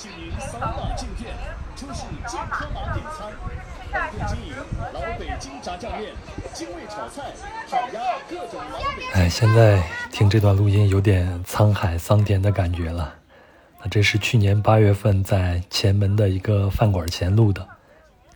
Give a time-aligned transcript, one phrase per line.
[0.00, 1.30] 请您扫码进店，
[1.76, 3.30] 出示健康码点餐。
[3.92, 4.54] 本店经营
[4.94, 6.14] 老北京炸酱面、
[6.54, 7.24] 精味炒菜、
[7.68, 8.58] 烤鸭各种
[9.12, 13.12] 哎，现在听这段录音有点沧海桑田的感觉了。
[13.82, 17.68] 那这是去年八月份在前门的一个饭馆前录的。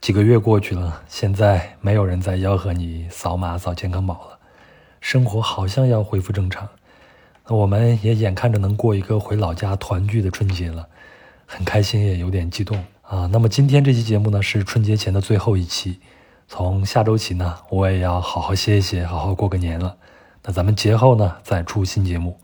[0.03, 4.39] 几个月过去了，现在没有人再吆喝你扫码扫健康码了，
[5.01, 6.69] 生活好像要恢复正常。
[7.49, 10.87] 那我们也眼看着能过一个回老家团聚的春节了，
[11.55, 13.29] 很开心，也有点激动啊。
[13.33, 16.01] 那么今天这期节目呢，是春节前的最后一期。
[16.49, 19.97] 从下周起呢，我也要好好歇一歇，好好过个年了。
[20.43, 22.37] 那咱们节后呢再出新节目。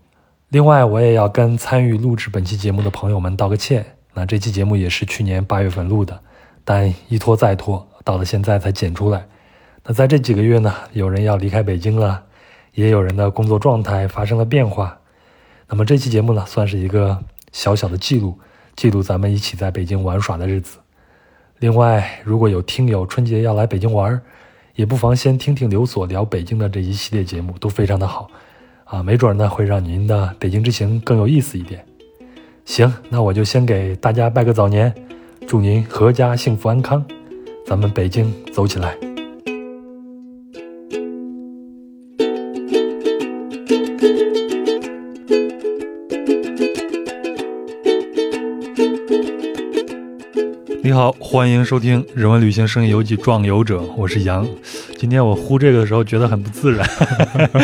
[0.47, 3.85] 另外，我也要跟参与录制本期节目的朋友们道个歉。
[4.13, 6.17] 那这期节目也是去年八月份录的，
[6.63, 9.27] 但一拖再拖，到了现在才剪出来。
[9.83, 12.23] 那在这几个月呢，有人要离开北京了，
[12.73, 14.97] 也有人的工作状态发生了变化。
[15.67, 18.39] 那么这期节目呢，算是一个小小的记录，
[18.75, 20.77] 记录咱们一起在北京玩耍的日子。
[21.59, 24.19] 另外，如果有听友春节要来北京玩，
[24.75, 28.29] 也不妨先听听刘所聊北京的这一系列节目，都非常的好，
[28.85, 31.85] 啊，没准呢会让您的北京之行更有意思一点。
[32.65, 34.93] 行，那我就先给大家拜个早年，
[35.47, 37.05] 祝您阖家幸福安康，
[37.65, 39.10] 咱们北京走起来。
[50.91, 54.45] 你好，欢迎收听《人文旅行声音游记·壮游者》，我是杨。
[54.97, 56.85] 今天我呼这个的时候觉得很不自然。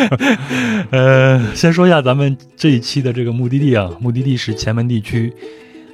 [0.88, 5.30] 呃，先说一下咱们这一期的这个目的地啊，目的地是前门地区。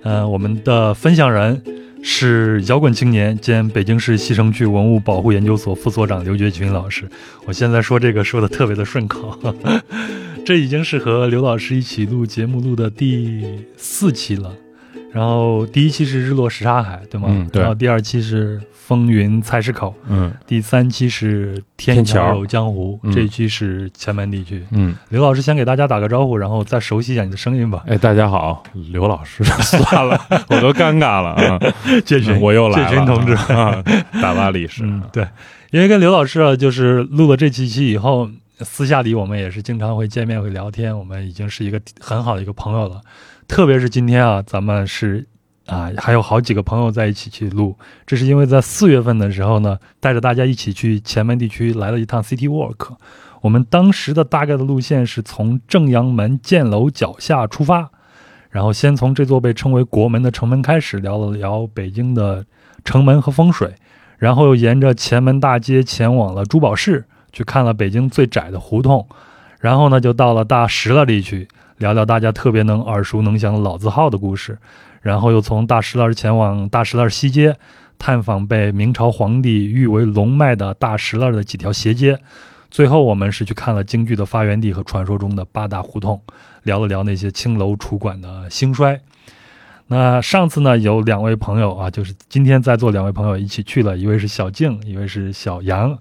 [0.05, 1.61] 呃，我们的分享人
[2.05, 7.03] 是摇滚青年兼北京市西城区文物保护研究所副所长刘觉群老师。
[7.47, 9.37] 我现在说这个说的特别的顺口。
[10.47, 13.43] 这已经是和刘老师一起录节目录的第
[13.77, 14.53] 四期了。
[15.15, 17.29] 然后第一期是日落什刹海，对吗？
[17.31, 24.67] 嗯对然后第二期是风云菜市口，嗯第三期是天天桥桥有江湖，嗯这一期是前门地区。
[24.73, 27.85] 嗯，刘老师先给大家打个招呼，然后再熟悉一下你的声音吧。
[27.87, 31.61] 哎，大家好，刘老师， 算了，我都尴尬了啊！
[32.05, 33.81] 建群，我又来了，介群同志啊，
[34.21, 35.25] 大巴历史，嗯，对，
[35.71, 38.29] 因为跟刘老师啊，就是录了这几期以后，
[38.61, 43.01] 私下里我们也是经常会见面会聊天，我们已经是一个很好的一个朋友了。
[43.47, 45.27] 特别是今天啊，咱们是
[45.67, 52.97] 啊，还有好几个朋友在一起去录，这是因为在四月份的时候呢，带着大家一起去前门地区来了一趟 City Walk。
[53.43, 57.91] 我们当时的大概的路线是从正阳门箭楼脚下出发，
[58.51, 62.45] 然后先从这座被称为国门的城门开始聊了聊北京的
[62.85, 63.75] 城门和风水，
[64.19, 69.07] 然后又沿着前门大街前往了珠宝市，去看了北京最窄的胡同，
[69.61, 71.49] 然后呢就到了大石栏里去
[71.85, 74.57] 聊聊大家特别能耳熟能详的老字号的故事，
[75.03, 77.55] 然后又从大石栏前往大石栏西街，
[77.99, 82.19] 探访被明朝皇帝誉为龙脉的大石栏的几条斜街。
[82.71, 86.19] 最后，我们是去看了京剧的发源地和传说中的八大胡同，
[86.63, 88.99] 聊了聊那些青楼楚馆的兴衰。
[89.89, 95.99] 那上次呢，有两位朋友啊，就是今天在座两位朋友一起去了，一位是小静，一位是小杨。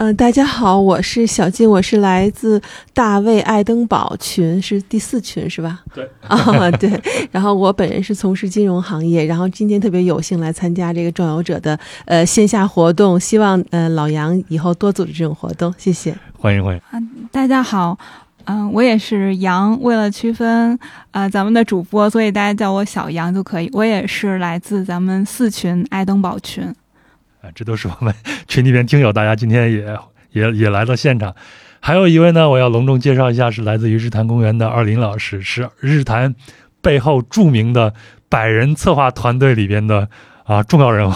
[0.00, 2.62] 嗯、大家好，我是小静，我是来自
[2.94, 5.80] 大卫爱登堡群，是第四群是吧？
[5.92, 6.88] 对啊，对。
[7.32, 16.16] 然后我本人是从事金融行业，然后今天特别有幸来参加这个壮游者的呃线下活动，希望呃老杨以后多组织这种活动，谢谢。
[16.38, 16.80] 欢迎欢迎。
[16.92, 17.98] 嗯大家好，
[18.44, 19.76] 嗯、我也是杨。
[19.82, 20.78] 为了区分
[21.10, 23.68] 呃咱们的主播，所以大家叫我小杨就可以。
[23.72, 26.72] 我也是来自咱们四群爱登堡群。
[27.42, 28.14] 啊，这都是我们
[28.48, 29.98] 群里边听友，大家今天也
[30.32, 31.34] 也也来到现场。
[31.80, 36.34] 还有一位呢，我要隆重介绍一下，是来自于日坛公园的二林老师，是日坛
[36.82, 37.94] 背后著名的
[38.28, 40.08] 百人策划团队里边的
[40.42, 41.14] 啊重要人物。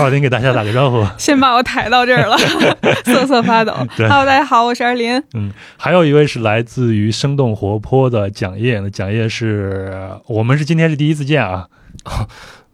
[0.00, 1.04] 二林给大家打个招呼。
[1.18, 2.38] 先把我抬到这儿了，
[3.04, 3.74] 瑟瑟发抖。
[3.96, 5.20] 对 Hello，大家好，我是二林。
[5.34, 9.92] 嗯，还有一位是来自于生动活泼的蒋烨，那蒋烨是
[10.28, 11.66] 我们是今天是第一次见啊，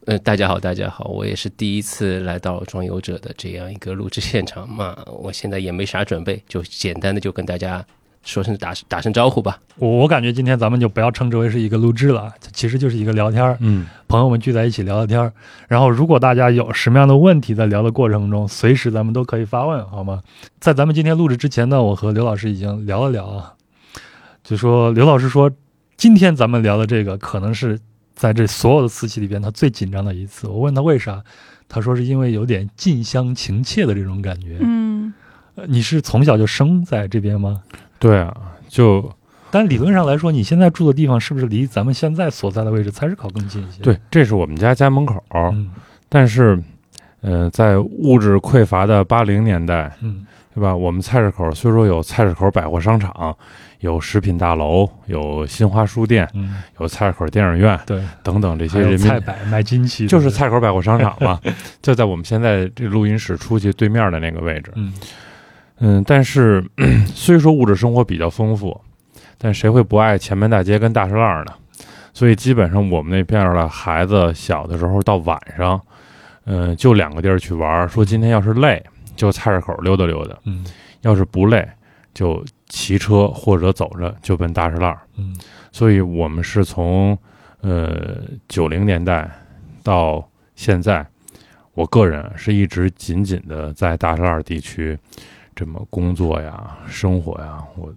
[0.06, 7.84] 呃，大家好，大家好，我也是第一次来到装游者的这样一个录制现场嘛， 我现在也没啥准备，就简单的就跟大家
[8.24, 9.60] 说声打打声招呼吧。
[9.76, 15.30] 我我感觉今天咱们就不要称之为是一个录制了，其实就是一个聊天儿，嗯朋友们聚在一起聊聊天儿。
[15.68, 20.22] 然后如果大家有什么样的问题在聊的过程中，随时咱们都可以发问，好吗？
[20.58, 23.52] 在咱们今天录制之前呢，我和刘老师已经聊了聊啊，
[24.42, 25.50] 就说刘老师说，
[25.98, 27.78] 今天咱们聊的这个可能是
[28.20, 30.46] 在这所有的瓷器里边他最紧张的一次。
[30.46, 31.24] 我问他为啥，
[31.70, 34.58] 他说是因为有点近乡情怯的这种感觉。
[34.60, 35.14] 嗯，
[35.54, 37.62] 呃你是从小就生在这边吗？
[37.98, 38.36] 对啊，
[38.68, 39.10] 就
[39.50, 43.82] 但理论上来说，你现在住的地方是不是离咱们现在所在的位置菜市口更近一些？
[43.82, 45.24] 对，，这是我们家家门口。
[45.54, 45.70] 嗯
[46.10, 46.62] 但是，
[47.22, 50.74] 呃，在物质匮乏的八零年代，嗯对吧？
[50.74, 53.36] 我们菜市口虽说有菜市口百货商场，
[53.78, 61.40] 有食品大楼，有新华书店，嗯，有菜市口电影院对，等等这些人民菜百卖金器，就是菜口百货商场嘛，
[61.80, 64.72] 就在我们现在这录音室出去对面的那个位置。
[64.74, 64.92] 嗯
[65.78, 66.62] 嗯，但是
[67.14, 68.78] 虽说物质生活比较丰富，
[69.38, 71.52] 但谁会不爱前门大街跟大栅栏呢？
[72.12, 75.80] 所以基本上我们那边的孩子小的时候到晚上，
[76.44, 77.88] 嗯、就两个地儿去玩儿。
[77.88, 78.84] 说今天要是累，
[79.20, 80.64] 就菜市口溜达溜达；嗯
[81.02, 81.68] 要是不累，
[82.14, 84.98] 就骑车或者走着就奔大石烂。
[85.18, 85.36] 嗯
[85.70, 87.16] 所以我们是从
[87.60, 89.30] 呃九零年代
[89.82, 91.06] 到现在，
[91.74, 94.98] 我个人是一直紧紧的在大石烂地区
[95.54, 97.92] 这么工作呀、生活呀，我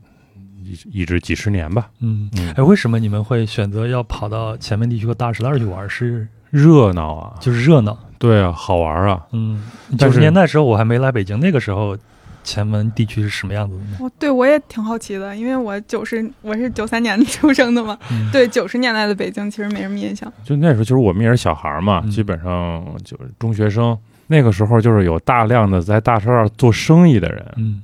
[0.61, 1.89] 一一直几十年吧。
[1.99, 2.29] 嗯。
[2.37, 5.89] 嗯哎，，为什么你们会选择要跑到前面地区和大石烂去玩？
[5.89, 7.97] 是热闹啊，就是热闹？
[8.23, 9.21] 对啊，好玩啊。
[9.33, 9.61] 嗯，
[9.99, 11.97] 九十年代时候我还没来北京，那个时候
[12.41, 13.97] 前门地区是什么样子的呢？
[13.99, 20.31] 我对我也挺好奇的，因为我九十我是九三年出生的嘛，嗯对九十年代的北京其实没什么印象。
[20.45, 23.97] 就那时候，就是我们也是小孩儿嘛，嗯基本上就是中学生。
[24.27, 27.81] 那个时候就是有大量的在大栅栏做生意的人，嗯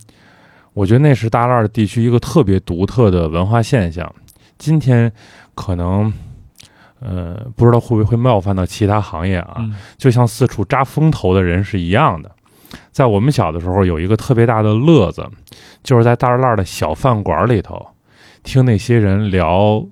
[0.74, 4.10] 我觉得那是大栅栏地区一个特别独特的文化现象。
[4.58, 5.12] 今天
[5.54, 6.12] 可能，
[7.02, 9.56] 呃，不知道会不会会冒犯到其他行业啊？
[9.60, 12.32] 嗯就像四处扎风头的人是一样的。
[12.92, 15.28] 在我们小的时候，有一个特别大的乐子，
[15.84, 17.88] 就是在大栅栏的小饭馆里头，
[18.44, 19.84] 听那些人聊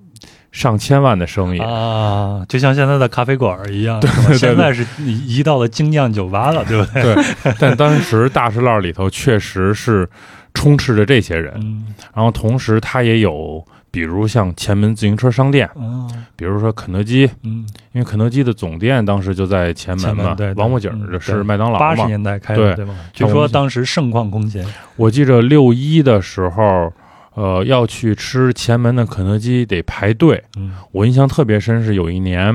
[0.51, 1.59] 上千万的生意。
[1.59, 7.01] 啊，就像现在的咖啡馆一样，对对现在是移移到了精酿酒吧了，对不对？
[7.01, 10.07] 对，但当时大栅栏里头确实是
[10.53, 13.65] 充斥着这些人，嗯然后同时他也有，
[13.97, 16.05] 比如像前门自行车商店，啊
[16.35, 21.79] 比如说肯德基，嗯，因为肯德基的总店当时就在前门嘛，门对，王府井是麦当劳嘛。
[21.79, 22.75] 八十年代开的，对。
[22.75, 22.93] 对吗？
[23.11, 24.63] 据说当时盛况空前，
[24.97, 26.93] 我记着六一的时候，
[27.33, 30.43] 呃，要去吃前门的肯德基得排队。
[30.57, 30.73] 嗯。
[30.91, 32.53] 我印象特别深是有一年，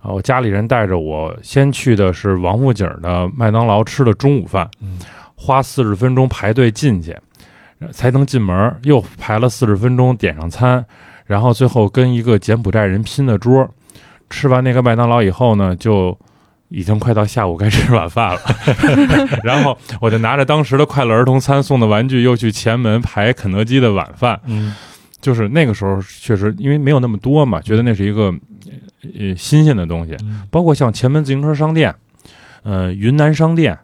[0.00, 5.00] 啊、我家里人带着我先去的是王府井的麦当劳吃的中午饭，嗯。
[5.34, 7.20] 花四十分钟排队进去，呃
[7.92, 10.84] 才能进门，又排了四十分钟点上餐，
[11.24, 13.68] 然后最后跟一个柬埔寨人拼的桌。
[14.28, 16.18] 吃完那个麦当劳以后呢，就
[16.68, 18.40] 已经快到下午该吃晚饭了，
[19.44, 24.40] 然后我就拿着当时的快乐儿童餐送的玩具，又去前门排肯德基的晚饭。
[24.46, 24.74] 嗯
[25.18, 28.32] 就是那个时候确实因为没有那么多嘛，觉得那是一个
[29.18, 30.16] 呃新鲜的东西。
[30.22, 31.94] 嗯包括像前门自行车商店，
[32.62, 33.76] 呃，云南商店，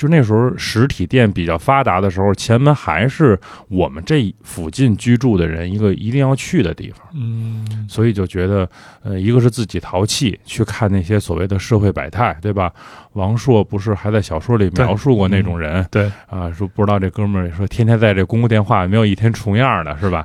[0.00, 3.38] 就那时候实体店比较发达的时候，前门还是
[3.68, 7.06] 我们这附近居住的人一个一定要去的地方。
[7.12, 8.66] 嗯所以就觉得，
[9.02, 12.72] 呃，一个是自己淘气，去看那些所谓的社会百态，对吧？
[13.12, 16.50] 王朔不是还在小说里描述过那种人对，啊？
[16.50, 20.24] 说不知道这哥们儿说天天在这公共电话没有一天重样的，是吧？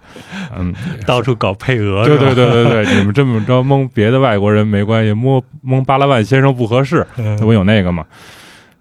[0.56, 0.74] 嗯，
[1.06, 7.06] 到处搞配额，对对对对对，你们这么着蒙别的外国人没关系，蒙蒙巴拉万先生不合适。
[7.18, 8.06] 嗯不有那个嘛，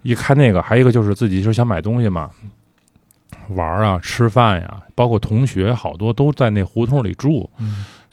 [0.05, 2.29] 一看那个，还有一个就是自己就是想买东西嘛，
[3.49, 7.49] 玩啊、吃饭呀、包括同学好多都在那胡同里住，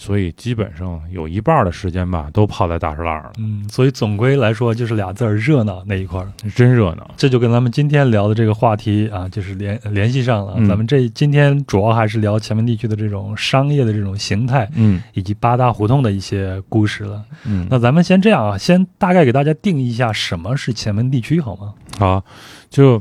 [0.03, 6.27] 所以基本上有一半的时间吧都泡在大石栏儿了，嗯，所以总归来说就是俩字儿热闹那一块儿。
[6.57, 7.09] 真热闹。
[7.17, 10.55] 这就跟咱们今天聊的这个话题啊，就是联联系上了。
[10.57, 17.23] 嗯咱们这今天主要还是聊前门地区的这种商业的这种形态，嗯以及八大胡同的一些故事了。
[17.45, 21.75] 嗯，那咱们先这样啊，先大概给大家定义一下什么是前门地区，好吗？
[21.97, 22.25] 好，
[22.69, 23.01] 就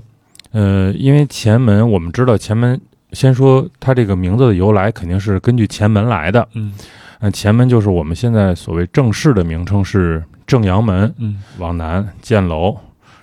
[0.52, 2.80] 呃，因为前门我们知道前门，
[3.14, 6.48] 先说它这个名字的由来，肯定是根据前门来的。
[6.54, 6.74] 嗯。
[7.20, 11.42] 那前门就是我们现在所谓正式的名称是正阳门，嗯。
[11.60, 12.76] 往南建楼，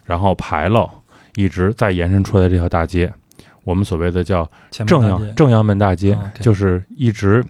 [0.04, 0.88] 然后牌楼，
[1.35, 3.12] 一直再延伸出来这条大街，
[3.64, 7.45] 我们所谓的叫正阳正阳门大街，就是一直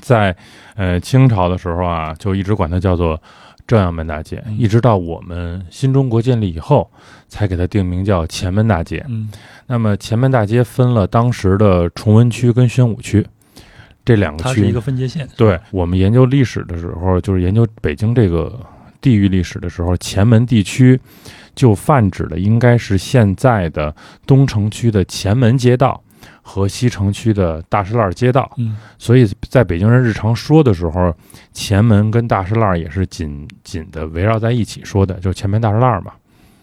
[0.00, 0.34] 在
[0.74, 3.20] 呃清朝的时候啊，就一直管它叫做
[3.66, 6.90] 正阳门大街，嗯一直到我们新中国建立以后，
[7.28, 9.04] 才给它定名叫前门大街。
[9.08, 9.30] 嗯
[9.66, 13.26] 那么前门大街分了当时的崇文区跟宣武区
[14.04, 15.26] 这两个区它是一个分界线。
[15.36, 18.60] 对我们研究历史的时候，就是研究北京这个
[19.00, 21.00] 地域历史的时候，前门地区
[21.54, 23.94] 就泛指的应该是现在的
[24.26, 26.02] 东城区的前门街道
[26.42, 28.50] 和西城区的大石烂街道。
[28.58, 31.14] 嗯所以在北京人日常说的时候，
[31.52, 36.12] 前门跟大石烂也是紧紧的围绕在一起说的，就前门大石烂嘛，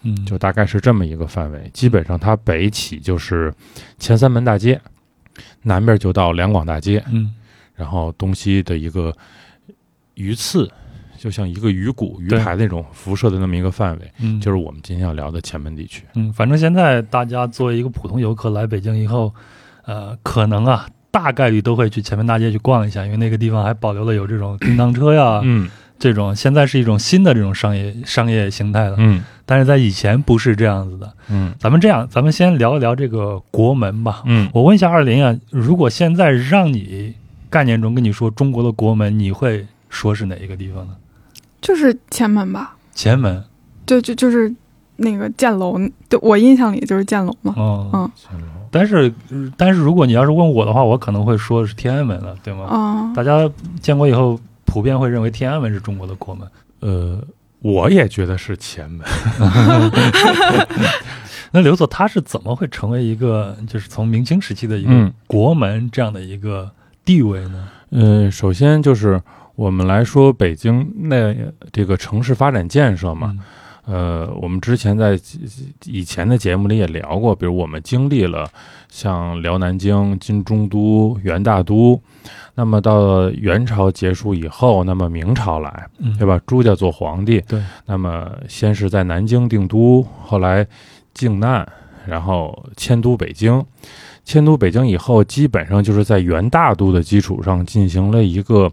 [0.02, 1.70] 嗯，就大概是这么一个范围。
[1.72, 3.52] 基本上它北起就是
[3.98, 4.80] 前三门大街，
[5.62, 7.02] 南边就到两广大街。
[7.10, 7.34] 嗯
[7.74, 9.10] 然后东西的一个
[10.12, 10.70] 鱼刺，
[11.16, 16.04] 就像一个鱼骨、鱼排那种辐射的那么一个范围，嗯，就是我们今天要聊的前门地区。
[16.14, 19.34] 嗯，反正现在大家作为一个普通游客来北京以后，
[19.84, 25.68] 呃，可能啊，大概率都会去前门大街去逛一下，因为那个地方还保留了有这种叮当车呀，嗯
[25.98, 31.12] 这种现在是一种新的这种商业商业形态了，嗯但是在以前不是这样子的。
[31.28, 34.22] 嗯咱们这样，咱们先聊一聊这个国门吧。
[34.24, 37.14] 嗯我问一下二林啊，如果现在让你
[37.50, 40.94] 概念中跟你说中国的国门，你会说是哪一个地方呢？
[41.60, 43.44] 就是前门吧，前门。
[43.86, 44.54] 就就就是
[45.00, 45.76] 那个建楼，
[46.08, 47.54] 对我印象里就是建楼嘛。
[47.56, 47.90] 哦，
[48.32, 48.40] 嗯
[48.72, 52.66] 但是呃但是如果你要是问我的话，我可能会说是天安门了，对吗？
[52.70, 56.46] 嗯，大家建国以后普遍会认为天安门是中国的国门。
[56.80, 57.20] 呃，
[57.60, 59.04] 我也觉得是前门。
[61.52, 66.70] 那刘总他是怎么会成为一个就是从明清时期的一个嗯国门这样的一个
[67.04, 67.68] 地位呢？
[67.90, 69.20] 呃，首先就是
[69.56, 71.34] 我们来说北京那
[71.72, 73.40] 这个城市发展建设嘛，嗯
[73.90, 75.18] 呃，我们之前在
[75.84, 78.48] 以前的节目里也聊过，比如我们经历了
[78.88, 82.00] 像辽南京、金中都、元大都，
[82.54, 86.40] 那么到元朝结束以后，那么明朝来，嗯，对吧？
[86.46, 90.64] 朱家做皇帝，对，那么先是在南京定都，后来
[91.12, 91.66] 靖难，
[92.06, 93.64] 然后迁都北京。
[94.22, 98.70] 迁都北京以后，基本上就是在元大都的基础上进行了一个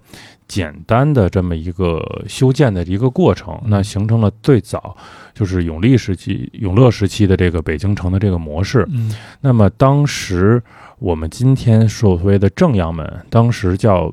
[0.48, 4.96] 简单的这么一个修建的一个过程，那形成了最早
[5.34, 8.88] 就是永历时期、永乐时期的这个北京城的这个模式。
[8.90, 9.14] 嗯。
[9.42, 10.62] 那么当时
[11.00, 14.12] 我们今天所谓的正阳门，当时叫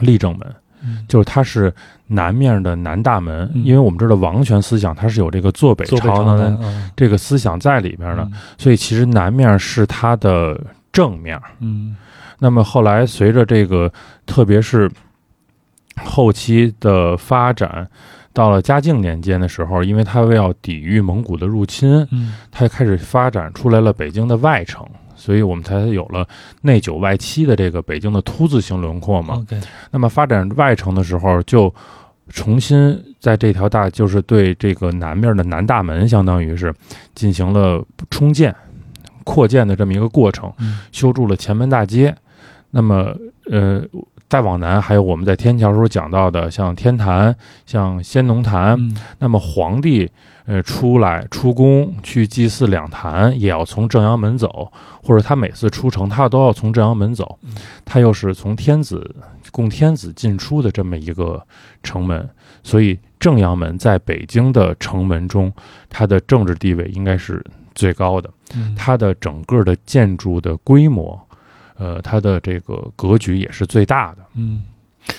[0.00, 1.04] 立正门，嗯。
[1.08, 1.72] 就是它是
[2.08, 3.64] 南面的南大门，嗯。
[3.64, 6.90] 因为我们知道王权思想它是有这个坐北朝朝南嗯。
[6.94, 8.32] 这个思想在里边的，嗯。
[8.58, 10.60] 所以其实南面是它的
[10.92, 11.40] 正面。
[11.60, 11.96] 嗯。
[12.38, 13.90] 那么后来随着这个，
[14.26, 14.90] 特别是
[16.12, 17.88] 后期的发展，
[18.34, 26.28] 到了嘉靖年间的时候，因为他为要抵御蒙古的入侵，嗯它开始发展出来了北京的外城，所以我们才有了
[26.60, 29.42] 内九外七的这个北京的凸字形轮廓嘛。
[29.90, 31.74] 那么发展外城的时候，就
[32.28, 36.74] 重新在这条大，就是对这个南面的南大门，相当于是
[37.14, 38.54] 进行了重建、
[39.24, 42.14] 扩建的这么一个过程，嗯修筑了前门大街。
[42.74, 43.14] 那么，
[43.50, 43.82] 呃，
[44.32, 47.36] 再往南，还有我们在天桥时候讲到的，像天坛、
[47.66, 48.74] 像先农坛。
[48.78, 50.10] 嗯那么皇帝，
[50.46, 54.72] 呃，出来出宫去祭祀两坛，也要从正阳门走，
[55.02, 57.52] 或者他每次出城，他都要从正阳门走嗯。
[57.84, 59.14] 他又是从天子
[59.50, 61.46] 供天子进出的这么一个
[61.82, 62.26] 城门，
[62.62, 65.52] 所以正阳门在北京的城门中，
[65.90, 68.30] 它的政治地位应该是最高的。
[68.54, 71.20] 嗯，它的整个的建筑的规模，
[71.76, 74.21] 呃，它的这个格局也是最大的。
[74.34, 74.62] 嗯，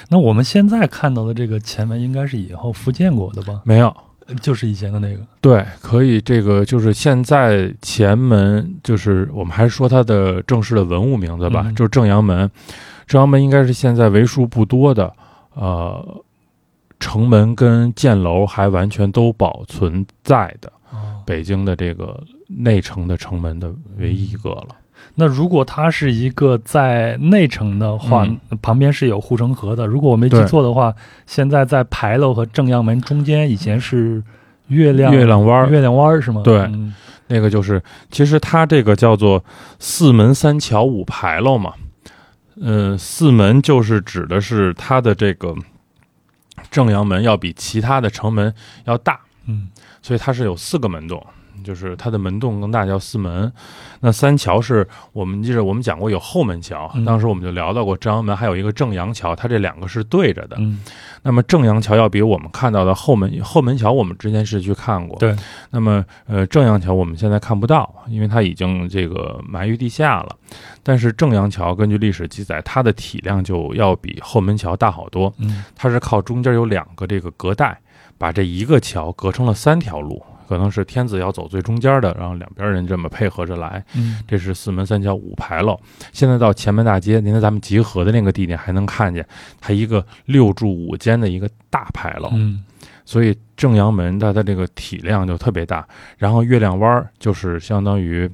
[0.09, 3.61] 那我们现在看到的这个前门应该是以后复建过的吧？
[3.63, 3.95] 没有，
[4.41, 5.19] 就是以前的那个。
[5.41, 12.49] 对，可以，这个就是现在前门，就是我们还是说它的正式的文物名字吧，嗯就是正阳门。
[13.05, 15.13] 正阳门应该是现在为数不多的，
[15.53, 16.23] 呃，
[16.99, 24.67] 城门跟箭楼还完全都保存在的哦，北京的这个内城的城门的唯一一个了。
[25.15, 29.85] 那如果它是一个在内城的话，嗯旁边是有护城河的。
[29.85, 30.93] 如果我没记错的话，
[31.27, 34.23] 现在在牌楼和正阳门中间以前是
[34.67, 36.41] 月亮月亮湾儿月亮湾儿是吗？
[36.43, 36.93] 对嗯
[37.27, 39.43] 那个就是，其实它这个叫做
[39.79, 41.73] 四门三桥五牌楼嘛。
[42.61, 45.55] 呃，四门就是指的是它的这个
[46.69, 48.53] 正阳门要比其他的城门
[48.85, 49.69] 要大，嗯
[50.01, 51.25] 所以它是有四个门洞，
[51.63, 53.51] 就是它的门洞更大，叫四门。
[53.99, 60.55] 那三桥是我们记得我们讲过有后门桥，嗯当时我们就聊到过朝阳门还有一个正阳桥，它这两个是对着的。
[60.59, 60.79] 嗯
[61.25, 65.17] 那么正阳桥要比我们看到的后门后门桥，我们之前是去看过。
[65.19, 65.33] 对。
[65.69, 70.35] 那么呃，正阳桥我们现在看不到，因为它已经这个埋于地下了。
[70.83, 75.33] 但是正阳桥根据历史记载，它的体量就要比后门桥大好多。
[75.37, 77.79] 嗯它是靠中间有两个这个隔带，
[78.17, 83.83] 把这一个桥隔成了三条路，可能是天子要走最中间的，然后两边人这么配合着来。
[83.95, 85.79] 嗯这是四门三桥五牌楼。
[86.11, 89.25] 现在到前门大街，您在咱们集合的那个地点还能看见
[89.59, 92.29] 它一个六柱五间的一个大牌楼。
[92.33, 92.63] 嗯
[93.05, 95.85] 所以正阳门它的这个体量就特别大。
[96.17, 98.29] 然后月亮湾儿就是相当于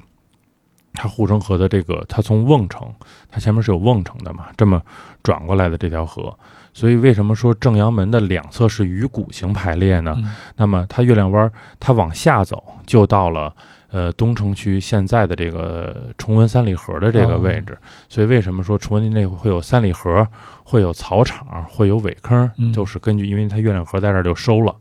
[0.92, 2.88] 它护城河的这个，它从瓮城，
[3.28, 4.80] 它前面是有瓮城的嘛，这么
[5.22, 6.36] 转过来的这条河。
[6.72, 10.14] 所以为什么说正阳门的两侧是鱼骨形排列呢？
[10.18, 13.54] 嗯那么它月亮湾儿它往下走就到了
[13.90, 17.76] 呃东城区现在的这个崇文三里河的这个位置。
[18.08, 20.26] 所以为什么说崇文那会有三里河，
[20.62, 24.74] 会有草场，会有苇坑，嗯就是根据因为它月亮河在这儿就收了。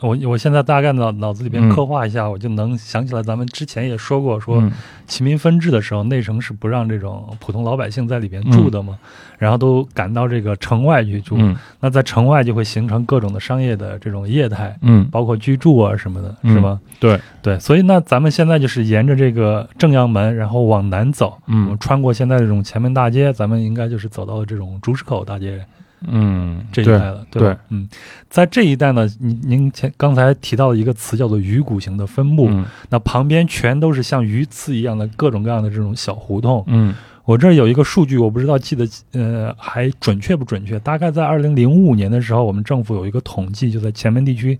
[0.00, 1.70] 我我现在大概脑脑子里边嗯。
[1.70, 4.70] 刻画一下，我就能想起来，咱们之前也说过，说嗯。
[5.06, 8.98] 齐民分治的时候，内城是不让这种普通老百姓在里边住的嘛，
[9.38, 11.36] 然后都赶到这个城外去住。
[11.38, 11.56] 嗯。
[11.80, 16.80] 那在城外就会形成各种的商业的这种业态，嗯，包括居住啊什么的，嗯是吗？
[17.00, 17.18] 对。
[17.40, 21.76] 对，所以那咱们现在就是沿着这个正阳门，然后往南走，嗯。
[21.80, 25.64] 穿过现在这种前门大街，咱们应该就是走到了这种竹石口大街
[26.06, 27.58] 嗯，这一带了，对吧？
[27.70, 27.88] 嗯，
[28.30, 36.62] 在这一带呢，您您前刚才提到了一个词叫做鱼骨形的分布，嗯那旁边全都是像鱼刺一样的各种各样的这种小胡同。
[36.68, 44.58] 嗯我这儿有一个数据，我不知道记得呃还准确不准确，大概在二零零五年的时候，我们政府有一个统计，就在前门地区，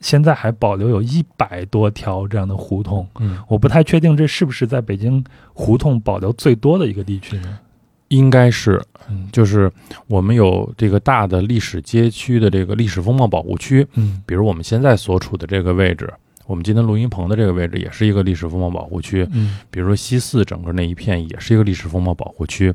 [0.00, 3.04] 现在还保留有一百多条这样的胡同。
[3.18, 7.58] 嗯，我不太确定这是不是在北京胡同保留最多的一个地区呢？
[8.08, 9.28] 应该是，嗯。
[9.32, 9.70] 就是
[10.06, 14.22] 我们有这个大的历史街区的这个历史风貌保护区，嗯。
[14.26, 16.12] 比如我们现在所处的这个位置，
[16.46, 19.26] 我们今天录音棚的这个位置也是一个历史风貌保护区。
[19.32, 19.58] 嗯。
[19.70, 22.72] 比如说西四整个那一片也是一个历史风貌保护区，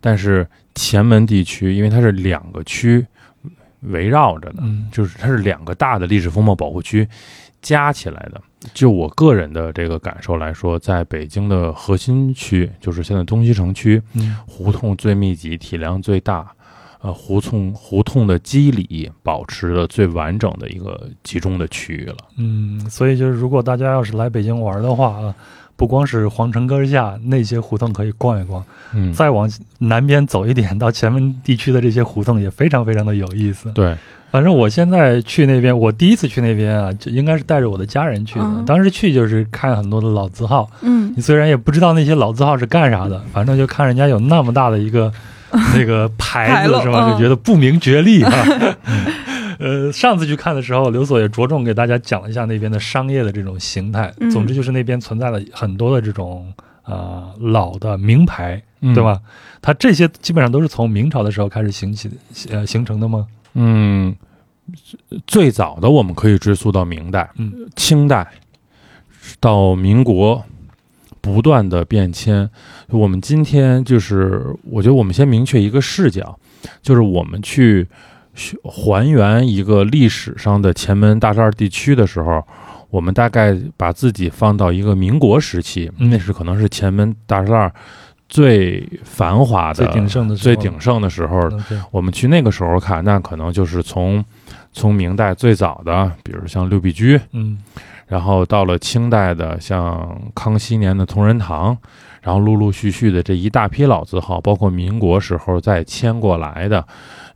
[0.00, 3.06] 但是前门地区因为它是两个区
[3.82, 4.88] 围绕着的，嗯。
[4.90, 7.06] 就是它是两个大的历史风貌保护区
[7.64, 8.40] 加起来的。
[8.72, 16.50] 就我个人的这个感受来说，在北京的核心区，就是现在东西城区，嗯胡同最密集、体量最大，
[17.02, 22.16] 呃，胡同胡同的肌理保持的最完整的一个集中的区域了。
[22.38, 25.34] 嗯，所以就是如果大家要是来北京玩的话啊，
[25.76, 33.70] 不光是皇城根下那些胡同可以逛一逛，嗯，再往南边走一点，到前门地区的这些胡同也非常非常的有意思。
[33.72, 33.94] 对，
[34.34, 38.44] 反正我现在去那边，我第一次去那边啊，就应该是带着我的家人去的。
[38.44, 45.12] 嗯当时去就是看很多的老字号，嗯你虽然也不知道那些老字号是干啥的，反正就看人家有那么大的一个
[45.72, 48.32] 那个牌子是吧，嗯就觉得不明觉厉啊。
[49.60, 54.12] 呃，上次去看的时候，刘所也着重给大家讲了一下那边的商业的这种形态。
[54.18, 59.00] 嗯总之就是那边存在了很多的这种啊、呃老的名牌，嗯对？
[59.00, 59.20] 吧？
[59.62, 62.16] 它这些基本上都是从明朝的时候开始兴起的，
[62.50, 63.24] 呃，形成的吗？
[63.56, 64.12] 嗯，
[65.26, 68.26] 最早的我们可以追溯到明代、嗯清代
[69.40, 70.44] 到民国，
[71.20, 72.48] 不断的变迁。
[72.88, 76.38] 我们今天就是，我觉得我们先明确一个视角，
[76.82, 77.86] 就是我们去
[78.34, 82.42] 去还原一个历史上的前门大栅地区的时候。
[82.90, 87.68] 我们大概把自己放到一个民国时期，嗯那是可能是前门大栅
[88.28, 91.50] 最繁华的、最鼎盛的时候最鼎盛的时候。
[91.90, 94.24] 我们去那个时候看，那可能就是从
[94.74, 97.58] 从明代最早的，比如像六必居，嗯。
[98.06, 101.74] 然后到了清代的像康熙年的同仁堂，
[102.20, 106.86] 然后陆陆续续的这一大批老字号，包括民国时候再迁过来的，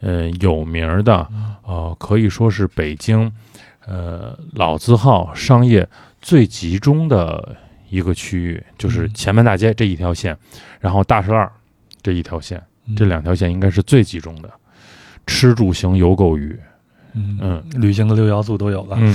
[0.01, 1.27] 呃，有名儿的，
[1.65, 3.33] 呃，可以说是北京，
[3.87, 5.89] 呃，老字号商业
[6.21, 7.57] 最集中的
[7.89, 9.15] 一个区域，就是嗯。
[9.15, 10.37] 前门大街这一条线，
[10.81, 11.51] 然后大栅栏
[12.03, 12.95] 这一条线，嗯。
[12.95, 14.51] 这两条线应该是最集中的，
[15.27, 16.57] 吃住行游购娱，
[17.19, 18.97] 嗯嗯旅行的六要素都有了。
[19.01, 19.15] 嗯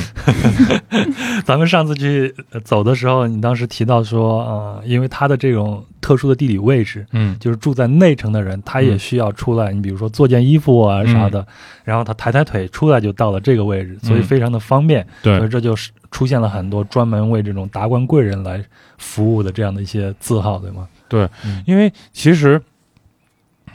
[1.46, 11.46] 咱们上次去呃走的时候，你当时提到说，呃，因为它的这种特殊的地理位置，嗯就是住在内城的人，他也嗯需要出来，你比如说做件衣服啊啥的，
[11.84, 15.06] 然后他抬抬腿出来就到了这个位置，所以嗯非常的方便。
[15.24, 18.64] 所以对，这就是出现了很多专门为这种达官贵人来
[18.98, 20.88] 服务的这样的一些字号，对吗？
[21.08, 22.62] 对嗯因为其实。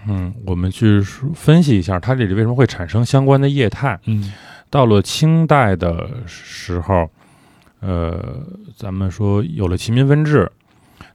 [0.09, 1.01] 嗯，我们去
[1.35, 3.99] 分析一下，它这里为什么会产生相关的业态。
[4.07, 4.33] 嗯
[4.71, 7.11] 到了清代的时候，
[7.81, 8.37] 呃，
[8.77, 10.51] 咱们说有了齐民分治，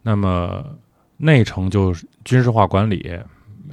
[0.01, 0.65] 那么
[1.17, 3.15] 内城就是军事化管理，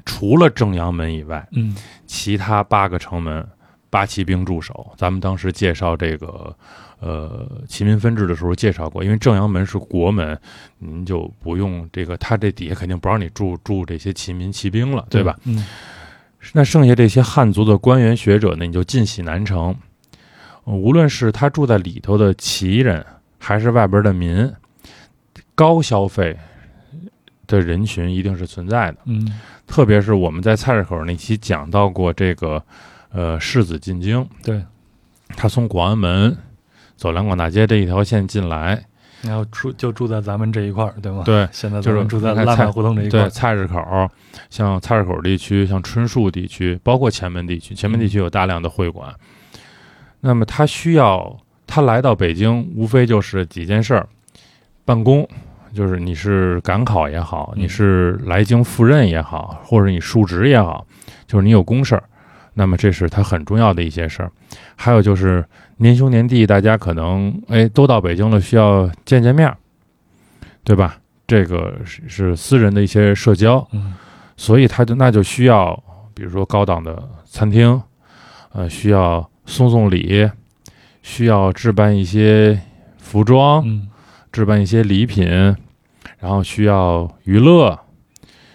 [0.05, 1.75] 除了正阳门以外，嗯
[2.07, 3.47] 其他八个城门
[3.89, 4.93] 八旗兵驻守。
[4.99, 6.55] 咱们当时介绍这个
[7.01, 10.39] 呃齐民分治的时候介绍过，因为正阳门是国门，
[10.79, 15.37] 您就不用这个，他这底下肯定不让你住住这些齐民骑兵了，对吧？？
[15.45, 15.67] 嗯
[16.55, 19.77] 那剩下这些汉族的官员学者呢，你就进喜南城。
[20.65, 23.05] 呃无论是他住在里头的旗人，
[23.39, 24.51] 还是外边的民，
[25.55, 26.37] 高消费
[27.47, 28.99] 的人群一定是存在的。
[29.05, 32.63] 嗯特别是我们在菜市口那期讲到过这个，
[33.11, 34.65] 呃，世子进京，对，
[35.37, 36.37] 他从广安门
[37.01, 38.79] 走两广大街这一条线进来，
[39.23, 43.31] 然后住就住在咱们这一块儿，对吗？，对，现在咱就是们住在烂漫胡同这一块对，儿。
[43.31, 43.81] 菜市口，
[44.51, 49.11] 像菜市口地区，像春树地区，包括前门地区，前门地区有大量的会馆。
[50.21, 51.35] 那么他需要
[51.67, 54.07] 他来到北京，无非就是几件事儿：
[54.85, 55.27] 办公，
[55.73, 60.87] 就是你是赶考也好，嗯你是来京赴任也好，或者你述职也好，
[61.27, 62.03] 就是你有公事儿，
[62.61, 64.31] 那么这是他很重要的一些事儿。
[64.77, 65.43] 还有就是
[65.79, 69.57] 年兄年弟，大家可能哎都到北京了，需要见见面儿，
[70.63, 70.99] 对吧？
[71.27, 73.95] 这个是是私人的一些社交，嗯
[74.37, 77.81] 所以他就那就需要，比如说高档的餐厅，
[78.53, 80.29] 呃，需要送送礼，
[81.01, 82.61] 需要置办一些
[82.99, 83.89] 服装，嗯
[84.31, 85.27] 置办一些礼品，
[86.19, 87.79] 然后需要娱乐，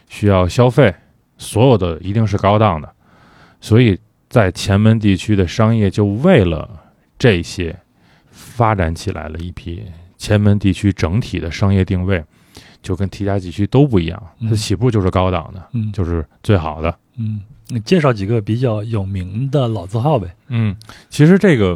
[0.07, 0.93] 需要消费，
[1.37, 2.94] 所有的一定是高档的。
[3.65, 3.97] 所以
[4.29, 6.69] 在前门地区的商业就为了
[7.17, 7.75] 这些
[8.29, 9.81] 发展起来了一批
[10.19, 12.23] 前门地区整体的商业定位，
[12.83, 16.95] 就跟提辖地区都不一样，它嗯起步就是高档的，嗯就是最好的。
[17.17, 20.35] 嗯，你介绍几个比较有名的老字号呗？
[20.49, 20.75] 嗯，
[21.09, 21.75] 其实这个，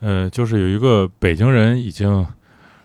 [0.00, 2.26] 呃，就是有一个北京人已经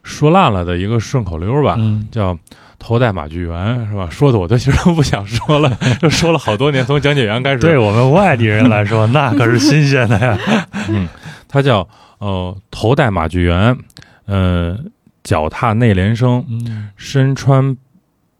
[0.03, 2.37] 说烂了的一个顺口溜吧，嗯叫
[2.83, 4.09] “头戴马具园”，是吧？
[4.09, 7.59] 说的我都其实都不想说了，就 说了好多年，从讲解员开始。
[7.59, 10.37] 对我们外地人来说，那可是新鲜的呀。
[10.89, 11.07] 嗯，
[11.47, 13.77] 他叫呃“头戴马具园”，
[14.25, 14.77] 呃，
[15.23, 17.77] 脚踏内联升，嗯身穿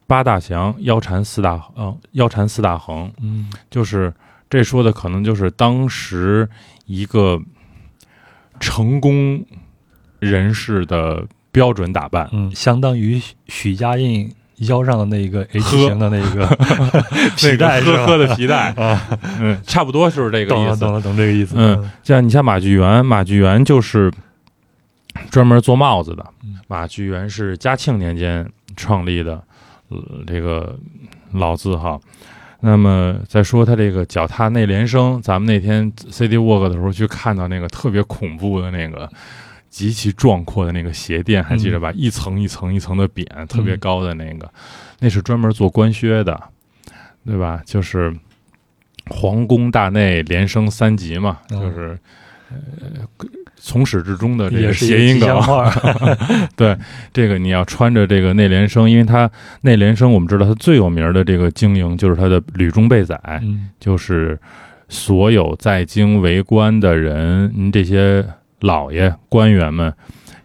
[0.07, 4.11] 八大祥，腰缠四大呃腰缠四大横，嗯就是
[4.49, 6.49] 这说的可能就是当时
[6.85, 7.39] 一个
[8.59, 9.43] 成功
[10.19, 12.29] 人士的标准打扮。
[12.31, 16.45] 嗯，相当于许许家印腰上的那个 H 呵型的那个
[17.35, 19.01] 皮那带呵呵的皮带， 啊，
[19.39, 20.53] 嗯，差不多就是这个意思。
[20.55, 21.55] 懂了懂了懂这个意思。
[21.57, 24.11] 嗯，像你像马具园，马具园就是
[25.29, 26.59] 专门做帽子的嗯。
[26.67, 29.41] 马具园是嘉庆年间创立的，
[29.89, 30.77] 呃，这个
[31.33, 31.99] 老字号。
[32.63, 39.09] 那么再说他这个脚踏内联升，咱们那天 CD Walk 的时候去看到那个特别恐怖的那个
[39.71, 41.91] 极其壮阔的那个鞋垫，还记得吧？
[41.95, 44.47] 一层一层一层的扁，特别高的那个，
[44.99, 46.39] 那是专门做官靴的，
[47.25, 47.61] 对吧？
[47.65, 48.13] 就是
[49.07, 51.97] 皇宫大内连升三级嘛，嗯就是
[52.49, 52.57] 呃
[53.55, 55.39] 从始至终的这个谐音梗。
[56.57, 56.77] 对，
[57.13, 59.31] 这个你要穿着这个内联升，因为它
[59.61, 64.37] 内联升，我们知道它最有名的这个经营就是它的履中备载，嗯就是
[64.89, 68.25] 所有在京为官的人，您这些
[68.61, 69.93] 老爷官员们，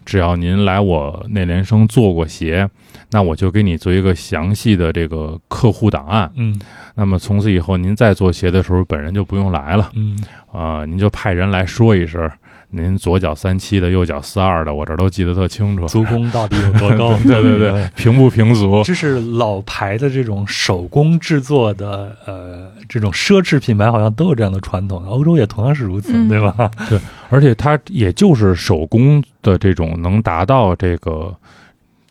[0.04, 2.68] 只要您来我内联升做过鞋，
[3.10, 6.30] 那我就给你做一个详细的这个客户档案。
[6.36, 6.60] 嗯。
[6.94, 9.90] 那么从此以后，您再做鞋的时候，本人就不用来了。
[9.94, 10.18] 嗯。
[10.52, 12.30] 啊、您就派人来说一声，
[12.76, 15.86] 您左脚三七的，右脚四二的，我这都记得特清楚。
[15.86, 17.16] 足弓到底有多高？
[17.24, 18.82] 对对对，平不平足？
[18.84, 26.70] 这是老牌的这种手工制作的，呃，这种奢侈品牌好像都有这样的传统，欧洲也同样是如此，嗯对吧？
[26.88, 26.98] 对
[27.30, 31.34] 而且它也就是手工的这种能达到这个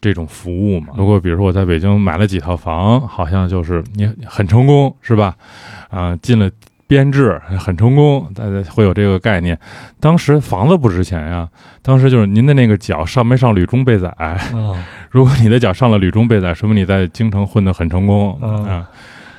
[0.01, 0.87] 这种服务嘛。
[0.97, 5.35] 如果比如说我在北京买了几套房，好像就是你很成功，是吧？
[5.89, 6.49] 啊、进了
[6.87, 9.57] 编制很成功，大家会有这个概念。
[9.99, 11.49] 当时房子不值钱呀，
[11.81, 14.13] 当时就是您的那个脚上没上吕中备载。
[14.53, 14.75] 嗯
[15.09, 18.89] 如果你的脚上了吕中备载，说明你在京城混得很成功嗯啊。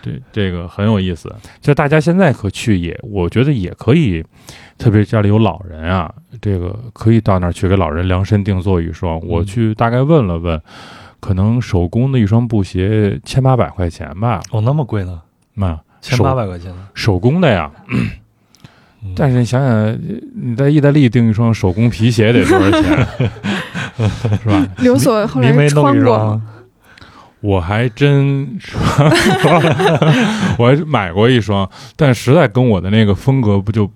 [0.03, 4.25] 这这个很有意思，就大家现在可去也，我觉得也可以，
[4.79, 9.21] 特别家里有老人啊，这个可以到那儿去给老人量身定做一双。
[9.27, 10.63] 我去大概问了问，
[11.19, 15.23] 可能手工的一双布鞋千八百块钱吧，哦，那么贵呢？
[15.55, 15.77] 那
[16.11, 16.89] 千八百块钱呢？
[16.95, 17.71] 手工的呀。
[17.91, 18.11] 嗯
[19.15, 19.99] 但是你想想，
[20.35, 23.07] 你在意大利订一双手工皮鞋得多少钱，
[24.43, 24.67] 是吧？
[24.79, 26.43] 刘所后来您没弄穿过一双吗？
[27.41, 29.09] 我还真穿
[29.43, 29.53] 过，
[30.59, 33.89] 我还买过一双，但实在跟我的那个风格不就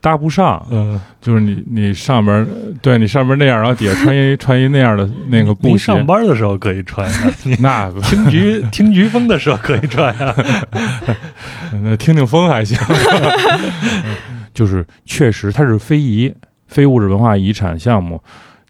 [0.00, 0.64] 搭不上。
[0.70, 2.46] 嗯，就是你你上边
[2.80, 7.08] 对你上边那样，然后底下穿一 穿一那样的那个布上班的时候可以穿
[7.60, 10.34] 那听菊听菊风的时候可以穿啊。
[11.82, 12.78] 那听听风还行。
[14.52, 16.34] 就是确实它是非遗
[16.66, 18.20] 非物质文化遗产项目，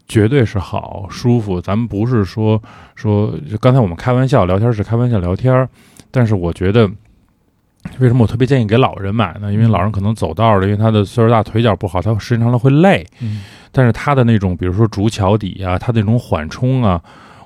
[0.06, 1.60] 绝对是好舒服。
[1.60, 2.60] 咱们不是说
[2.94, 5.68] 说刚才我们开玩笑聊天是开玩笑聊天，
[6.10, 6.90] 但是我觉得。
[7.98, 9.52] 为什么我特别建议给老人买呢？
[9.52, 13.06] 因为老人可能走道的，因为他的岁数大，腿脚不好，他时间长了会累。
[13.20, 17.00] 嗯但是他的那种，比如说竹桥底啊，他那种缓冲啊，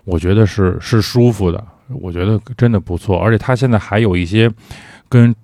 [0.06, 1.62] 我觉得是是舒服的，
[2.00, 3.18] 我觉得真的不错。
[3.18, 4.50] 而且他现在还有一些
[5.06, 5.34] 跟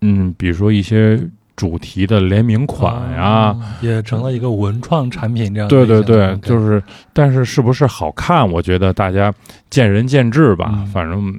[0.00, 1.20] 嗯，比如说一些
[1.56, 5.68] 主题的联名款呀、哦也成了一个文创产品这样。
[5.68, 6.80] 对对对，就是，
[7.12, 8.48] 但是是不是好看？
[8.48, 9.34] 我觉得大家
[9.68, 10.70] 见仁见智吧。
[10.72, 11.36] 嗯反正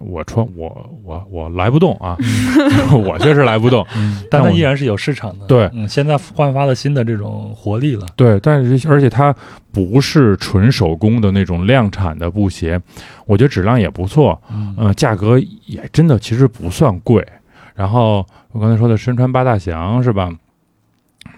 [0.00, 2.16] 我穿我我我来不动啊，
[2.92, 3.84] 我确实来不动。
[3.96, 5.46] 嗯，但它依然是有市场的。
[5.46, 8.06] 对嗯，现在焕发了新的这种活力了。
[8.14, 9.34] 对，但是而且它
[9.72, 12.80] 不是纯手工的那种量产的布鞋，
[13.26, 17.26] 我觉得质量也不错，嗯嗯、价格也真的其实不算贵。
[17.74, 20.30] 然后我刚才说的身穿八大祥是吧？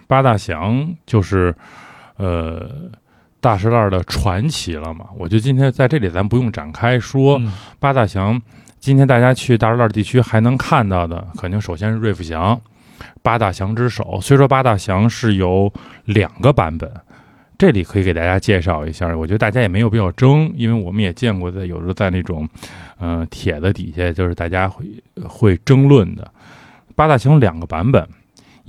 [0.06, 1.54] 八大祥就是
[2.16, 2.68] 呃
[3.40, 5.06] 大石烂的传奇了嘛。
[5.16, 8.40] 我觉得今天在这里咱不用展开说，嗯八大祥，
[8.78, 12.60] 今天大家去大石烂地区还能看到的，肯定首先是瑞福祥，
[13.22, 14.20] 八大祥之首。
[14.20, 15.72] 虽说八大祥是有
[16.04, 16.90] 两个版本，
[17.58, 19.14] 这里可以给大家介绍一下。
[19.16, 22.48] 我觉得大家也没有必要争，因为我们也见过在有时候在那种，
[23.00, 24.84] 嗯、帖子底下就是大家会
[25.26, 26.30] 会争论的。
[26.94, 28.06] 八大祥有两个版本，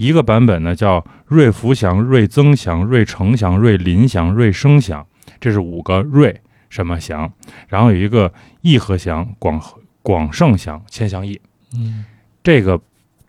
[0.02, 5.06] 一个版本呢叫瑞福祥、瑞增祥、瑞成祥、瑞林祥、瑞生祥，
[5.40, 7.32] 这是五个瑞什么祥，
[7.68, 11.40] 然后有一个义和祥、广和广盛祥、千祥义。
[11.76, 12.04] 嗯
[12.44, 12.82] 这个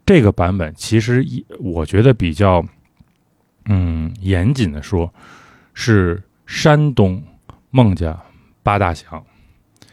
[0.06, 2.64] 这个版本其实一我觉得比较，
[3.66, 5.12] 嗯，严谨的说，
[5.74, 7.22] 是山东
[7.68, 8.18] 孟家
[8.62, 9.22] 八大祥，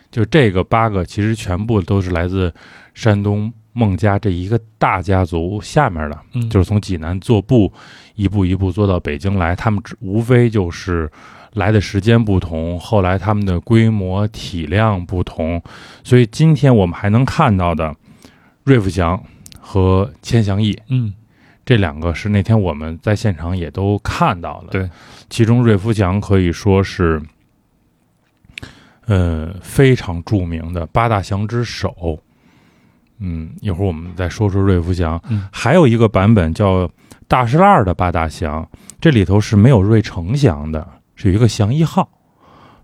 [0.10, 2.54] 就这个八个其实全部都是来自
[2.94, 7.72] 山东孟家这一个大家族下面的，嗯，就是从济南做布
[8.16, 11.10] 一步一步做到北京来，他们只无非就是
[11.54, 15.62] 来的时间不同，后来他们的规模体量不同，
[16.04, 17.96] 所以今天我们还能看到的
[18.64, 19.24] 瑞福祥
[19.60, 21.14] 和千祥义嗯
[21.66, 24.70] 这两个是那天我们在现场也都看到了。
[24.72, 24.90] 对，
[25.30, 27.22] 其中瑞福祥可以说是，
[29.06, 32.20] 呃，非常著名的八大祥之首。
[33.20, 35.22] 嗯，一会儿我们再说说瑞福祥。
[35.30, 36.90] 嗯还有一个版本叫
[37.28, 38.68] 大石烂儿的八大祥，
[39.00, 42.10] 这里头是没有瑞成祥的，是有一个祥一号。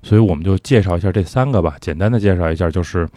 [0.04, 3.10] 所以我们就介绍一下这三个吧，简单的介绍一下，就是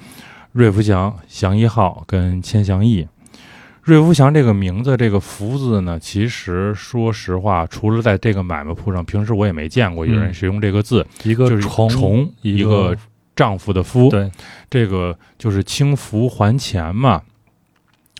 [0.52, 3.06] 瑞福祥、祥一号跟千祥义。
[3.82, 12.96] 瑞福祥这个名字，这个福字呢，其实说实话，除了在这个买卖铺上，平时我也没见过有人嗯使用这个字，一个就是虫一个
[13.38, 14.28] 丈夫的夫，对，
[14.68, 17.22] 这个就是轻福还钱嘛，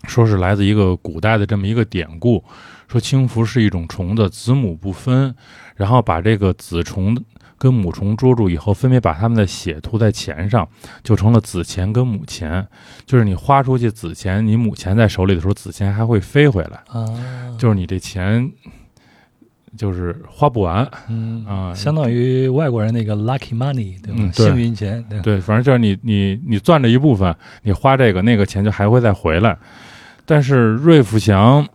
[0.05, 2.41] 说是来自一个古代的这么一个典故，
[2.87, 5.35] 说轻福是一种虫子，子母不分，
[5.75, 7.21] 然后把这个子虫
[7.57, 10.65] 跟母虫捉住以后，分别把它们的血涂在钱上，
[11.03, 12.65] 就成了子钱跟母钱。
[13.05, 17.03] 就是你花出去子钱，你母钱在手里的时候，子钱还会飞回来，啊，
[17.57, 18.49] 就是你这钱
[19.77, 20.89] 就是花不完。
[21.09, 24.19] 嗯啊相当于外国人那个 lucky money 对吧？
[24.19, 29.57] 嗯对幸运钱，对对，反正就是你你你赚着一部分，你花这个那个钱就还会再回来。
[30.25, 31.67] 但是瑞福祥，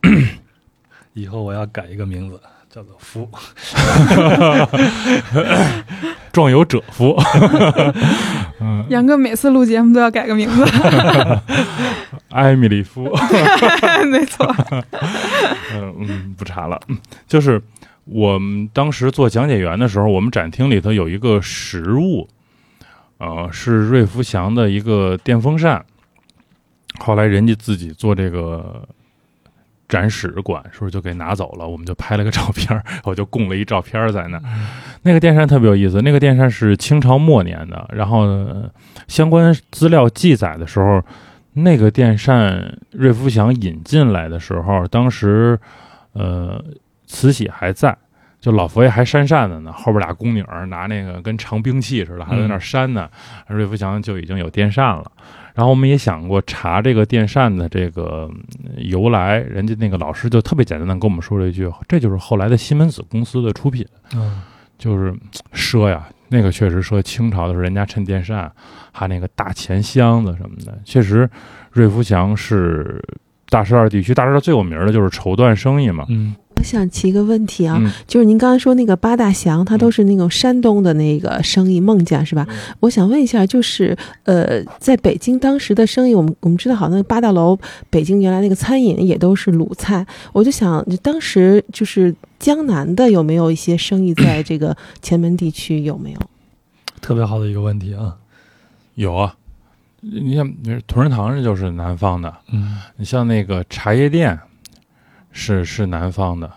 [1.15, 3.29] 以后我要改一个名字，叫做福。
[6.33, 7.17] 壮有者夫，
[8.89, 10.65] 杨哥每次录节目都要改个名字，
[12.31, 13.05] 艾米丽夫，
[14.11, 14.53] 没错。
[15.73, 16.81] 嗯嗯，不查了。
[16.89, 17.63] 嗯就是
[18.05, 22.29] 我们当时做讲解员的时候，我们展厅里头有一个实物，
[23.19, 25.85] 呃，是瑞福祥的一个电风扇。
[26.99, 28.87] 后来人家自己做这个
[29.89, 31.67] 展示馆，是不是就给拿走了？
[31.67, 34.43] 我们就拍了个照片儿，我就供了一照片儿在那儿。
[35.03, 38.71] 那个电扇特别有意思，那个电扇是清朝末年的，然后呢
[39.09, 41.03] 相关资料记载的时候，
[41.55, 45.59] 那个电扇瑞福祥引进来的时候，当时
[46.13, 46.63] 呃
[47.15, 47.97] 慈禧还在，
[48.41, 53.09] 就老佛爷还扇扇子呢，后边俩宫女儿拿那个跟长兵器似的，还在那扇呢。
[53.49, 55.05] 瑞福祥就已经有电扇了。
[55.55, 58.29] 然后我们也想过查这个电扇的这个
[58.65, 63.87] 嗯由来，人家那个老师就特别简单的跟我们说了一句，这就是后来的西门子公司的出品。
[64.15, 64.43] 嗯
[64.77, 68.51] 就是嘖奢呀，那个确实说清朝的时候人家趁电扇，
[68.93, 71.31] 还那个大钱箱子什么的，确实
[71.71, 73.01] 瑞福祥是
[73.49, 76.05] 大石二地区，大石二最有名的就是绸缎生意嘛。
[76.09, 82.47] 嗯我想提一个问题啊，嗯就是您刚才说那个八大祥，它都是那种山东的那个生意，孟家是吧？
[82.81, 87.59] 我想问一下，就是呃，在北京当时的生意，我们我们知道，好像八大楼
[87.91, 96.19] 北京原来那个餐饮也都是鲁菜，我就想，当时就是江南的有没有一些生意在这个前门地区有没有？
[97.01, 98.17] 特别好的一个问题啊。
[98.95, 99.35] 有啊，
[100.01, 104.39] 你像你说同仁堂这就是南方的，嗯你像那个茶叶店，
[105.35, 106.51] 是是南方的，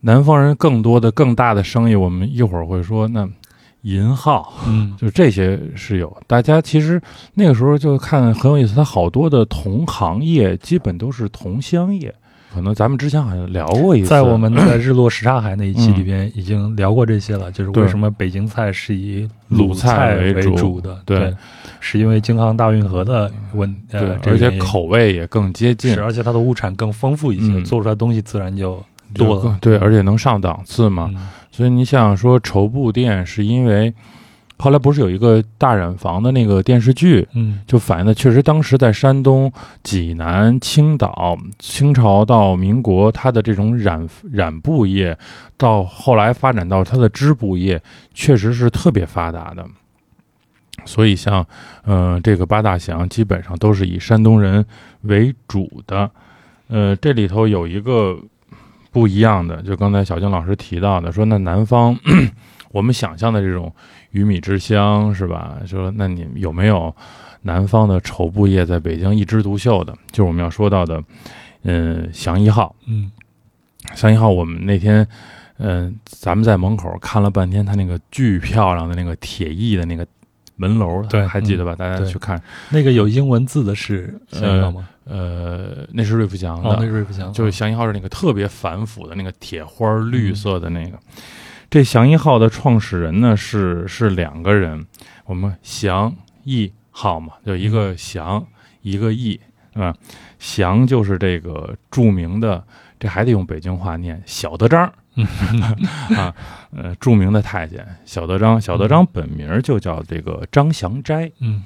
[0.00, 3.26] 南方人更多的更大的生意，我们一会儿会说那
[3.82, 4.52] 银号。
[4.66, 7.00] 嗯就这些是有，大家其实
[7.34, 12.12] 那个时候就看很有意思，它好多的同行业基本都是同乡业，
[12.54, 21.34] 可能咱们之前好像聊过一次，在我们的日落什刹海那一期嗯里边已经聊过这些了，就是为什么北京菜是以鲁菜菜为主主的，对。
[21.86, 25.92] 是因为京杭大运河的问呃，对，而且口味也更接近。
[25.92, 27.64] 是，，而且它的物产更丰富一些，嗯。
[27.64, 28.82] 做出来的东西自然就
[29.14, 29.42] 就多了。
[29.42, 31.10] 更对，而且能上档次嘛。
[31.14, 31.28] 嗯。
[31.52, 33.92] 所以你想说绸布店，是因为
[34.58, 45.18] 后来不是有一个大染坊的那个电视剧，嗯就反映的确实当时在山东、济南、青岛，清朝到民国，它的这种染染布业，
[45.56, 47.82] 到后来发展到它的织布业，
[48.14, 49.66] 确实是特别发达的。
[50.86, 51.46] 所以像，
[51.84, 54.64] 呃，这个八大祥基本上都是以山东人
[55.02, 56.10] 为主的。
[56.68, 58.18] 呃，这里头有一个
[58.90, 61.96] 不一样的，就刚才小静老师提到的，说那南方
[62.74, 63.72] 我们想象的这种
[64.10, 65.58] 鱼米之乡是吧？
[65.64, 66.92] 说那你有没有
[67.42, 69.96] 南方的绸布业在北京一枝独秀的？
[70.10, 71.00] 就是我们要说到的，
[71.62, 72.74] 嗯，祥一号。
[72.88, 73.12] 嗯
[73.94, 75.06] 祥一号，我们那天，
[75.58, 80.04] 嗯、咱们在门口看了半天，他那个巨漂亮的那个铁艺的那个
[80.56, 81.76] 门楼，对还记得吧？
[81.76, 84.88] 大家对去看，那个有英文字的是祥一号吗？
[85.04, 90.98] 呃，那是瑞福祥的，哦，那是瑞福祥，就是祥一号是那个特别繁复的那个铁花绿色的那个。
[91.70, 94.86] 这祥一号的创始人呢是是两个人，
[95.24, 98.46] 我们祥义号嘛，就一个祥、
[98.82, 99.40] 一个义
[99.72, 99.94] 啊。
[100.38, 102.62] 祥就是这个著名的，
[103.00, 104.84] 这还得用北京话念小德张
[106.16, 106.34] 啊，
[106.70, 108.60] 呃，著名的太监小德张。
[108.60, 111.64] 小德张本名就叫这个张祥斋，嗯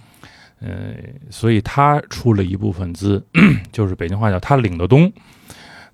[0.61, 0.95] 呃，
[1.31, 3.25] 所以他出了一部分资，
[3.73, 5.13] 就是北京话叫他领的东。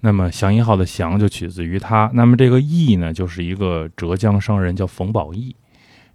[0.05, 5.57] 那么祥一号的祥就取自于他，那么这个义呢，就是一个浙江商人叫冯宝义，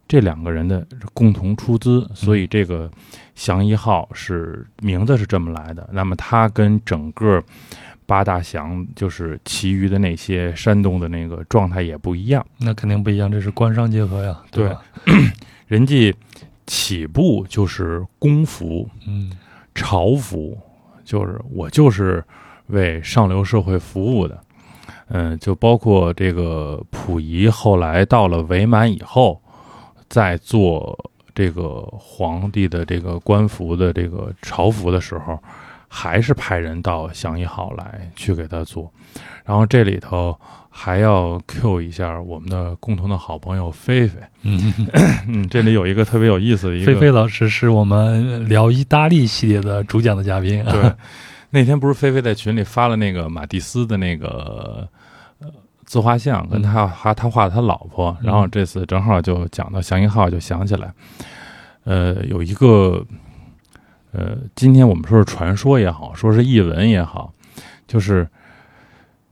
[0.07, 2.87] 这两个人的共同出资，所以这个
[3.33, 5.89] 祥一号是名字是这么来的。
[5.91, 7.43] 那么他跟整个
[8.05, 12.45] 八大祥，就是其余的那些山东的那个状态也不一样。
[12.59, 14.79] 那肯定不一样，这是官商结合呀，对吧？
[15.65, 16.13] 人家
[16.67, 19.31] 起步就是公服，嗯
[19.73, 20.55] 朝服，
[21.03, 22.23] 就是我就是
[22.69, 24.39] 为上流社会服务的。
[25.09, 29.41] 嗯，就包括这个溥仪后来到了伪满以后，
[30.07, 30.97] 在做
[31.33, 35.39] 这个皇帝的这个官服的这个朝服的时候，
[35.87, 38.91] 还是派人到祥一号来去给他做。
[39.43, 40.37] 然后这里头
[40.69, 44.71] 还要 Q 一下我们的共同的好朋友菲菲，嗯，
[45.27, 50.93] 嗯，这里有一个特别有意思的一个菲菲老师是我们聊意大利系列的主讲的嘉宾啊，对，
[51.51, 54.87] 那天不是菲菲在群里发了那个马蒂斯的那个
[55.39, 55.47] 呃
[55.83, 60.93] 自画像，跟他他他画他老婆，然后这次正好就讲到祥一号，就想起来，
[61.85, 63.03] 呃，有一个
[64.11, 67.33] 呃，今天我们说是传说也好，说是译文也好，
[67.87, 68.27] 就是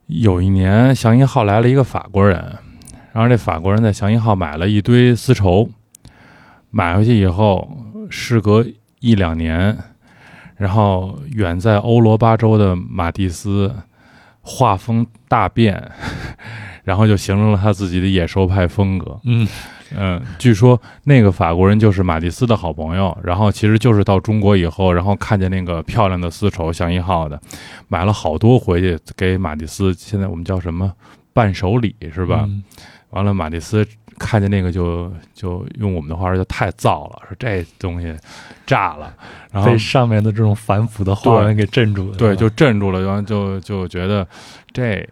[0.06, 2.36] 有一年祥一号来了一个法国人，
[3.12, 5.70] 然后这法国人在祥一号买了一堆丝绸，
[6.70, 7.70] 买回去以后，
[8.10, 8.66] 事隔
[8.98, 9.78] 一两年。
[10.58, 13.74] 然后远在欧罗巴州的马蒂斯
[14.42, 15.90] 画风大变，
[16.84, 19.18] 然后就形成了他自己的野兽派风格。
[19.24, 19.48] 嗯
[19.96, 27.40] 嗯，据说那个法国人就是马蒂斯的好朋友，然后其实就是到中国以后，然后看见那个漂亮的丝绸像一号的，
[27.88, 29.94] 买了好多回去给马蒂斯。
[29.94, 30.92] 现在我们叫什么
[31.32, 32.44] 伴手礼是吧？
[32.46, 32.62] 嗯
[33.10, 33.86] 完了，马蒂斯
[34.18, 38.14] 看见那个就就用我们的话说就太燥了，说这东西
[38.66, 39.14] 炸了，
[39.50, 44.26] 然后被上面的这种反腐的花纹给镇住了，对，就镇住了，然后就就觉得
[44.72, 45.08] 这，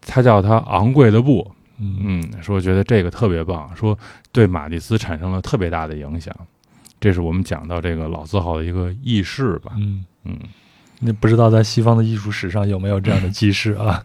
[0.00, 1.96] 他叫他昂贵的布，嗯。
[2.00, 3.98] 嗯，说觉得这个特别棒，说
[4.30, 6.34] 对马蒂斯产生了特别大的影响，
[7.00, 10.04] 这是我们讲到这个老字号的一个轶事吧，嗯。
[10.24, 10.36] 嗯，
[11.00, 14.04] 那不知道在西方的艺术史上有没有这样的 记事啊？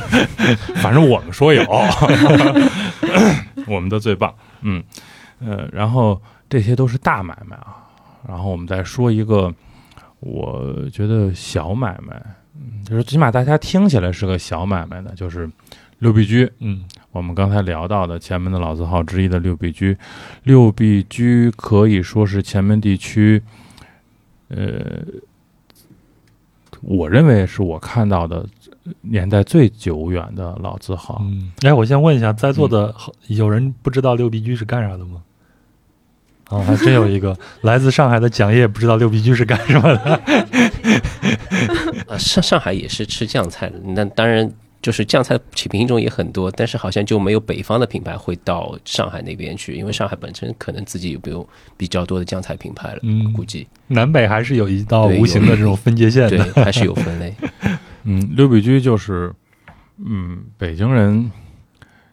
[0.80, 1.62] 反正我们说有，
[3.66, 4.82] 我们的最棒，嗯，
[5.40, 7.76] 呃，然后这些都是大买卖啊，
[8.28, 9.52] 然后我们再说一个，
[10.20, 12.22] 我觉得小买卖，
[12.54, 15.50] 嗯，就是起码大家听起来是个小买卖的，就是
[15.98, 16.84] 六必居，嗯。
[17.12, 19.96] 我们刚才聊到的前门的老字号之一的六必居，
[20.42, 23.40] 六必居可以说是前门地区，
[24.48, 25.00] 呃，
[26.80, 28.44] 我认为是我看到的
[29.00, 31.20] 年代最久远的老字号。
[31.24, 31.52] 嗯。
[31.62, 35.22] 哎，我先问一下，在座的好有人不知道六必居是干啥的吗？
[36.50, 40.20] 哦，还真有一个 来自上海的蒋烨不知道六必居是干什么的。
[42.06, 44.52] 呃，上上海也是吃酱菜的，那当然
[44.82, 51.48] 就是酱菜品种也很多，但是好像就没有北方的品牌会到上海那边去，因为上海本身可能自己有没有
[51.78, 56.44] 比较多的酱菜品牌了，嗯估计南北还是有一道无形的这种分界线对的。
[56.62, 57.34] 还是有分类。
[58.04, 59.32] 嗯，六必居就是，
[60.04, 61.30] 嗯，北京人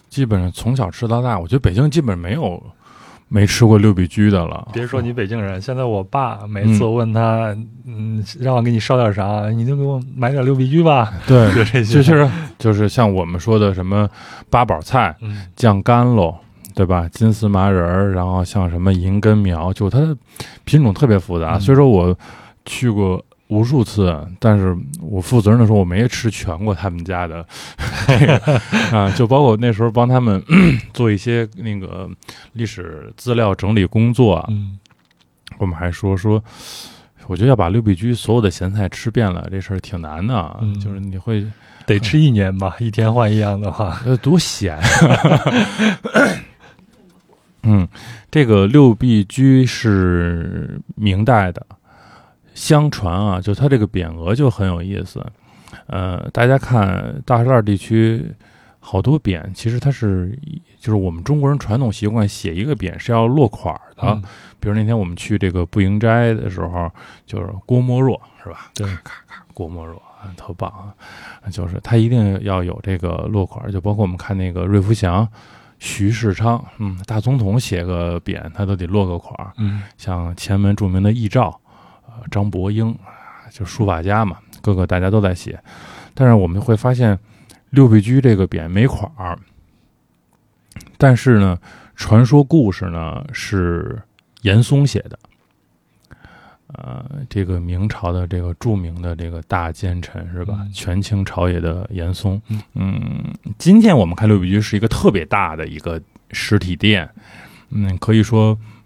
[0.09, 2.61] 基本上从小吃到大，我觉得北京基本没有
[3.27, 4.67] 没吃过六必居的了。
[4.73, 11.13] 别说你北京人，现在我爸每次我问他，嗯，让我给你烧点啥，你就给我买点六必居吧。
[11.25, 14.09] 对，就这些，就是就是像我们说的什么
[14.49, 16.35] 八宝菜、嗯酱干喽，
[16.75, 17.07] 对吧？
[17.09, 20.15] 金丝麻仁儿，然后像什么银根苗，就它的
[20.65, 21.55] 品种特别复杂。
[21.55, 22.17] 嗯虽说我
[22.65, 27.45] 去过无数次，但是我负责任的说，我没吃全过他们家的
[28.07, 28.61] 这个
[28.97, 30.41] 啊，就包括那时候帮他们
[30.93, 32.09] 做一些那个
[32.53, 34.79] 历史资料整理工作啊，嗯
[35.57, 36.41] 我们还说说。
[37.27, 41.45] 我觉得要把六必居所有的咸菜吃遍了，这事儿挺难的就是你会
[41.85, 44.77] 得吃一年吧，一天换一样的话， 呃，多咸！
[47.63, 47.87] 嗯，
[48.31, 51.65] 这个六必居是明代的，
[52.61, 55.25] 相传啊，就它这个匾额就很有意思。
[55.87, 58.23] 呃，大家看大栅栏地区
[58.79, 60.37] 好多匾，其实它是
[60.79, 64.03] 就是我们中国人传统习惯写一个匾是要落款儿的。
[64.03, 64.21] 嗯
[64.59, 66.87] 比如那天我们去这个步营斋的时候，
[67.25, 68.69] 就是郭沫若是吧？
[68.75, 71.49] 对咔咔咔，郭沫若啊，特棒啊！
[71.49, 75.27] 就是他一定要有这个落款儿，就包括我们看那个瑞福祥、
[75.79, 79.51] 徐世昌，嗯，大总统写个匾，他都得落个款儿。
[79.57, 81.60] 嗯像前门著名的易兆，呃，
[82.31, 85.59] 张伯英，啊就书法家嘛，各个大家都在写。
[86.13, 87.19] 但是我们会发现，
[87.69, 89.37] 六必居这个匾没款儿，
[90.97, 91.59] 但是呢，
[91.95, 94.01] 传说故事呢是
[94.41, 95.19] 严嵩写的。
[96.73, 100.59] 呃，这个明朝的这个著名的这个大奸臣是吧？
[100.61, 102.61] 嗯权倾朝野的严嵩嗯。
[102.75, 103.23] 嗯，
[103.57, 106.01] 今天我们看六必居是一个特别大的一个
[106.31, 107.09] 实体店，
[107.71, 108.80] 嗯，可以说嗯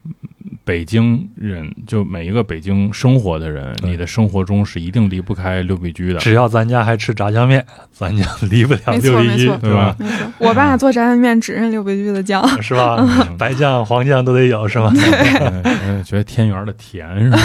[0.64, 6.20] 北京人就每一个北京生活的人，你的生活中是一定离不开六必居的。
[6.20, 9.96] 只要咱家还吃炸酱面， 咱家离不了六必居对吧？
[10.00, 12.98] 没错，我爸做炸酱面只认六必居的酱， 是吧？
[13.00, 14.91] 嗯白酱、黄酱都得有，是吧？
[14.93, 17.38] 嗯嗯觉得天园的甜是吧？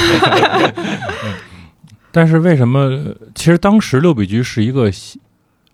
[1.25, 1.35] 嗯
[2.13, 3.15] 但是为什么？
[3.37, 4.91] 其实当时六必居是一个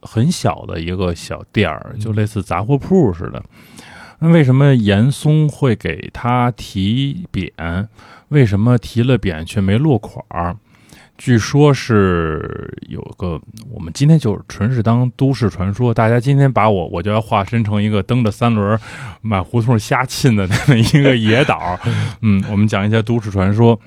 [0.03, 3.43] 很小的一个小店儿，就类似杂货铺似的。
[4.19, 7.87] 那为什么严嵩会给他提匾？
[8.29, 10.57] 为什么提了匾却没落款儿？
[11.19, 13.41] 据说是有个，
[13.71, 15.95] 我们今天就是纯是当都市传说。
[15.95, 18.81] 大家今天把我，我就要化身成一个蹬着三轮儿
[19.23, 21.81] 满胡同瞎沁的那么一个野岛。
[22.21, 23.81] 嗯，我们讲一下都市传说。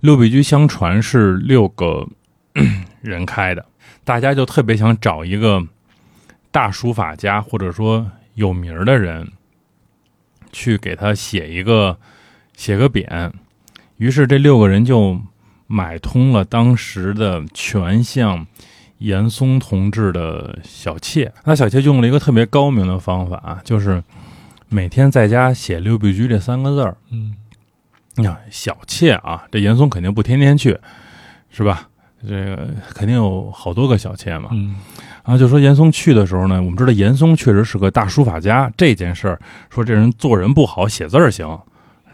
[0.00, 2.08] 六必居相传是六个
[3.02, 3.66] 人开的，
[4.02, 5.62] 大家就特别想找一个
[6.50, 9.30] 大书法家或者说有名儿的人，
[10.52, 11.98] 去给他写一个
[12.56, 13.32] 写个匾。
[13.96, 15.20] 于是这六个人就
[15.66, 18.46] 买通了当时的权相
[18.98, 21.32] 严嵩同志的小妾。
[21.44, 24.02] 那小妾用了一个特别高明的方法，就是
[24.68, 26.96] 每天在家写“六必居”这三个字儿。
[27.10, 27.36] 嗯
[28.16, 30.78] 你看小妾啊，这严嵩肯定不天天去，
[31.50, 31.88] 是吧？
[32.26, 34.50] 这个肯定有好多个小妾嘛。
[34.52, 34.76] 嗯
[35.30, 39.40] 然后就说严嵩去的时候呢，我们知道严嵩确实是个大书法家，这件事儿
[39.72, 41.56] 说这人做人不好，写字儿行。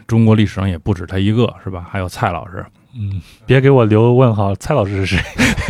[0.05, 1.83] 中国历史上也不止他一个，是吧？
[1.89, 2.63] 还有蔡老师，
[2.93, 5.19] 嗯，别给我留问号，蔡老师是谁？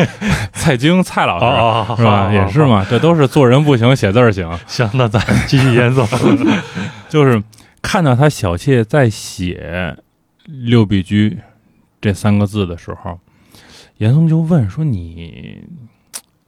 [0.52, 2.30] 蔡京蔡老师、哦是吧？
[2.34, 2.66] 也是？
[2.66, 4.45] 嘛，这都是做人不行，写字儿行。
[4.68, 6.06] 行，那咱继续严嵩。
[7.08, 7.41] 就是
[7.82, 9.95] 看到他小妾在写
[10.43, 11.38] “六必居”
[12.02, 13.18] 这三个字的时候，
[14.00, 15.64] 严嵩就问说：“你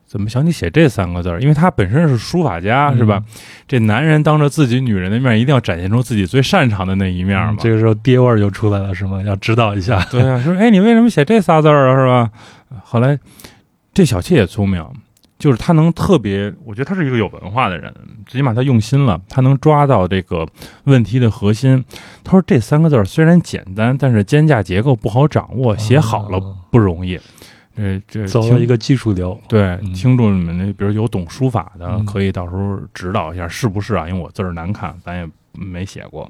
[0.10, 1.40] 怎么想起写这三个字儿？
[1.40, 3.22] 因为他本身是书法家，是吧？
[3.68, 7.52] 这男人当着自己女人的面，一定要展现出自己最擅长的那一面嘛。
[7.52, 9.22] 嗯这个时候爹味儿就出来了，是吗？
[9.22, 10.04] 要指导一下。
[10.10, 11.96] 对啊，说哎，你为什么写这仨字儿啊？
[11.96, 12.32] 是吧？
[12.84, 13.20] 后来
[13.94, 14.84] 这小妾也聪明，
[15.38, 17.94] 就是他能特别，我觉得他是一个有文化的人，
[18.26, 20.48] 最起码他用心了，他能抓到这个
[20.86, 21.86] 问题的核心。
[22.24, 27.20] 他说这三个字儿虽然简单，但是间架结构不好掌握，写好了哦不容易。
[27.80, 29.40] 这这走听了一个技术流。
[29.48, 34.08] 对，嗯听众们那比如有懂书法的，嗯可以到时候指导一下是不是啊？
[34.08, 36.30] 因为我字儿难看，咱也没写过。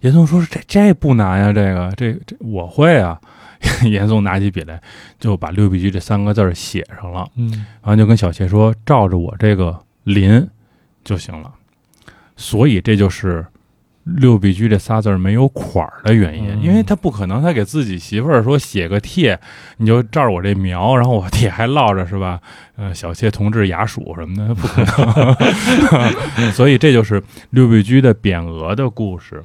[0.00, 3.20] 严嵩说：“这这不难呀，这个这这我会啊。
[3.88, 4.82] ”严嵩拿起笔来，
[5.20, 10.44] 就把“六必居”这三个字写上了，嗯然后就跟小谢说：“照着我这个临
[11.04, 11.52] 就行了。”
[12.36, 13.46] 所以这就是
[14.04, 19.38] “六必居”这仨字儿没有款儿的原因，嗯因为他不可能他给自己媳妇儿说写个帖，
[19.76, 22.40] 你就照着我这描，然后我帖还落着是吧？
[22.76, 26.50] 呃，小妾同志雅属什么的， 不可能。
[26.52, 29.42] 所以这就是六必居的匾额的故事。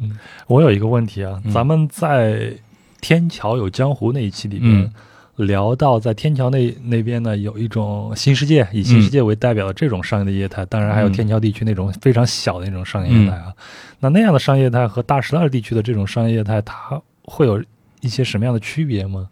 [0.48, 2.34] 我有一个问题啊，嗯咱们在
[3.00, 4.92] 《天桥有江湖》那一期里面，嗯
[5.38, 13.54] 聊到在天桥那那边呢，有一种新世界，以新世界为代表的这种商业的业态，当然还有嗯天桥地区那种非常小的那种商业业态啊。
[14.00, 17.64] 那那样的商业业态和大石栏地区的这种商业业态，它会有
[18.02, 19.30] 一些什么样的区别吗？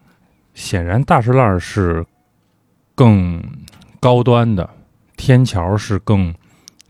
[0.54, 2.06] 显然大石栏是
[2.94, 3.42] 更
[3.98, 4.70] 高端的，
[5.16, 6.32] 天桥是更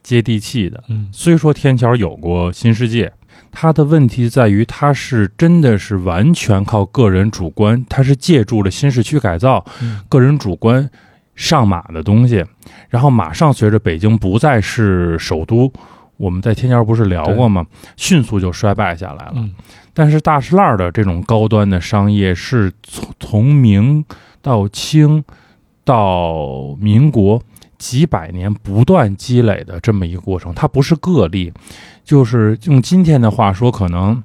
[0.02, 0.84] 接地气的。
[0.88, 3.12] 嗯虽说天桥有过新世界，
[3.58, 10.86] 它的问题在于它是真的是完全靠个人主观，它是借助了新市区改造，嗯个人主观
[11.34, 12.44] 上马的东西，
[12.90, 15.72] 然后马上随着北京不再是首都，
[16.18, 17.64] 我们在天桥不是聊过吗？
[17.96, 19.32] 迅速就衰败下来了。
[19.36, 19.54] 嗯
[19.94, 24.04] 但是大石栏的这种高端的商业是从从明
[24.42, 25.24] 到清
[25.82, 27.42] 到民国
[27.78, 31.52] 几百年不断积累的这么一个过程，它不是个例，
[32.04, 34.22] 就是用今天的话说，可能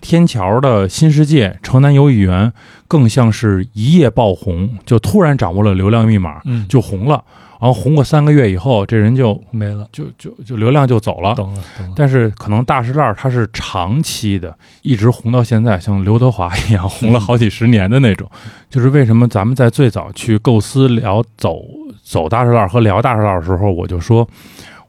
[0.00, 2.52] 天桥的新世界、城南游艺园
[2.88, 7.24] 更像是一夜爆红，就突然掌握了流量密码嗯，就红了，
[7.62, 11.32] 然后红过三个月以后，这人就没了，就就就流量就走了。
[11.36, 11.94] 懂了懂了。
[11.94, 14.52] 但是可能大石烂儿它是长期的，
[14.82, 18.28] 一直红到现在，像刘德华一样红了好几十年的那种。
[18.68, 21.62] 就是为什么咱们在最早去构思聊走
[22.02, 24.28] 走大石烂儿和聊大石烂儿的时候，我就说，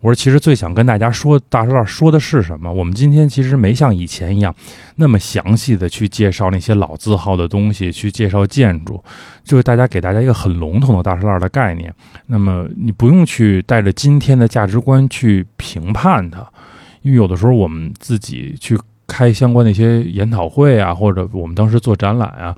[0.03, 2.69] 我说其实最想跟大家说大石烂儿说的是什么？
[2.69, 4.53] 我们今天其实没像以前一样
[4.97, 9.01] 那么详细的去介绍那些老字号的东西，去介绍建筑，
[9.45, 11.93] 就是大家给大家一个很笼统的大石烂儿的概念。
[12.25, 16.45] 那么你不用去带着今天的价值观去评判它。
[17.01, 18.77] 因为有的时候我们自己去
[19.07, 22.53] 开相关的一些研讨会啊，或者我们当时做展览啊，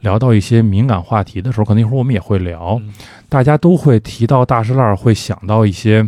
[0.00, 2.92] 聊到一些敏感话题的时候，可能一会儿我们也会聊，嗯
[3.28, 6.06] 大家都会提到大石烂，会想到一些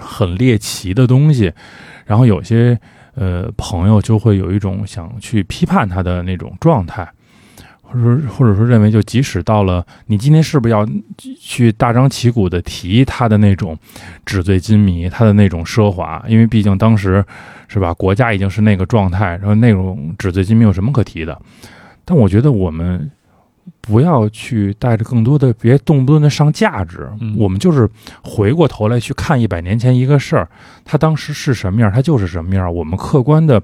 [0.00, 1.52] 很猎奇的东西，
[2.06, 2.78] 然后有些
[3.14, 7.08] 呃朋友就会有一种想去批判他的那种状态。
[7.82, 10.88] 或者，或者说认为，就即使到了你今天是不是要
[11.40, 13.76] 去大张旗鼓的提他的那种
[14.24, 16.24] 纸醉金迷，他的那种奢华？
[16.28, 17.24] 因为毕竟当时
[17.66, 21.36] 是吧，国家已经是那个状态，然后那种纸醉金迷有什么可提的？
[22.04, 23.10] 但我觉得我们
[23.80, 27.08] 不要去带着更多的，别动不动的上价值。
[27.20, 27.88] 嗯我们就是
[28.22, 30.48] 回过头来去看一百年前一个事儿，
[30.84, 32.72] 它当时是什么样，它就是什么样。
[32.72, 33.62] 我们客观的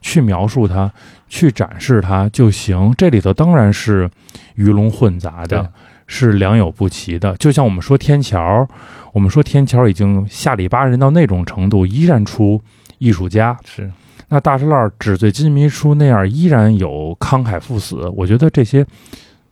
[0.00, 0.90] 去描述它，
[1.28, 2.92] 去展示它就行。
[2.96, 4.08] 这里头当然是
[4.54, 5.70] 鱼龙混杂的，
[6.06, 7.36] 是良莠不齐的。
[7.36, 8.66] 就像我们说天桥，
[9.12, 12.60] 我们说天桥已经下里巴人到那种程度，依然出
[12.98, 13.58] 艺术家。
[13.64, 13.90] 是
[14.28, 18.08] 那大石烂纸醉金迷出那样，依然有慷慨赴死。
[18.16, 18.84] 我觉得这些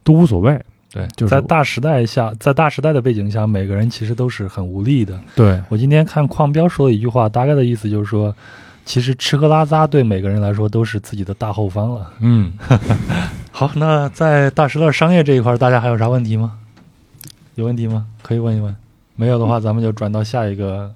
[0.05, 0.61] 都无所谓。
[0.93, 5.19] 对，就是在大时代下，在大时代的背景下，每个人其实都是很无力的。
[5.35, 8.33] 对，我今天看邝彪说的一句话，大概的意思就是说，
[8.85, 12.13] 其实吃喝拉撒对每个人来说都是自己的大后方了。
[12.21, 12.53] 嗯，
[13.51, 16.53] 好，那在大石栏商业这一块，大家还有啥问题吗？
[17.57, 18.07] 有问题吗？
[18.23, 18.73] 可以问一问。
[19.17, 20.95] 没有的话，咱们就转到下一个。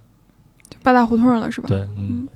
[0.81, 1.67] 八大胡同了是吧？
[1.69, 2.29] 对，嗯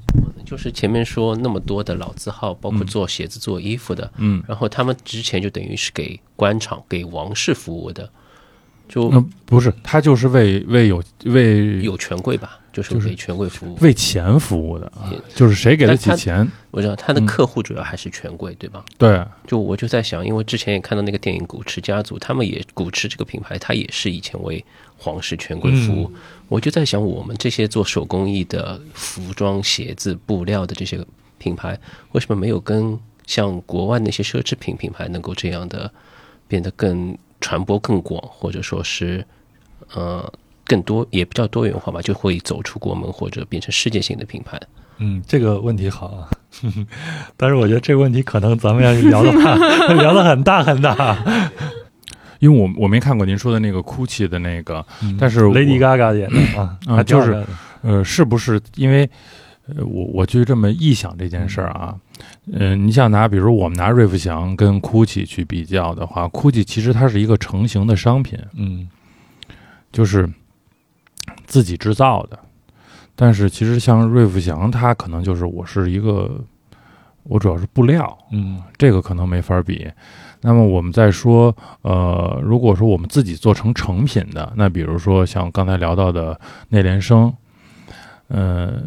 [0.52, 8.06] 就是前面说那么多的老字号，包括做鞋子、做衣服的，嗯，然后他们之前就等于是给官场、给王室服务的，
[8.92, 13.74] 就那不是，他就是为为有为有权贵吧，就是就是给权贵服务。
[13.80, 18.84] 为钱服务的啊，就是谁给得起钱，我知道他的嗯客户主要还是权贵，对吧？
[18.98, 24.62] 对，就我就在想，因为之前也看到那个电影《古驰家族》，他们也古驰这个品牌，它也是以前为
[24.98, 26.12] 皇室权贵服务。
[26.48, 31.02] 我就在想，我们这些做手工艺的服装、鞋子、布料的这些
[31.38, 31.78] 品牌，
[32.10, 35.90] 为什么没有跟像国外那些奢侈品品牌能够这样的
[36.46, 39.22] 变得更传播更广，或者说是
[39.92, 40.32] 呃
[40.64, 44.58] 更多也比较多元化吧，就会走出国门或者变成世界性的品牌。
[44.96, 46.30] 嗯，这个问题好啊。
[47.36, 49.56] 但是我觉得这个问题可能咱们要聊的话，
[49.94, 51.18] 聊的很大很大。
[52.38, 54.84] 因为我我没看过您说的那个 GUCCI 的那个，
[55.18, 57.44] 但是 Lady Gaga 演的啊，就是
[57.82, 59.08] 呃，是不是因为
[59.68, 61.96] 呃，我我就这么臆想这件事儿啊？
[62.52, 68.88] 嗯、你想拿，比如我们拿瑞福祥跟 GUCCI 去比较的话，GUCCI 其实它是一个成型的商品，嗯
[69.92, 70.28] 就是
[71.46, 72.38] 自己制造的。
[73.14, 76.42] 但是其实像瑞福祥，它可能就是我是一个，
[77.24, 79.88] 我主要是布料，嗯这个可能没法比。
[80.40, 86.40] 那么我们再说，呃，如果说我们自己做成成品的，那比如说像刚才聊到的
[86.70, 87.32] 内联升，
[88.26, 88.82] 呃，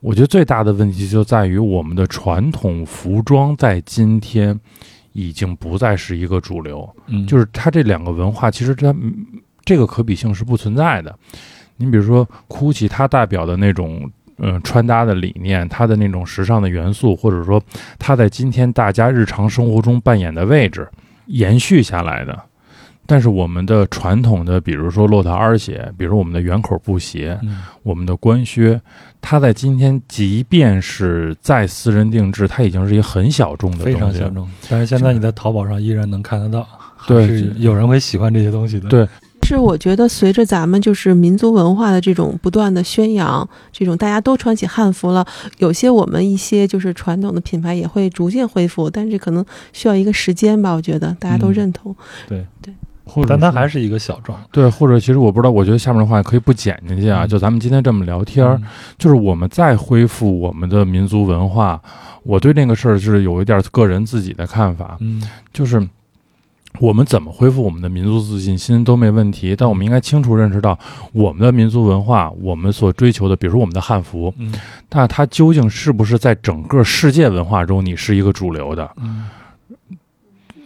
[0.00, 4.58] 我觉得最大的问题就在于我们的传统服装在今天
[5.12, 9.14] 已经不再是一个主流，嗯，就是它这两个文化其实它嗯
[9.64, 11.14] 这个可比性是不存在的。
[11.76, 17.62] 你比如说 GUCCI，它代表的那种呃穿搭的理念，它的那种时尚的元素，或者说
[17.98, 20.88] 它在今天大家日常生活中扮演的位置，
[21.26, 22.38] 延续下来的。
[23.10, 27.58] 但是我们的传统的，比如说骆驼二鞋，比如我们的圆口布鞋，嗯。
[27.82, 28.80] 我们的官靴，
[29.20, 34.28] 它在今天即便是再私人定制，它已经是一个很小众的非常东西了。
[34.28, 36.64] 小众，但是现在你在淘宝上依然能看得到，
[37.08, 37.26] 对。
[37.26, 38.88] 还是有人会喜欢这些东西的。
[38.88, 39.08] 对。
[39.42, 45.26] 是我觉得随着咱们就是民族文化的这种不断的宣扬，这种大家都穿起汉服了，
[45.58, 51.54] 有些我们一些就是传统的品牌也会逐渐恢复，但是可能需要一个时间吧，我觉得大家都嗯。
[51.54, 51.96] 认同。
[53.04, 54.34] 或者但它还是一个小众。
[54.52, 57.24] 对，或者其实我不知道，我觉得下面的话可以不剪进去啊。
[57.24, 58.62] 嗯就咱们今天这么聊天儿，嗯
[58.98, 61.80] 就是我们再恢复我们的民族文化，
[62.22, 65.22] 我对那个事儿是有一点个人自己的看法，嗯
[65.52, 65.86] 就是
[66.78, 70.78] 我们怎么恢复我们的民族自信心都没问题，但我们应该清楚认识到，
[71.12, 74.54] 我们的民族文化，我们所追求的，比如说我们的汉服，嗯
[74.90, 78.88] 那它究竟是不是在整个世界文化中你是一个主流的？
[78.96, 79.28] 嗯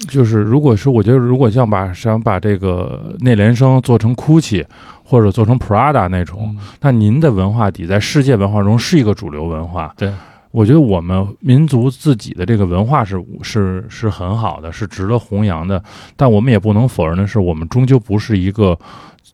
[0.08, 4.64] 就是如果是我觉得，如果像把想把这个内联升做成 GUCCI
[5.02, 9.92] 或者做成 Prada 那种，嗯那您的文化底在世界文化中是一个主流文化。
[9.96, 10.12] 对，
[10.50, 15.82] 我觉得我们民族自己的这个文化是是是很好的，是值得弘扬的。
[16.16, 18.78] 但我们也不能否认的是，我们终究不是一个，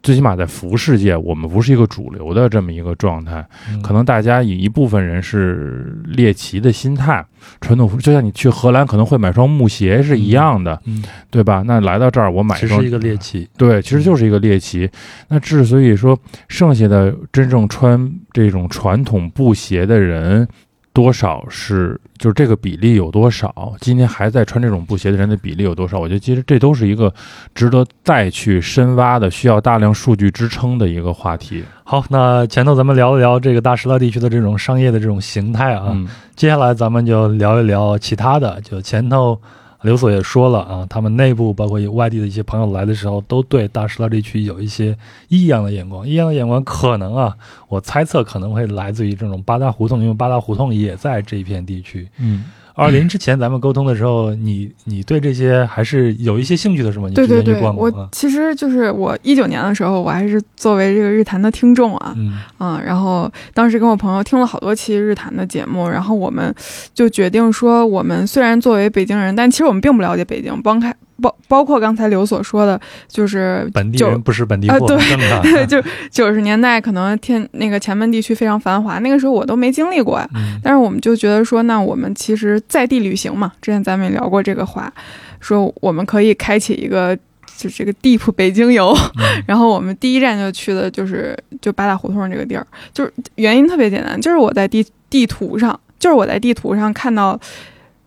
[0.03, 3.47] 最起码在服饰界，我们不是一个主流的这么一个状态。
[3.69, 7.25] 嗯可能大家以一部分人是猎奇的心态，
[7.61, 11.63] 传统服就像你去荷兰可能会买双木鞋是一样的，嗯，对吧？
[11.67, 13.49] 那来到这儿我买双只是一个猎奇。
[13.57, 14.89] 对，其实就是一个猎奇。
[15.29, 20.47] 那之所以说剩下的真正穿这种传统布鞋的人，
[20.93, 23.73] 多少是就是这个比例有多少？
[23.81, 25.99] 今天还在穿这种布鞋的人的比例有多少？
[25.99, 27.13] 我觉得其实这都是一个
[27.55, 31.65] 值得再去深挖的、需要大量数据支撑的一个话题。
[31.85, 38.61] 好，那前头咱们聊一聊这个大石勒地区的这种商业的这种形态啊，嗯接下来咱们就聊一聊其他的。
[38.63, 39.41] 就前头
[39.83, 44.97] 刘所也说了啊，他们内部包括外地的一些朋友来的时候，都对大石蜡地区有一些
[45.29, 46.07] 异样的眼光。
[46.07, 47.37] 异样的眼光可能啊，
[47.69, 52.07] 我猜测可能会来自于这种八大胡同，因为八大胡同也在这一片地区。
[52.19, 52.45] 嗯，
[52.81, 57.09] 二零之前咱们沟通的时候，你你对这些还是有一些兴趣的，是吗？
[57.09, 58.09] 你对对对，我啊？
[58.11, 66.55] 其实就是我一九年的时候，我还是作为这个日坛的听众啊，嗯嗯，然后当时跟我朋友听了好多期日坛的节目，然后我们
[66.95, 80.29] 就决定说，我们虽然作为北京人，但其实我们并不了解北京，帮开包包括刚才刘所说的，就是本地人不是本地货， 啊对就九十年代可能天那个前门地区非常繁华，那个时候我都没经历过呀。
[80.35, 84.93] 嗯但是我们就觉得说，那我们其实在地旅行嘛，之前咱们也聊过这个话，
[85.41, 87.17] 说我们可以开启一个
[87.57, 97.39] 就这个 deep 北京游，嗯 然后我们第一站就去的就是就八大胡同这个地儿，就是原因特别简单，就是我在地地图上，就是我在地图上看到。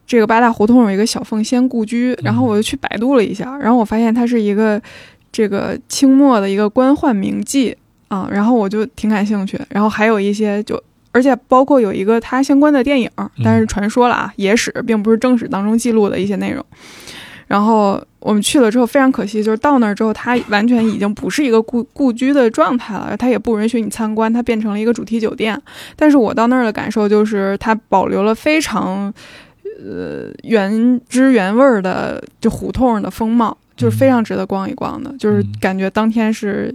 [0.05, 4.81] 这个八大胡同有一个小凤仙故居，然后我就去百度了一下，然后我发现它是一个
[5.31, 7.75] 这个清末的一个官宦名妓
[8.09, 10.81] 啊，然后我就挺感兴趣，然后还有一些就，
[11.11, 13.09] 而且包括有一个它相关的电影，
[13.43, 16.63] 但是传说了啊，野史并不是正史当中记录的一些内容。
[17.45, 25.61] 然后我们去了之后，非常可惜，就是到那儿之后，它完全已经不是一个故故居的状态了，它也不允许你参观，它变成了一个主题酒店。
[25.95, 29.13] 但是我到那儿的感受就是，它保留了非常
[29.83, 36.73] 呃原汁原味儿的就胡同的风貌，就是非常值得逛一逛的，就是感觉当天是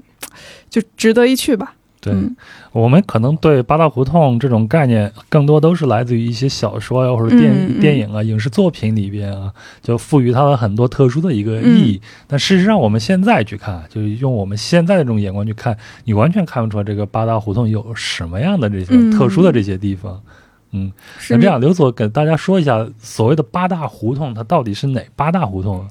[0.68, 1.74] 就值得一去吧。
[2.00, 2.36] 对，嗯
[2.70, 9.52] 我们可能对八大胡同这种概念，更多都是来自于一些小说呀，或者电、嗯嗯电影啊、影视作品里边啊，
[9.82, 12.00] 就赋予它了很多特殊的一个意义。
[12.28, 20.22] 但事实上，我们现在去看，就是用我们现在的这种眼光去看，你完全看不出来这个八大胡同有什么样的这些嗯特殊的这些地方。
[20.70, 21.34] 嗯，是。
[21.34, 25.88] 那这样，刘所给大家说一下，所谓的八大胡同，它到底是哪八大胡同啊？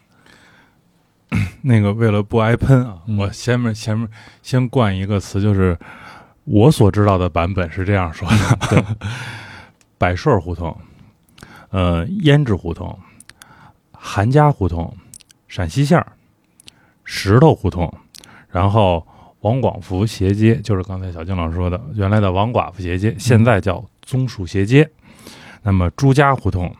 [1.61, 3.17] 那个为了不挨喷啊，嗯。
[3.17, 4.07] 我前面前面
[4.41, 5.77] 先冠一个词，就是
[6.45, 8.27] 我所知道的版本是这样说
[8.69, 8.95] 的：
[9.97, 10.75] 百顺胡同，
[11.69, 12.97] 呃，胭脂胡同，
[13.91, 14.95] 韩家胡同，
[15.47, 16.05] 陕西巷，
[17.03, 17.93] 石头胡同，
[18.49, 19.05] 然后
[19.41, 24.89] 王广福斜街，就是刚才小静老师说的，原来的王寡妇斜街，现在叫棕树斜街。
[25.61, 26.73] 那么朱家胡同，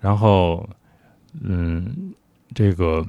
[0.00, 0.68] 然后
[1.40, 2.12] 嗯，
[2.52, 3.06] 这个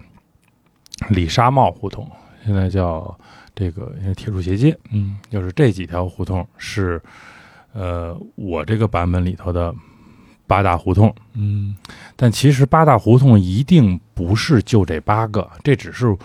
[1.09, 2.07] 李沙帽胡同，
[2.45, 3.17] 现在叫
[3.55, 7.01] 这个铁树斜街，嗯就是这几条胡同是
[7.73, 9.73] 呃我这个版本里头的
[10.45, 11.11] 八大胡同。
[11.33, 11.75] 嗯
[12.15, 16.15] 但其实八大胡同一定不是就这八个，这只是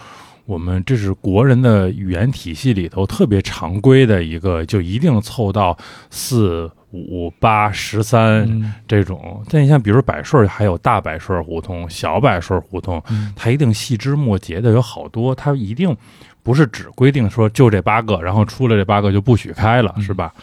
[0.51, 5.79] 我们这是国人的语言体系里头特别常规的一个，就一定凑到
[6.11, 9.45] 四五八十三嗯这种。
[9.49, 15.97] 但你像比如百顺儿，还有大百顺儿胡同、小百顺儿胡同，嗯它一定细枝末节的有好多，它一定
[16.43, 20.35] 不是只规定说就这八个，然后出了这八个就不许开了，嗯是吧？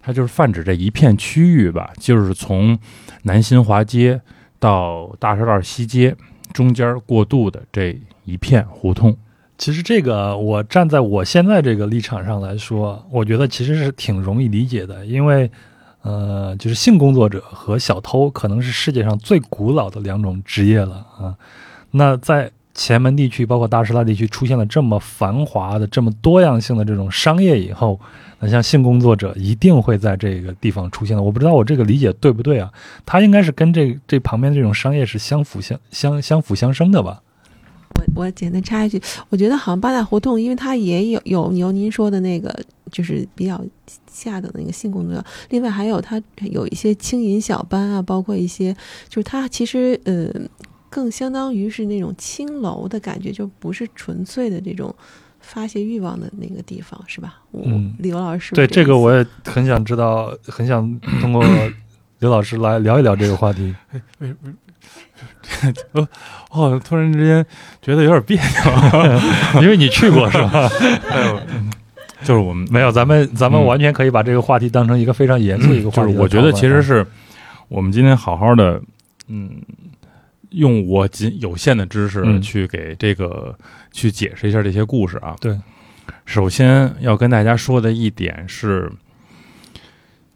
[0.00, 2.78] 它就是泛指这一片区域吧，就是从
[3.24, 4.18] 南新华街
[4.58, 6.16] 到大石栏西街
[6.54, 7.94] 中间过渡的这
[8.24, 9.14] 一片胡同。
[9.60, 15.50] 其实这个，我站在我现在这个立场上来说，我觉得其实是挺容易理解的，因为，
[16.00, 21.36] 呃，就是性工作者和小偷可能是世界上最古老的两种职业了啊。
[21.90, 28.00] 那在前门地区，包括大石栏地区出现了这么繁华的、这么多样性的这种商业以后，
[28.38, 31.22] 那像性工作者一定会在这个地方出现的。
[31.22, 32.72] 我不知道我这个理解对不对啊？
[33.04, 37.20] 它应该是跟这这旁边这种商业是相辅相相相辅相生的吧？
[38.14, 42.54] 我我简单插一句，我觉得好像八大胡同，因为它也有有有您说的那个，
[42.90, 43.62] 就是比较
[44.10, 46.20] 下等的那个性工作者，另外还有它
[46.50, 48.72] 有一些轻银小班啊，包括一些，
[49.08, 50.28] 就是它其实呃
[50.88, 54.94] 更相当于是那种青楼的感觉，就不是纯粹的这种
[55.40, 57.42] 发泄欲望的那个地方，是吧？
[57.50, 61.44] 我嗯刘老师对这个我也很想知道，很想通过
[62.20, 63.74] 刘老师来聊一聊这个话题。
[66.50, 67.44] 哦，突然之间
[67.80, 70.68] 觉得有点别扭， 因为你去过是吧？
[71.10, 71.70] 哎呦，嗯
[72.22, 76.08] 就是我们没有，咱们咱们嗯完全可以把这个话题当成一个非常严肃的一个话题。
[76.08, 77.06] 就是我觉得其实是
[77.68, 78.78] 我们今天好好的，
[79.28, 79.62] 嗯，
[80.50, 83.56] 用我仅有限的知识嗯去给这个、
[83.90, 85.34] 去解释一下这些故事啊。
[85.40, 85.58] 对，
[86.26, 88.92] 首先要跟大家说的一点是，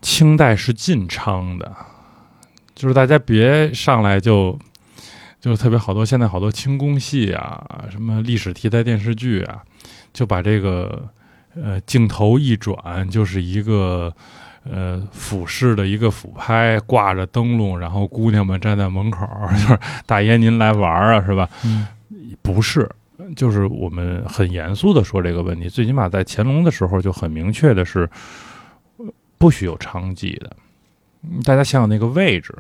[0.01, 1.71] 清代是晋昌的，
[2.75, 4.59] 就是大家别上来就。
[5.45, 9.63] 就特别好多，现在好多清宫戏啊，什么历史题材电视剧啊，
[10.13, 11.07] 就把这个
[11.55, 14.11] 呃镜头一转，就是一个
[14.63, 21.47] 呃俯视的一个俯拍，挂着灯笼，然后姑娘们站在门口，就是 大爷您来玩啊，是吧？
[21.65, 21.87] 嗯
[22.41, 22.91] 不是，
[23.37, 25.69] 就是我们很严肃的说这个问题。
[25.69, 28.09] 最起码在乾隆的时候就很明确的是，
[29.37, 30.51] 不许有娼妓的。
[31.45, 32.55] 大家想想那个位置，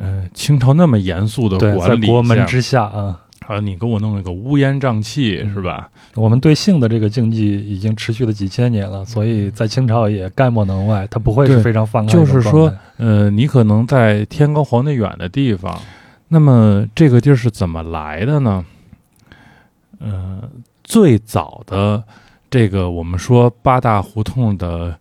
[0.00, 5.88] 呃，清朝那么严肃的管理国门之下啊，啊，你给我弄了个乌烟瘴气嗯是吧？
[6.14, 15.80] 我们对性的这个禁忌已经持续了几千年了，所以在清朝也概莫能外，它不会是非常放开的就是说呃，你可能在天高皇帝远的地方，
[16.26, 18.64] 那么这个地儿是怎么来的呢？
[20.00, 20.42] 呃，
[20.82, 22.02] 最早的
[22.50, 24.98] 这个我们说八大胡同的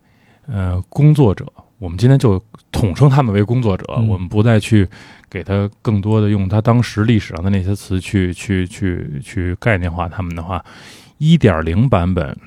[0.48, 1.46] 呃工作者，
[1.80, 2.42] 我们今天就
[2.78, 4.88] 统称他们为工作者，嗯我们不再去
[5.30, 10.64] 给他更多的用他当时历史上的那些词去去去去概念化他们的话，
[11.18, 12.38] 一点零版本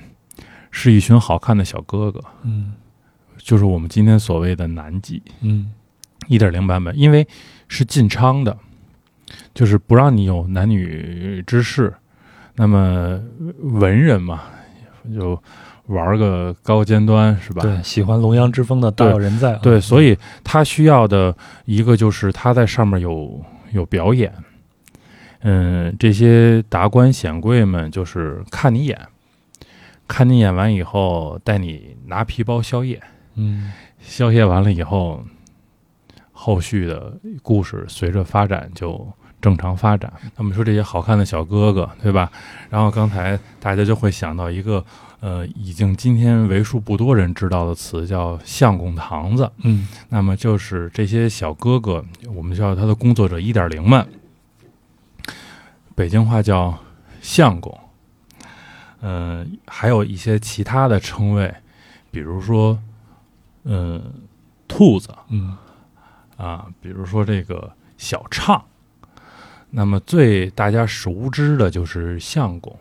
[0.71, 2.73] 是一群好看的小哥哥，嗯
[3.37, 5.21] 就是我们今天所谓的男妓。
[5.41, 5.73] 嗯
[6.29, 7.27] 一点零版本，因为
[7.67, 8.57] 是进娼的，
[9.53, 11.93] 就是不让你有男女之事。
[12.55, 13.19] 那么
[13.59, 14.43] 文人嘛，
[15.15, 15.43] 就
[15.91, 17.63] 玩个高尖端是吧？
[17.63, 19.59] 对，喜欢龙阳之风的大有人在啊。
[19.61, 23.41] 对，所以他需要的一个就是他在上面有
[23.73, 24.33] 有表演。
[25.43, 28.99] 嗯，这些达官显贵们就是看你演，
[30.07, 33.03] 看你演完以后带你拿皮包宵夜，
[33.37, 35.25] 嗯宵夜完了以后，
[36.31, 37.13] 后续的
[37.43, 39.07] 故事随着发展就
[39.41, 40.13] 正常发展。
[40.37, 42.31] 那么说这些好看的小哥哥，对吧？
[42.69, 44.85] 然后刚才大家就会想到一个，
[45.21, 49.51] 呃，已经今天为数不多人知道的词，叫相公堂子。
[49.59, 52.05] 嗯那么就是这些小哥哥，
[52.35, 54.07] 我们叫他的工作者一点零们，
[55.95, 56.79] 北京话叫
[57.21, 57.79] 相公。
[59.03, 61.55] 嗯、还有一些其他的称谓，
[62.11, 62.79] 比如说，
[63.65, 64.13] 嗯、
[64.69, 65.57] 兔子嗯
[66.37, 68.63] 啊，比如说这个小唱。
[69.71, 72.77] 那么最大家熟知的就是相公，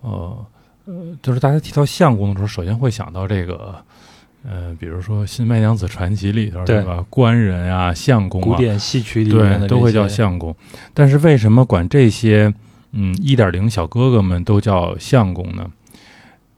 [0.00, 0.46] 呃
[0.88, 3.74] 呃，就是大家提到相公的时候，首先会想到这个，
[4.42, 7.04] 呃，比如说《新白娘子传奇》里头，对对吧？
[7.10, 10.56] 官人啊，相公啊，古典戏曲里面的对，都会叫相公。
[10.94, 12.54] 但是为什么管这些
[12.92, 15.70] 嗯一点零小哥哥们都叫相公呢？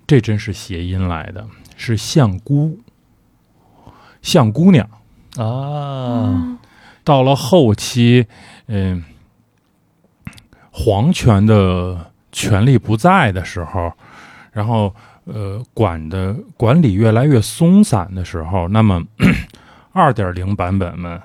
[0.07, 1.45] 这真是谐音来的，
[1.77, 2.79] 是相姑、
[4.23, 4.89] 相姑娘。
[5.37, 6.57] 啊。
[7.03, 8.27] 到了后期，
[8.69, 9.03] 嗯、
[10.71, 13.93] 皇权的权力不在的时候，
[14.53, 14.95] 然后
[15.25, 19.03] 呃管的管理越来越松散的时候，那么
[19.93, 21.21] 二点零版本们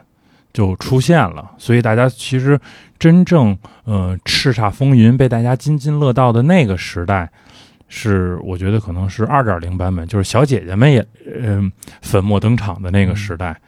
[0.53, 1.51] 就出现了。
[1.57, 2.59] 所以大家其实
[2.99, 7.29] 真正呃叱咤风云、被大家津津乐道的那个时代，
[7.87, 11.05] 是我觉得可能是二点零版本，就是小姐姐们也
[11.41, 11.71] 嗯、
[12.01, 13.59] 粉墨登场的那个时代，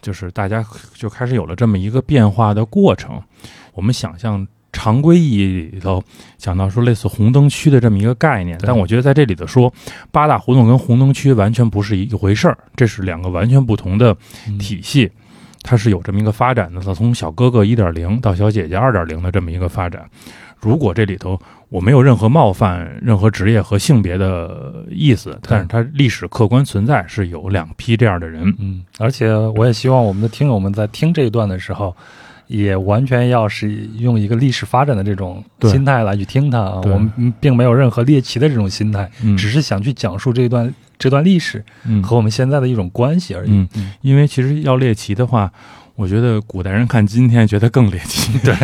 [0.00, 3.22] 就是大家就开始有了这么一个变化的过程。
[3.74, 4.46] 我们想象。
[4.72, 6.02] 常规意义里头
[6.38, 9.72] 讲到说类似红灯区的这么一个概念，但我觉得在这里头说
[10.10, 14.16] 八大胡同跟红灯区完全不是一回事儿，这是两个完全不同的
[14.48, 15.10] 嗯体系，
[15.62, 16.80] 它是有这么一个发展的。
[16.80, 20.08] 它从小哥哥一点零到小姐姐二点零的这么一个发展。
[20.58, 21.36] 如果这里头
[21.70, 28.54] 我没有任何冒犯任何职业和性别的意思，但是它历史客观存在是有两批这样的人。
[28.58, 31.94] 嗯，而且我也希望我们的听友们在听这一段的时候，
[32.52, 36.82] 也完全要是用一个历史发展的这种心态来去听它啊。
[36.84, 39.34] 我们并没有任何猎奇的这种心态，嗯。
[39.34, 42.02] 只是想去讲述这段这段历史嗯。
[42.02, 43.50] 和我们现在的一种关系而已。
[43.50, 43.66] 嗯。
[43.76, 45.50] 嗯，因为其实要猎奇的话，
[45.94, 48.38] 我觉得古代人看今天觉得更猎奇。
[48.44, 48.54] 对，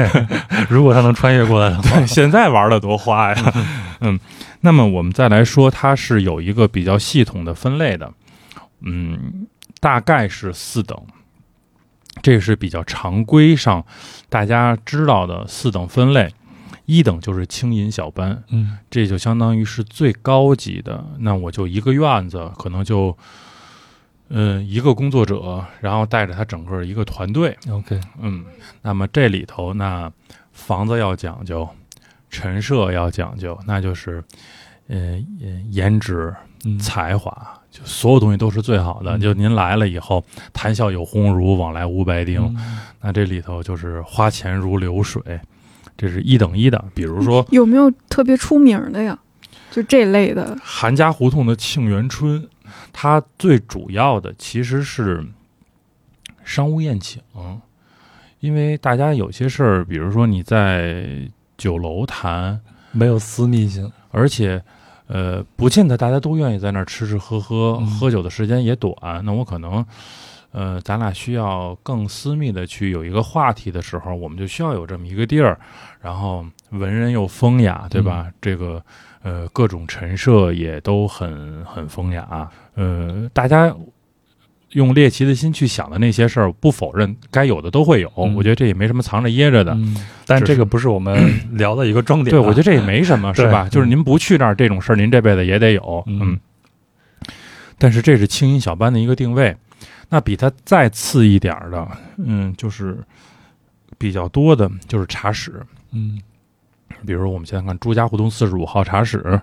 [0.69, 3.55] 如果他能穿越过来的话，对，现在玩的多花呀。
[4.01, 4.21] 嗯，
[4.61, 8.13] 那么我们再来说，它是有一个比较系统的分类的，
[8.83, 9.47] 嗯，
[9.81, 11.01] 大概是四等，
[12.23, 13.85] 这是比较常规上
[14.29, 16.33] 大家知道的四等分类。
[16.91, 21.05] 一等就是轻银小班，嗯这就相当于是最高级的。
[21.19, 23.15] 那我就一个院子，可能就，
[24.31, 28.43] 嗯、一个工作者，然后带着他整个一个团队，，OK，嗯，
[28.81, 30.11] 那么这里头那
[30.53, 31.69] 房子要讲究，
[32.31, 34.25] 陈设要讲究，那就是，
[34.89, 39.17] 呃，呃颜值、嗯，才华，就所有东西都是最好的。
[39.17, 42.43] 嗯就您来了以后，谈笑有鸿儒，往来无白丁。
[42.43, 45.23] 嗯那这里头就是花钱如流水，
[45.97, 46.85] 这是一等一的。
[46.95, 49.17] 比如说有没有特别出名的呀？
[49.71, 52.49] 就这类的，韩家胡同的庆元春，
[52.93, 55.25] 它最主要的其实是
[56.43, 57.23] 商务宴请，
[58.41, 61.07] 因为大家有些事儿，比如说你在
[61.57, 62.59] 酒楼谈，
[62.91, 64.61] 没有私密性，而且
[65.09, 68.95] 呃，不见得大家都愿意在那儿吃吃喝喝，嗯喝酒的时间也短。
[69.25, 69.85] 那我可能，
[70.53, 75.59] 呃，咱俩需要更私密的去有一个话题的时候，我们就需要有这么一个地儿，
[76.01, 78.31] 然后文人又风雅，对吧？
[78.41, 78.83] 这个
[79.23, 82.49] 呃，各种陈设也都很很风雅。
[82.75, 83.75] 呃，大家。
[84.73, 89.73] 用猎奇的心去想的那些事儿，不否认该有的都会有，嗯我觉得这也没什么藏着掖着的。
[89.73, 89.97] 嗯，
[90.27, 92.43] 但这个不是我们 聊的一个重点对，啊。
[92.43, 93.69] 我觉得这也没什么，是吧？
[93.69, 96.41] 就是您不去那儿，这种事儿您这辈子也得有，嗯嗯。
[97.79, 99.57] 但是这是轻音小班的一个定位，
[100.09, 102.99] 那比它再次一点儿的，嗯，就是
[103.97, 105.63] 比较多的，就是茶室，
[105.93, 106.21] 嗯
[107.07, 109.41] 比如我们现在看朱家胡同四十五号茶室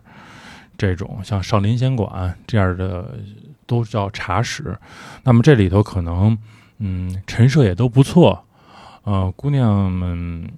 [0.77, 3.17] 这种，像少林仙馆这样的
[3.65, 4.77] 都叫茶室。
[5.23, 6.37] 那么这里头可能，
[6.79, 8.45] 嗯，陈设也都不错，
[9.03, 10.49] 呃，姑娘们、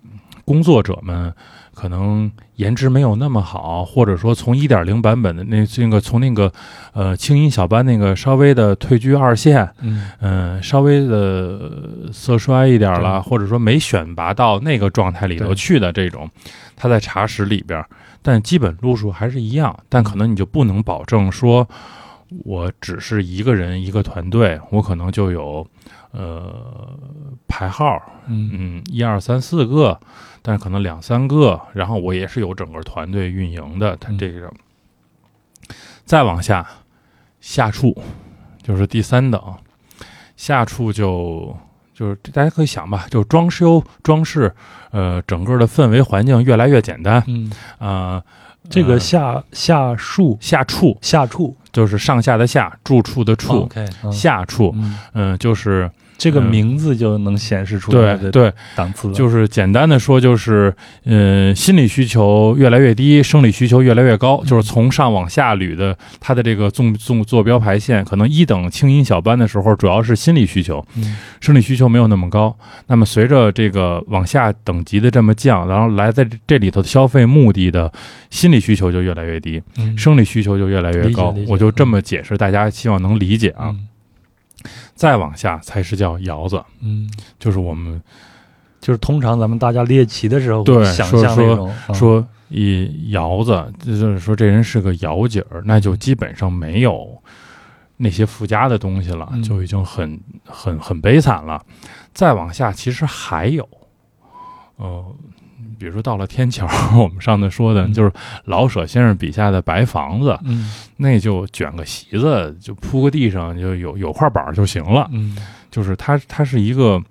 [0.46, 1.34] 工作者们
[1.74, 6.52] 可能颜值没有那么好，或者说从一点零版本的那那个从那个
[6.94, 10.10] 呃轻音小班那个稍微的退居二线，嗯。
[10.20, 16.28] 嗯，稍微的色衰一点了，或者说没选拔到那个状态里头去的这种，
[16.76, 17.86] 他在茶室里边，
[18.24, 21.68] 但基本路数还是一样，但可能你就不能保证说，
[22.44, 25.66] 我只是一个人一个团队，我可能就有
[26.12, 26.98] 呃
[27.48, 30.00] 排号，嗯嗯，一二三四个，
[30.42, 34.52] 但是可能两三个，然后我也是有整个团队运营的，它嗯这个。
[36.06, 36.66] 再往下，
[37.42, 38.02] 下处
[38.64, 39.42] 就是第三等，
[40.38, 41.54] 下处就
[41.94, 44.54] 就是大家可以想吧，就装修装饰，
[44.92, 48.24] 呃，整个的氛围环境越来越简单嗯，啊、
[48.70, 50.38] 这个呃下下树。
[50.42, 50.98] 下处。
[51.02, 51.56] 下处。
[51.72, 53.70] 就是上下的下，住处的处。
[54.12, 56.50] 下处，嗯，嗯、就是这个嗯。
[56.50, 58.50] 名字就能显示出来的对。
[58.50, 71.18] 对，档次了，就是简单的说，就是呃，心理需求越来越低，生理需求越来越高，就是从上往下捋的它的这个纵纵坐标排线，可能一等轻音小班的时候，主要是心理需求，嗯。
[71.40, 72.56] 生理需求没有那么高。
[72.88, 77.92] 那么随着这个往下等级的这么降，然后来在这里头的消费目的的
[78.30, 79.98] 心理需求就越来越低，嗯。
[79.98, 83.70] 生理需求就越来越高我就这么解释，大家希望能理解啊。
[83.70, 83.88] 嗯
[84.98, 88.02] 再往下才是叫窑子，嗯，就是我们
[88.82, 91.96] 就是通常咱们大家猎奇的时候，对想说说象那种嗯。
[91.96, 97.08] 说以窑子，就是说这人是个窑姐儿，那就基本上没有
[97.98, 99.44] 那些附加的东西了，嗯。
[99.44, 101.62] 就已经很很很悲惨了。
[102.14, 103.68] 再往下，其实还有，
[104.78, 105.06] 呃，
[105.80, 106.68] 比如说到了天桥，
[106.98, 108.12] 我们上次说的嗯就是
[108.46, 115.10] 老舍先生笔下的白房子，嗯那就卷个席子，就铺个地上，就有有块板儿就行了。
[115.12, 115.38] 嗯
[115.70, 117.02] 就是它它是一个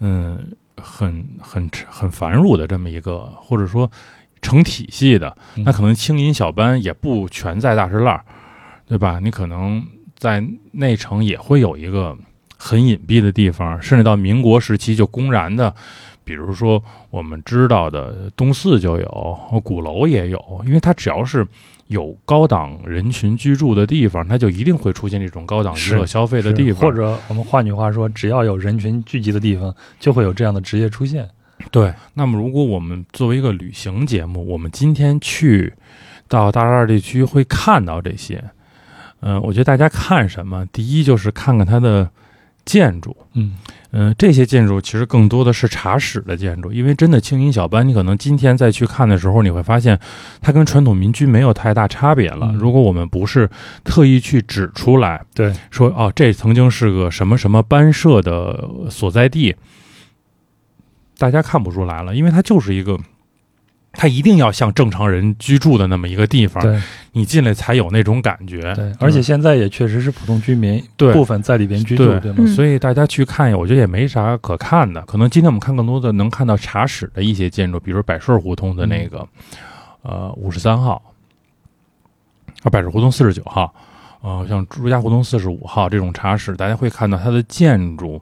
[0.00, 0.38] 嗯，
[0.76, 3.90] 很很很繁缛的这么一个，或者说
[4.42, 8.20] 成体系的，嗯那可能轻银小班也不全在大石栏，
[8.86, 9.18] 对吧？
[9.22, 9.84] 你可能
[10.16, 12.16] 在内城也会有一个
[12.58, 15.74] 很隐蔽的地方，甚至到民国时期就公然的，
[16.24, 21.46] 比如说我们知道的东四就有，鼓楼也有，因为它只要是
[21.88, 31.28] 有高档人群居住的地方，它就一定会出现这种高档娱乐消费的地方，或者我们换句话说，只要有人群聚集的地方，就会有这样的职业出现。
[31.70, 35.72] 对，那么如果我们作为一个旅行节目，我们今天去
[36.28, 38.42] 到大栅栏地区会看到这些。
[39.20, 40.66] 嗯、我觉得大家看什么？
[40.66, 42.10] 第一就是看看它的
[42.64, 43.54] 建筑，嗯。
[43.96, 49.96] 嗯、这些建筑其实更多的是茶室的建筑，因为真的青银小班，你可能今天再去看的时候，你会发现
[50.40, 52.48] 它跟传统民居没有太大差别了。
[52.50, 52.54] 嗯。
[52.54, 53.48] 如果我们不是
[53.84, 59.54] 特意去指出来，对，说哦，这曾经是个什么什么班社的所在地，
[61.16, 62.98] 大家看不出来了，因为它就是一个，
[63.96, 66.82] 它一定要像正常人居住的那么一个地方，
[67.12, 68.74] 你进来才有那种感觉。
[68.74, 72.38] 对，而且现在也确实是普通居民对部分在里边居住，对对吗？
[72.40, 75.00] 嗯所以大家去看我觉得也没啥可看的。
[75.02, 79.26] 可能今天我们看更多的能看到茶室的一些建筑，比如百顺胡同的那个，
[80.02, 81.00] 呃，五十三号，
[82.62, 83.72] 啊，百顺胡同四十九号，
[84.20, 88.20] 呃，像朱家胡同四十五号这种茶室，大家会看到它的建筑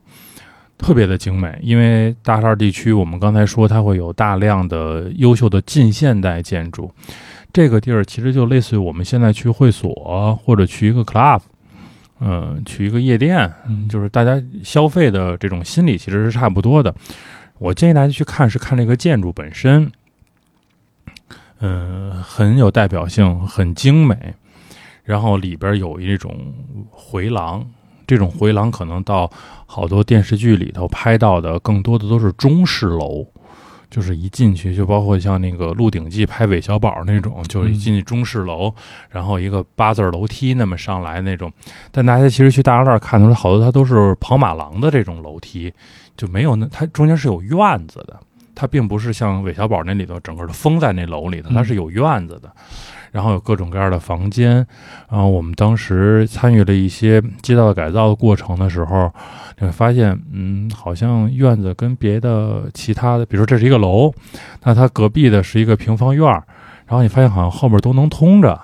[0.83, 1.57] 特别的精美。
[1.63, 6.91] 因为大栅地区，我们刚才说它会有大量的优秀的近现代建筑，
[7.51, 11.41] 这个地儿其实就类似于我们现在去会所或者去一个 club。
[12.25, 16.93] 嗯，去一个夜店，嗯，就是大家消费的这种心理其实是差不多的。
[17.57, 19.91] 我建议大家去看是看这个建筑本身，
[21.59, 24.15] 嗯、很有代表性，很精美，
[25.03, 26.53] 然后里边有一种
[26.89, 27.65] 回廊，
[28.07, 29.29] 这种回廊可能到
[29.65, 33.25] 好多电视剧里头拍到的，更多的都是中式楼。
[33.89, 38.73] 就是一进去就包括像那个《鹿鼎记》拍韦小宝那种，就是一进去中式楼，
[39.11, 41.53] 然后一个八字楼梯那么上来那种，
[41.91, 45.71] 但大家其实去大栅栏看出来，好多它都是跑马廊的这种楼梯，
[46.17, 48.19] 就没有那它中间是有院子的，
[48.55, 52.51] 它并不是像韦小宝那里头整个的封在那楼里头，它是有院子的，
[53.13, 54.55] 然后有各种各样的房间。
[55.09, 59.09] 然后我们当时参与了一些街道改造的过程的时候，
[59.59, 64.11] 你会发现，嗯，好像院子跟别的其他的，比如说这是一个楼，
[64.63, 66.43] 那它隔壁的是一个平方院儿，
[66.87, 68.59] 然后你发现好像后面都能通着。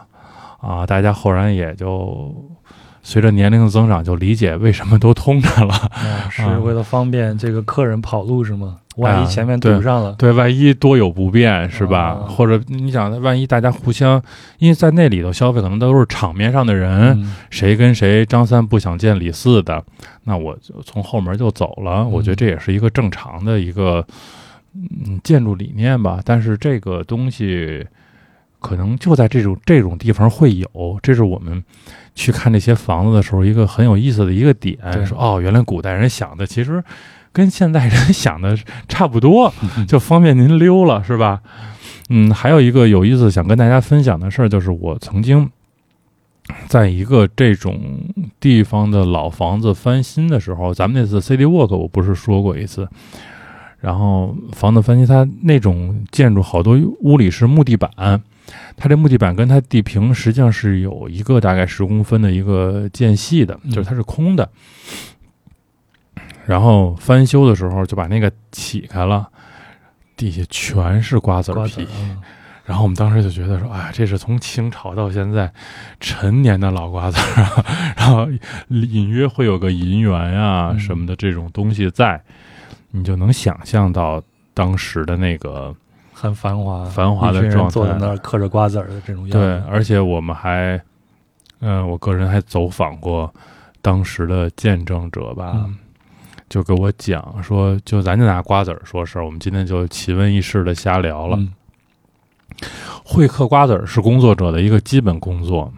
[0.62, 2.36] 啊，大家后然也就
[3.02, 5.74] 随着年龄的增长，就理解为什么都通着了。
[5.74, 8.78] 啊 是啊为了方便这个客人跑路是吗？
[8.97, 12.10] 万啊一前面堵上了，对，万一多有不便是吧？
[12.10, 14.22] 啊或者你想，万一大家互相，
[14.58, 19.82] 因为在那里头消费可能都是场面上的人，嗯谁跟谁张三不想见李四的，
[20.26, 22.06] 那我就从后门就走了。
[22.06, 24.06] 我觉得这也是一个正常的一个
[24.76, 26.20] 嗯建筑理念吧。
[26.26, 27.88] 但是这个东西
[28.60, 31.64] 可能就在这种这种地方会有，这是我们
[32.20, 34.78] 去看这些房子的时候一个很有意思的一个点。
[34.91, 36.84] 对说哦，原来古代人想的其实
[37.32, 38.57] 跟现代人想的
[38.89, 39.53] 差不多，
[39.88, 41.41] 就方便您溜了，是吧？
[42.09, 45.49] 嗯，还有一个有意思想跟大家分享的事儿，就是我曾经
[46.67, 47.80] 在一个这种
[48.39, 52.89] 地方的老房子翻新的时候，咱们那次 City Walk 我不是说过一次，
[53.80, 57.89] 然后房子翻新，它那种建筑好多屋里是木地板，
[58.76, 64.50] 它这木地板跟它地平实际上是有一个大概十公分的一个间隙的，嗯就是它是空的。
[66.45, 69.30] 然后翻修的时候就把那个起开了，
[70.16, 71.88] 底下全是瓜子皮
[72.66, 75.52] 然后我们当时就觉得说，哎，这是从清朝到现在
[76.00, 77.66] 陈年的老瓜子儿啊，
[77.97, 78.28] 然后
[78.70, 80.80] 隐约会有个银元呀、嗯。
[80.80, 82.22] 什么的这种东西在，
[82.91, 84.22] 你就能想象到
[84.54, 85.76] 当时的那个
[86.20, 90.78] 很繁华，繁华的状态坐在那儿嗑着瓜子儿的这种样子对，而且我们还，
[91.61, 93.34] 嗯、我个人还走访过
[93.82, 95.78] 当时的见证者吧，嗯
[96.49, 101.38] 就给我讲说，就咱就拿瓜子儿说事儿，我们今天就奇闻异事的瞎聊了。
[101.38, 101.53] 嗯
[103.05, 105.72] 会嗑瓜子儿是工作者的一个基本工作，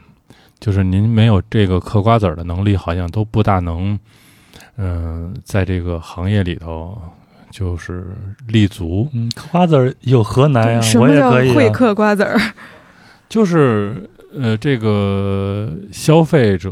[0.60, 4.00] 就是您没有这个嗑瓜子儿的能力，好像都不大能，
[4.78, 7.00] 嗯、在这个行业里头
[7.52, 8.08] 就是
[8.48, 9.08] 立足。
[9.14, 10.82] 嗯，嗑瓜子儿有何难呀？
[10.82, 11.54] 什么叫我也可以、啊。
[11.56, 12.40] 会嗑瓜子儿？
[13.30, 16.72] 就是呃，这个消费者，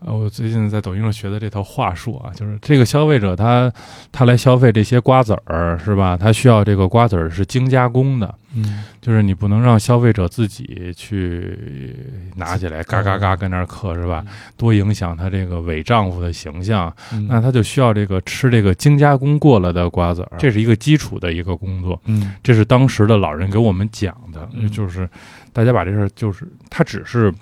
[0.00, 3.72] 呃，我最近在抖音上学的这套话术啊，就是这个消费者他
[4.12, 6.16] 他来消费这些瓜子儿是吧？
[6.16, 11.94] 他需要这个瓜子儿是精加工的，嗯就是你不能让消费者自己去
[12.34, 14.24] 拿起来嘎嘎嘎跟那儿嗑是吧？
[14.56, 16.92] 多影响他这个伪丈夫的形象。
[17.12, 22.00] 嗯那他就需要这个吃这个精加工过了的瓜子儿，这是一个基础的一个工作。
[22.06, 25.08] 嗯这是当时的老人给我们讲的，嗯就是
[25.52, 27.32] 大家把这事儿，就是他只是，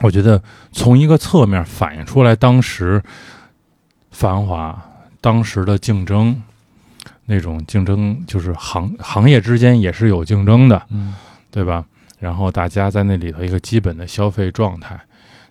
[0.00, 3.02] 我觉得从一个侧面反映出来当时
[4.10, 4.80] 繁华、
[5.20, 6.42] 当时的竞争，
[7.26, 11.14] 那种竞争就是行行业之间也是有竞争的，嗯
[11.50, 11.84] 对吧？
[12.18, 14.98] 然后大家在那里头一个基本的消费状态，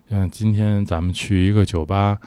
[0.10, 2.18] 像今天咱们去一个酒吧，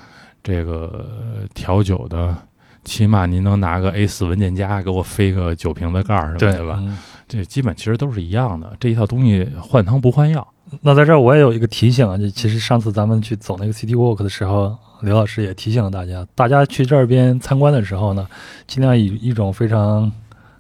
[0.43, 2.37] 这个呃调酒的，
[2.85, 6.79] 起码您能拿个 A 四文件夹给我飞个酒瓶子盖儿什么对的吧？
[6.81, 6.97] 嗯
[7.29, 10.47] 这基本其实都是一样的，这一套东西换汤不换药。
[10.81, 18.27] 那在这儿我也有一个提醒啊，就其实上次咱们去走那个 City Walk 的时候，刘老师也提醒了大家，大家去这边参观的时候呢，
[18.67, 20.11] 尽量以一种非常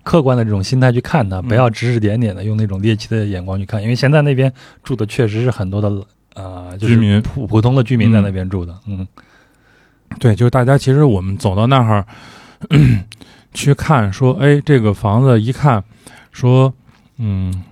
[0.02, 1.48] 客观的这种心态去看它，嗯。
[1.48, 5.90] 不要指指点点的用那种猎奇的眼光去看，因为现在那边住的确实是很多的
[6.34, 7.20] 呃，就是居民。
[7.22, 9.06] 普普通的居民在那边住的，嗯。
[10.20, 12.04] 对，就是大家其实我们走到那儿
[13.52, 15.82] 去看，说，哎，这个房子一看，
[16.30, 16.72] 说，
[17.18, 17.64] 嗯，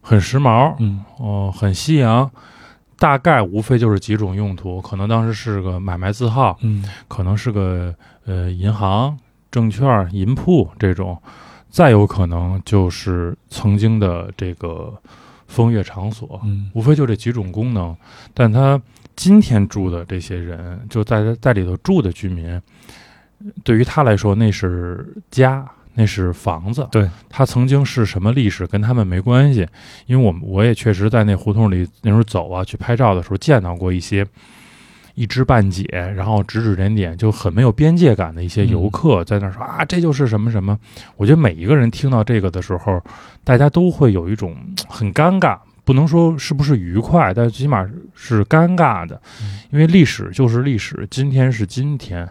[0.00, 1.04] 很时髦，嗯。
[1.18, 2.30] 哦，很西洋，
[2.98, 7.94] 大概无非就是几种用途，可能当时是个买卖字号，嗯可能是个
[8.24, 9.18] 呃银行、
[9.50, 11.20] 证券、银铺这种，
[11.68, 14.94] 再有可能就是曾经的这个
[15.46, 17.94] 风月场所，嗯无非就这几种功能。
[18.32, 18.80] 但他
[19.14, 22.60] 今天住的这些人，就在在里头住的居民，
[23.62, 25.66] 对于他来说那是家，
[25.96, 26.86] 那是房子。
[26.92, 29.66] 对，它曾经是什么历史跟他们没关系，
[30.06, 34.24] 因为我们我也确实在那胡同里那时候走啊，去拍照的时候见到过一些。
[35.18, 40.78] 一知半解，然后指指点点，就很没有边界感的一些游客在那儿说、啊，这就是什么什么。
[41.16, 43.02] 我觉得每一个人听到这个的时候，
[43.42, 44.54] 大家都会有一种
[44.86, 49.18] 很尴尬，不能说是不是愉快，但起码是尴尬的，
[49.70, 52.28] 因为历史就是历史，今天是今天，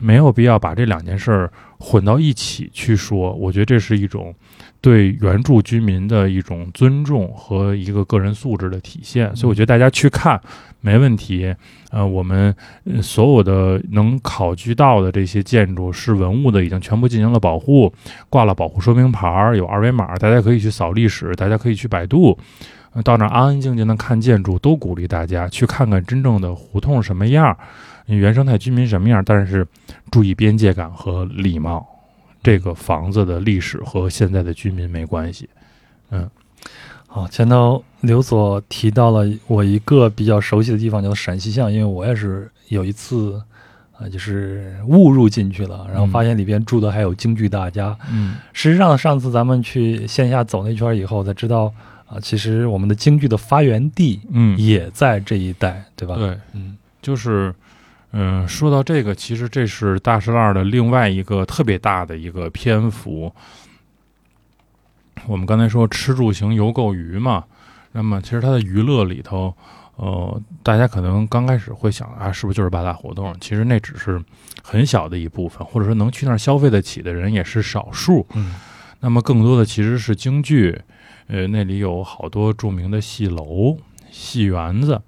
[0.00, 3.32] 没有必要把这两件事儿混到一起去说。
[3.34, 4.34] 我觉得这是一种
[4.80, 10.40] 对原住居民的一种尊重和一个个人素质的体现，所以我觉得大家去看
[10.80, 11.54] 没问题。
[11.90, 12.54] 呃，我们
[12.84, 17.92] 呃所有的能考据到的这些建筑是文物的，已经全部进行了保护，
[18.28, 22.38] 挂了保护说明牌儿，有二维码，大家可以去扫历史，大家可以去百度。
[22.92, 27.56] 呃到那儿安安静静的看建筑，都鼓励大家去看看真正的胡同什么样儿，
[28.06, 29.66] 原生态居民什么样儿，但是
[30.10, 31.86] 注意边界感和礼貌。
[32.42, 35.48] 这个房子的历史和现在的居民没关系。
[36.10, 36.30] 嗯
[37.08, 43.42] 好，前头刘所提到了我一个比较熟悉的地方，叫陕西巷，因为我也是有一次，
[43.98, 47.96] 啊、就是误入进去了，然后发现里边住的还有京剧大家。
[48.12, 51.72] 嗯实际上，上次咱们去线下走那圈以后，才知道
[52.06, 57.54] 啊，其实我们的京剧的发源地嗯，也在这一带，对吧？，对，嗯就是，
[58.18, 63.30] 嗯、说到这个，其实这是大石烂的另外一个特别大的一个篇幅。
[65.26, 67.44] 我们刚才说吃住行游购娱嘛，
[67.92, 69.54] 那么其实它的娱乐里头，
[69.96, 73.36] 呃，大家可能刚开始会想啊，是不是就是八大胡同？
[73.38, 74.18] 其实那只是
[74.62, 78.26] 很小的一部分，或者说能去那儿消费得起的人也是少数。
[78.34, 78.54] 嗯
[79.00, 80.80] 那么更多的其实是京剧，
[81.26, 83.76] 呃，那里有好多著名的戏楼、
[84.10, 85.02] 戏园子。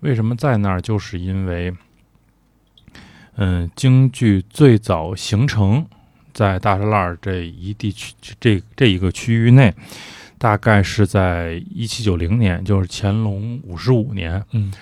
[0.00, 0.80] 为什么在那儿？
[0.80, 1.74] 就是因为，
[3.36, 5.84] 嗯，京剧最早形成
[6.32, 9.74] 在大栅栏这一地区，这这一个区域内，
[10.38, 14.72] 大概是在一七九零年，就是乾隆五十五年，嗯，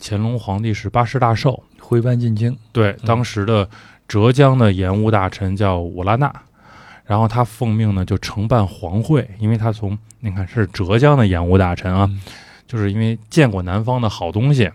[0.00, 2.98] 乾隆皇帝是八十大寿，回班进京，对，嗯。
[3.04, 3.68] 当时的
[4.08, 6.32] 浙江的盐务大臣叫武拉纳，
[7.04, 12.20] 然后他奉命呢就承办皇会，因为他从你看是浙江的盐务大臣啊，嗯。
[12.66, 14.70] 就是因为见过南方的好东西。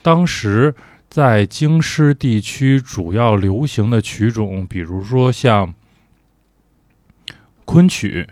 [0.00, 0.74] 当时
[1.10, 5.74] 在京师地区主要流行的曲种，比如说像
[7.64, 8.28] 昆曲，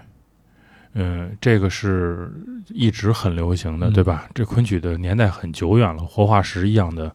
[0.94, 2.32] 嗯、这个是
[2.68, 3.92] 一直很流行的，嗯。
[3.92, 4.28] 对吧？
[4.32, 7.12] 这昆曲的年代很久远了，活化石一样的，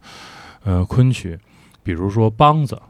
[0.65, 1.39] 呃，昆曲，
[1.81, 2.81] 比如说梆子，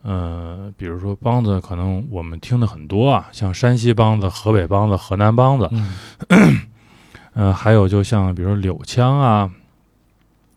[0.00, 5.68] 呃，比如说梆子，可能我们听的很多啊，像山西梆子、河北梆子、河南梆子，
[6.30, 6.60] 嗯。
[7.34, 9.50] 呃，还有就像比如说柳腔啊、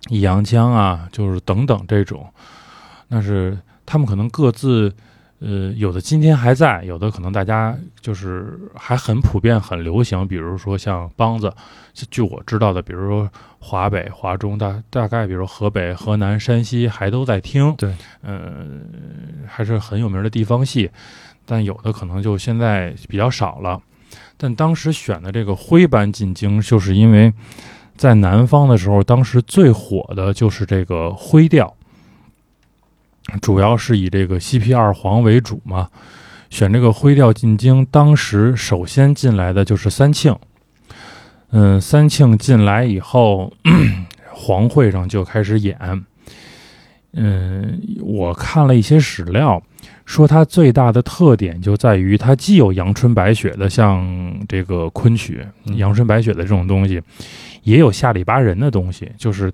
[0.09, 2.27] 益阳腔啊，就是等等这种，
[3.07, 4.93] 那是他们可能各自，
[5.39, 10.27] 呃，有的今天还在，有的可能大家就是还很普遍、很流行。
[10.27, 11.53] 比如说像梆子，
[12.09, 13.29] 据我知道的，比如说
[13.59, 17.73] 华北、华中大大概，比如河北、河南、山西还都在听。
[17.75, 18.65] 对，呃，
[19.47, 20.89] 还是很有名的地方戏，
[21.45, 23.81] 但有的可能就现在比较少了。
[24.37, 27.33] 但当时选的这个徽班进京，就是因为
[27.95, 31.73] 在南方的时候，当时最火的就是这个徽调，
[33.41, 35.89] 主要是以这个西皮二黄为主嘛。
[36.49, 40.33] 选这个徽调进京，当时首先进来的就是三庆。
[41.51, 43.51] 嗯，三庆进来以后，
[44.31, 45.77] 黄会上就开始演。
[47.13, 49.61] 嗯，我看了一些史料，
[50.05, 55.45] 说它最大的特点就在于它既有阳春白雪的，像这个昆曲、
[55.75, 57.01] 阳春白雪的这种东西，
[57.65, 59.51] 也有下里巴人的东西，就是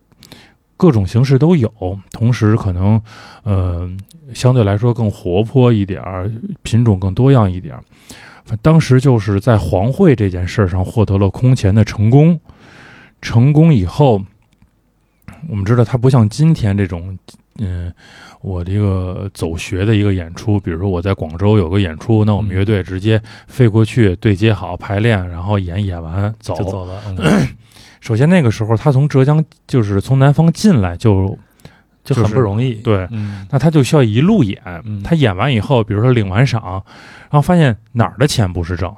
[0.78, 1.72] 各种形式都有。
[2.12, 3.02] 同时，可能
[3.42, 3.90] 呃
[4.34, 6.32] 相对来说更活泼一点儿，
[6.62, 7.84] 品种更多样一点儿。
[8.62, 12.40] 当时就是在黄会这件事上获得了空前的成功。
[13.22, 14.22] 成功以后，
[15.50, 17.18] 我们知道它不像今天这种。
[17.60, 17.94] 嗯，
[18.42, 27.00] 我这个走学的一个演出，比如说我在广州有个演出，那我们乐队直接飞过去对接好排练，然后演演完走就走了。
[28.02, 31.38] 首先那个时候他从浙江就是从南方进来就
[32.04, 34.60] 就很不容易，对，嗯那他就需要一路演。
[34.84, 36.84] 嗯他演完以后，比如说领完赏，
[37.30, 38.94] 然后发现哪儿的钱不是挣，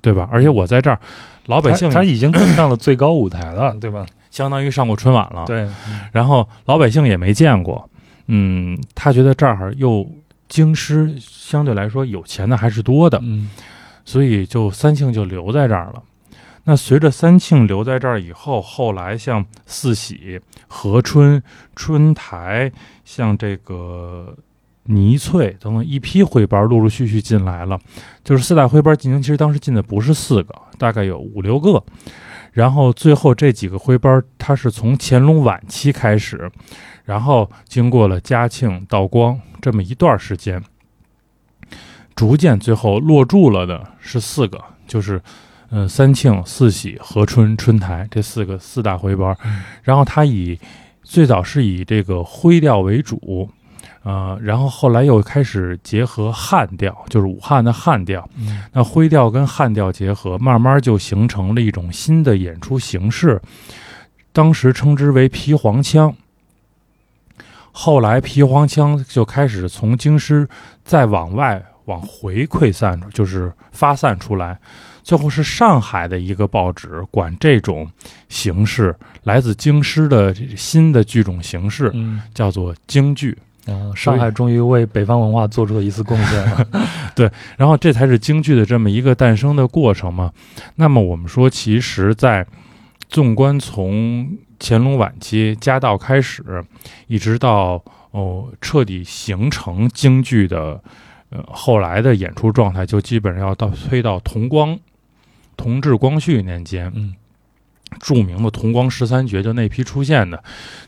[0.00, 0.28] 对吧？
[0.30, 0.98] 而且我在这儿，
[1.46, 4.06] 老百姓他他已经登上了最高舞台了， 对吧？
[4.30, 5.68] 相当于上过春晚了，对，
[6.12, 7.90] 然后老百姓也没见过，
[8.28, 10.08] 嗯，他觉得这儿又
[10.48, 13.50] 京师相对来说有钱的还是多的，嗯
[14.04, 16.02] 所以就三庆就留在这儿了。
[16.64, 21.42] 那随着三庆留在这儿以后，后来像四喜、和春、
[21.74, 22.70] 春台，
[23.04, 24.36] 像这个
[24.84, 27.78] 倪翠等等一批徽班陆陆续续进来了。
[28.22, 31.82] 就是四大徽班进京，其实当时进的不是四个，大概有五六个。
[32.52, 36.50] 然后最后这几个徽班，它是从乾隆晚期开始，
[37.04, 40.60] 然后经过了嘉庆、道光这么一段时间，
[42.16, 45.22] 逐渐最后落住了的是四个，就是，
[45.70, 49.36] 呃，三庆、四喜、和春、春台这四个四大徽班。
[49.82, 50.58] 然后它以
[51.02, 53.48] 最早是以这个徽调为主，
[54.02, 58.28] 呃，然后后来又开始结合汉调，就是武汉的汉调。
[58.36, 63.40] 嗯那徽调跟汉调结合，慢慢就形成了一种新的演出形式，
[64.32, 66.14] 当时称之为皮黄腔。
[67.72, 70.48] 后来皮黄腔就开始从京师
[70.82, 74.58] 再往外往回溃散，就是发散出来。
[75.02, 77.90] 最后是上海的一个报纸管这种
[78.28, 78.94] 形式，
[79.24, 83.36] 来自京师的新的剧种形式嗯叫做京剧。
[83.66, 86.66] 啊，上海终于为北方文化做出了一次贡献了。
[87.58, 90.32] 然后这才是京剧的这么一个诞生的过程嘛。
[90.76, 92.44] 那么我们说，其实，在
[93.10, 96.42] 纵观从乾隆晚期嘉道开始，
[97.06, 97.80] 一直到
[98.12, 100.82] 哦彻底形成京剧的
[101.28, 104.76] 呃后来的演出状态，就基本上要到推到同光
[105.60, 106.90] 同治、光绪年间。
[106.94, 107.14] 嗯
[107.98, 110.40] 著名的同光十三绝就那批出现的，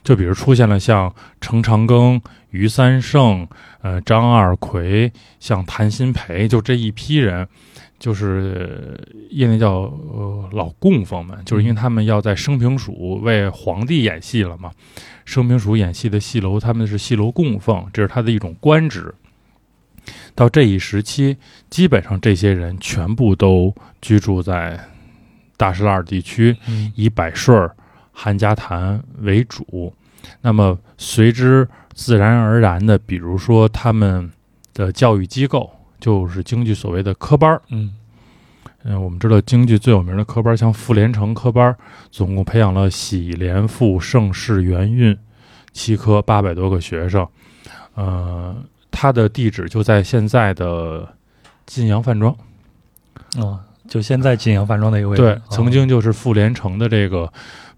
[0.05, 2.21] 就比如出现了像程长庚、
[2.51, 3.45] 余三胜、
[3.81, 7.45] 呃张二奎，像谭鑫培，就这一批人，
[7.99, 14.71] 就是呃业内叫呃老供奉们，就是因为他们要在升平署为皇帝演戏了嘛，
[15.25, 19.13] 升平署演戏的戏楼他们是戏楼供奉，这是他的一种官职。
[20.35, 21.37] 到这一时期，
[21.69, 24.79] 基本上这些人全部都居住在
[25.57, 27.75] 大石栏地区，嗯以百顺儿、
[28.11, 29.93] 韩家潭为主。
[30.41, 34.31] 那么随之自然而然的，比如说他们
[34.73, 35.69] 的教育机构，
[35.99, 37.61] 就是京剧所谓的科班儿。
[37.69, 37.93] 嗯
[38.85, 41.77] 嗯，我们知道京剧最有名的科班儿，像傅连城科班儿，
[42.11, 45.17] 总共培养了喜、连、傅、盛世、元、韵
[45.71, 47.25] 七科，八百多个学生。
[47.95, 48.55] 呃，
[48.93, 51.05] 它的地址就在现在的
[51.65, 52.33] 晋阳饭庄。
[53.37, 53.59] 哦，
[53.89, 55.23] 就现在晋阳饭庄那个位置。
[55.23, 57.31] 对哦，曾经就是傅连城的这个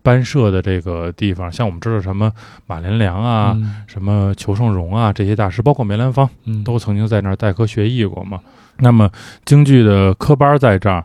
[0.03, 2.31] 班社的这个地方，像我们知道什么
[2.67, 8.39] 马连良啊、嗯什么裘盛戎啊这些大师，包括梅兰芳，嗯都曾经在那儿代课学艺过嘛。
[8.79, 9.09] 那么
[9.45, 11.03] 京剧的科班在这儿，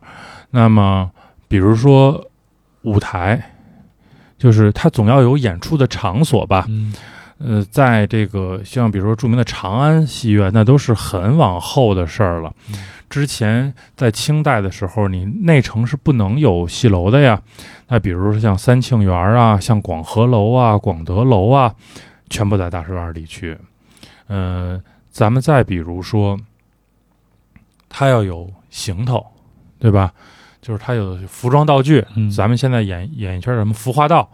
[0.51, 1.09] 那么
[1.47, 2.29] 比如说
[2.83, 3.41] 舞台，
[4.37, 6.67] 就是它总要有演出的场所吧。
[6.69, 6.93] 嗯
[7.43, 12.55] 呃，在这个像比如说著名的长安戏院，那都是很往后的事儿了。
[12.69, 12.77] 嗯
[13.11, 17.43] 之前在清代的时候，你内城是不能有戏楼的呀。
[17.89, 21.75] 那比如说像三庆园啊，像广和楼啊、广德楼啊，
[22.29, 23.59] 全部在大石栏地区。
[24.29, 24.81] 呃，
[25.11, 26.39] 咱们再比如说，
[27.89, 29.27] 它要有行头，
[29.81, 30.13] 对吧？
[30.63, 34.31] 就是它有服装道具，嗯咱们现在演演一圈什么服化道，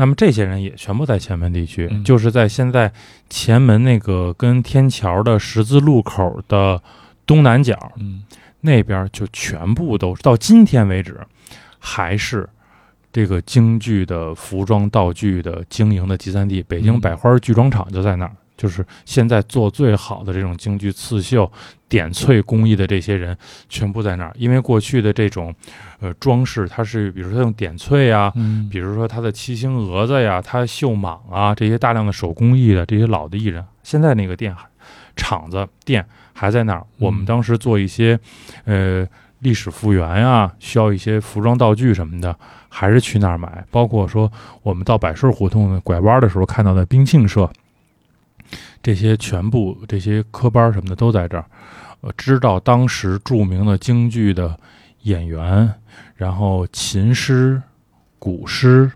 [0.00, 2.04] 那么这些人也全部在前门地区，嗯。
[2.04, 2.92] 就是在现在
[3.28, 6.80] 前门那个跟天桥的十字路口的
[7.26, 8.22] 东南角嗯。
[8.60, 11.18] 那边就全部都到今天为止，
[11.80, 12.48] 还是
[13.12, 16.62] 这个京剧的服装道具的经营的集散地。
[16.62, 17.00] 北京嗯。
[17.00, 21.50] 百花剧装厂就在那儿，就是现在做最好的这种京剧刺绣、
[21.88, 23.34] 点翠工艺的这些人，
[23.68, 24.32] 全部在那儿。
[24.36, 25.54] 因为过去的这种
[26.00, 34.66] 呃装饰，它是比如说它用点翠啊，嗯比如说它的七星蛾子呀、它绣蟒啊这些大量的手工艺的这些老的艺人，现在那个店还
[35.14, 36.84] 厂子店还在那儿。
[36.98, 38.18] 我们当时做一些
[38.64, 39.06] 呃
[39.38, 42.36] 历史复原呀、需要一些服装道具什么的，
[42.68, 43.64] 还是去那儿买。
[43.70, 44.30] 包括说
[44.62, 47.48] 我们到百顺胡同拐弯的时候看到的冰庆社，
[48.82, 51.44] 这些全部这些科班什么的都在这儿。
[52.00, 54.58] 呃，知道当时著名的京剧的
[55.02, 55.74] 演员，
[56.14, 57.60] 然后琴师、
[58.18, 58.90] 古师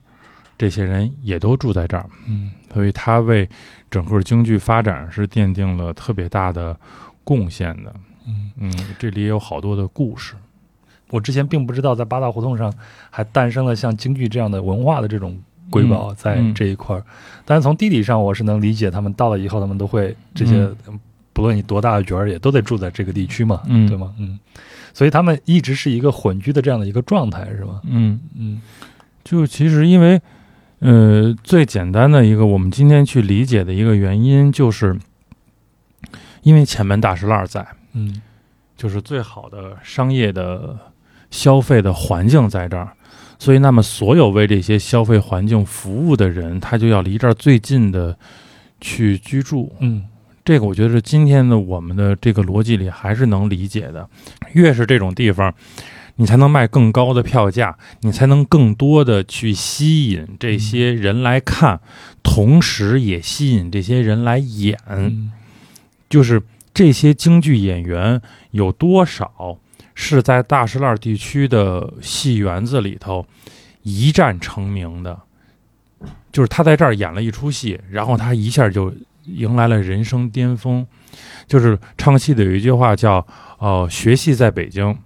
[0.57, 3.49] 这些人也都住在这儿，嗯所以他为
[3.91, 6.79] 整个京剧发展是奠定了特别大的
[7.25, 7.93] 贡献的。
[8.27, 10.35] 嗯，嗯，这里也有好多的故事。
[11.11, 12.73] 我之前并不知道在八大胡同上
[13.11, 15.39] 还诞生了像京剧这样的文化的这种
[15.73, 16.55] 瑰宝嗯在嗯。
[16.55, 17.03] 这一块儿，
[17.45, 20.71] 但是从地理上我是能理解，他们到了以后，他们都会这些，
[21.33, 23.89] 不论你多大的角儿，也都得住在这个地区嘛，嗯。
[23.89, 24.13] 对吗？
[24.19, 24.39] 嗯，
[24.93, 27.81] 所以他们一直是一个混居的这样的一个状态，是吗？
[27.85, 28.61] 嗯，嗯。
[29.25, 30.21] 就其实因为，
[30.81, 34.99] 呃，最简单的一个我们今天去理解的一个原因，就是
[36.43, 38.21] 因为前门大石栏在，嗯。
[38.77, 40.77] 就是最好的商业的
[41.31, 42.93] 消费的环境在这儿，
[43.43, 48.17] 所以那么所有为这些消费环境服务的人，他就要离这儿最近的
[48.81, 49.75] 去居住。
[49.81, 50.05] 嗯
[50.45, 54.09] 这个我觉得是今天的我们的这个逻辑里还是能理解的。
[54.53, 55.53] 越是这种地方，
[56.15, 61.81] 你才能卖更高的票价，你才能更多的去吸引这些人来看，
[62.23, 64.79] 同时也吸引这些人来演。
[64.89, 65.33] 嗯
[66.09, 66.41] 就是
[66.73, 69.59] 这些京剧演员有多少
[69.95, 73.27] 是在大石栏地区的戏园子里头
[73.83, 75.19] 一战成名的？
[76.33, 78.93] 就是他在这儿演了一出戏，然后他一下就
[79.25, 80.87] 迎来了人生巅峰。
[81.47, 83.27] 就是唱戏的有一句话叫
[83.61, 84.97] “呃，学戏在北京，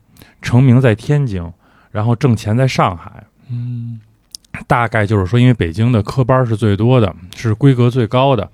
[0.41, 1.53] 成名在天津，
[1.91, 3.25] 然后挣钱在上海”。
[3.51, 4.01] 嗯
[4.67, 8.51] 大概就是说，因为北京的科班是最多的，是规格最高的。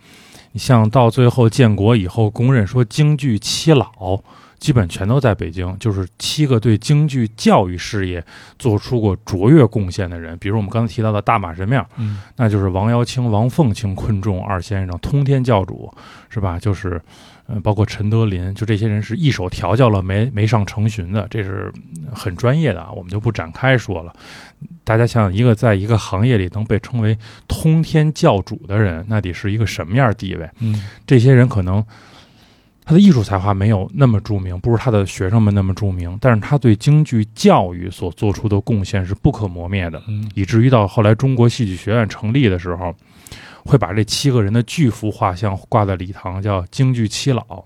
[0.51, 4.21] 你像到最后建国以后，公认说京剧七老
[4.63, 8.25] 基本全都在北京，就是七个对京剧教育事业
[8.61, 10.39] 做出过卓越贡献的人。
[10.39, 15.93] 比如我们刚才提到的大马神庙，嗯那就是王瑶卿、王凤卿、昆仲二先生，通天教主，
[16.29, 16.61] 是吧？
[16.61, 17.03] 就是，
[17.49, 21.73] 呃，包括陈德林，就这些人是一手调教了没没上成群的，这是
[22.15, 24.15] 很专业的啊，我们就不展开说了。
[24.85, 27.19] 大家想想，一个在一个行业里能被称为
[27.49, 30.49] 通天教主的人，那得是一个什么样的地位？
[30.61, 31.85] 嗯这些人可能
[32.85, 40.03] 他的艺术才华没有那么著名，不如他的学生们那么著名，但是他对京剧教育所做出的贡献是不可磨灭的。
[40.09, 42.95] 嗯以至于到后来中国戏剧学院成立的时候，
[43.65, 47.65] 会把这七个人的巨幅画像挂在礼堂，叫京剧七老。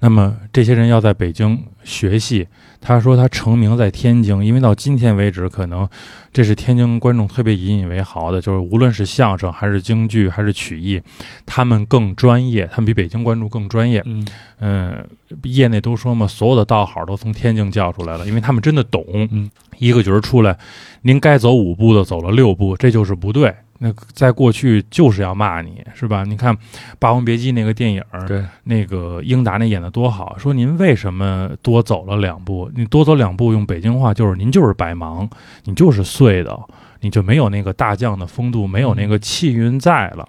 [0.00, 2.48] 那么这些人要在北京学戏，
[2.80, 5.88] 他说他成名在天津，因为到今天为止，可能
[6.32, 11.00] 这是天津观众特别引以为豪的，就是无论是相声还是京剧还是曲艺，
[11.44, 14.02] 他们更专业，他们比北京观众更专业。
[14.06, 14.26] 嗯
[14.60, 15.06] 嗯，
[15.42, 19.04] 业内都说嘛，所有的道好都从天津叫出来了，因为他们真的懂。
[19.30, 20.58] 嗯，一个角儿出来，
[21.02, 23.54] 您该走五步的走了六步，这就是不对。
[23.82, 26.22] 那在过去就是要骂你，是吧？
[26.22, 26.54] 你看
[26.98, 32.70] 《霸王别姬》那个电影，对，那个英达那演的多好，说您为什么多走了两步？
[32.74, 35.26] 你多走两步，用北京话就是您就是白忙，
[35.64, 36.60] 你就是碎的，
[37.00, 40.28] 你就没有那个大将的风度，没有那个气韵在了。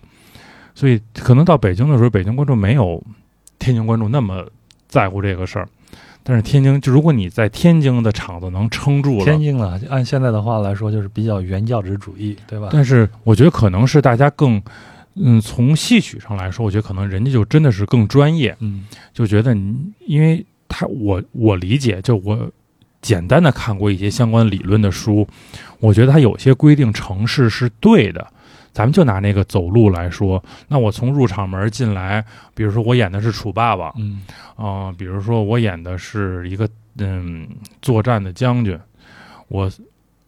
[0.73, 3.03] 所以可能到北京的时候，北京观众没有
[3.60, 4.48] 天津观众那么
[4.88, 5.68] 在乎这个事儿。
[6.23, 12.69] 但是天津，就如果你在天津的场子能撑住了，天津啊，按现在的话来说，就是比较原教旨主义，对吧？
[12.72, 14.61] 但是我觉得可能是大家更，
[15.15, 19.76] 嗯，从戏曲上来说，我觉得可能人家就真的是更专业，嗯就觉得你，
[20.06, 22.49] 因为他我我理解，就我
[23.02, 25.27] 简单的看过一些相关理论的书，
[25.80, 28.27] 我觉得他有些规定城市是对的。
[28.73, 32.23] 咱们就拿那个走路来说，那我从入场门进来，
[32.56, 34.22] 比如说我演的是楚霸王，嗯。
[34.56, 37.48] 啊、比如说我演的是一个嗯
[37.81, 38.80] 作战的将军，
[39.48, 39.69] 我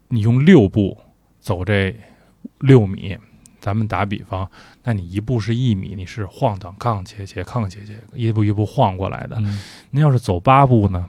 [0.09, 0.97] 你用六步
[1.39, 1.95] 走这
[2.59, 3.17] 六米，
[3.59, 4.49] 咱们打比方，
[4.83, 9.37] 那你一步是一米，你是晃荡抗切切抗切切，一步一步晃过来的。
[9.39, 9.59] 嗯。
[9.91, 11.07] 您要是走八步呢，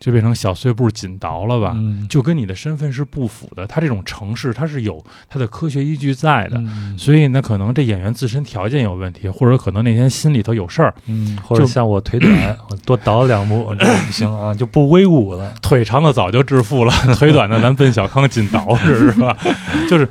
[0.00, 1.72] 就变成小碎步紧倒了吧？
[1.76, 3.66] 嗯，就跟你的身份是不符的。
[3.66, 6.56] 他这种城市，它是有它的科学依据在的。
[6.56, 15.54] 嗯所以呢，可能这演员自身条件有问题，或者可能那天心里头有事儿，嗯，或者就像我腿短，我多倒两步，不行啊，就不威武了。
[15.60, 19.36] 腿长的早就致富了，腿短的咱奔小康紧倒是是吧？
[19.90, 20.08] 就是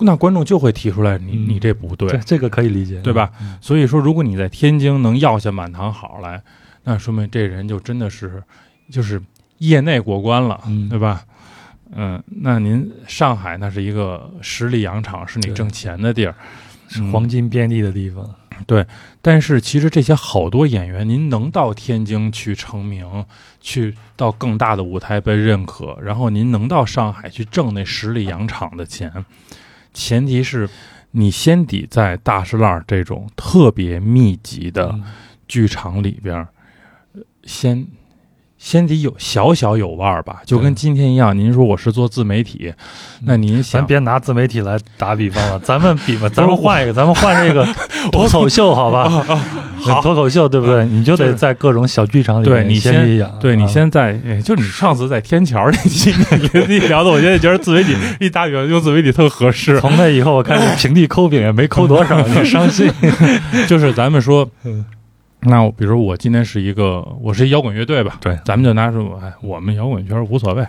[0.00, 3.56] 那观众就会提出来，你嗯你这不对这，这个可以理解，对吧嗯？
[3.62, 6.42] 所以说，如果你在天津能要下满堂好来，
[6.84, 8.42] 那说明这人就真的是
[8.90, 9.20] 就是
[9.58, 11.24] 业内过关了，嗯对吧？
[11.96, 16.34] 嗯，那您上海那是一个十里洋场，是你挣钱的地儿，
[16.88, 18.28] 是黄金遍地的地方。
[18.66, 18.86] 对
[19.20, 23.24] 但是其实这些好多演员，您能到天津去成名，
[23.60, 29.24] 去到更大的舞台被认可，然后您能到上海去挣那十里洋场的钱，
[29.92, 30.68] 前提是
[31.10, 35.04] 你先得在大石烂这种特别密集的嗯
[35.48, 36.48] 剧场里边儿，
[37.14, 37.84] 呃先
[38.64, 41.36] 先得有小小有腕儿吧，就跟今天一样。
[41.36, 42.72] 您说我是做自媒体，
[43.26, 47.62] 那您咱别拿自媒体来打比方了， 咱们比吧，咱们换一个，咱们换这个
[48.10, 49.06] 脱口秀，好吧？
[49.80, 50.86] 好脱口秀对不对？
[50.86, 56.10] 你就就是得在各种小剧场里面对你先对你先在，哎就你上次在天桥那期
[56.66, 59.78] 你聊的，我现在觉得自媒体 一打比方用自媒体特合适。
[59.78, 62.90] 从那以后，我看你平地抠饼也没抠多少，你伤心。
[63.68, 64.82] 就是咱们说嗯，
[65.44, 70.66] 那我比如说我今天是一个，我是一摇滚乐队吧，对咱们就拿出，哎，我们摇滚圈无所谓，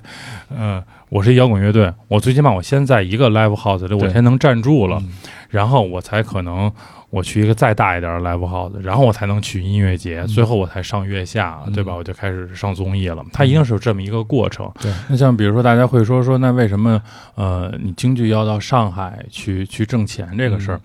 [0.49, 5.09] 嗯、我是一摇滚乐队，我最起码我先在一个 live house 里，我先能站住了，嗯
[5.49, 6.69] 然后我才可能
[7.09, 11.93] 我去一个再大一点的 live house，然后我才能去音乐节，最后我才上月下，嗯对吧？
[11.95, 13.23] 我就开始上综艺了。
[13.31, 14.69] 它一定是有这么一个过程。
[14.81, 17.01] 对，那像比如说大家会说说，那为什么
[17.35, 20.81] 呃你京剧要到上海去去挣钱这个事儿？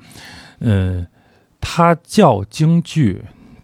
[0.61, 1.05] 嗯、
[1.61, 3.21] 它叫京剧。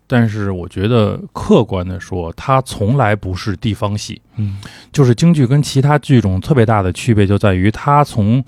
[0.06, 4.20] 但是我觉得客观的说，它从来不是地方戏。
[4.36, 4.58] 嗯
[4.92, 8.44] 就是京剧跟其他剧种特别大的区别就在于，它从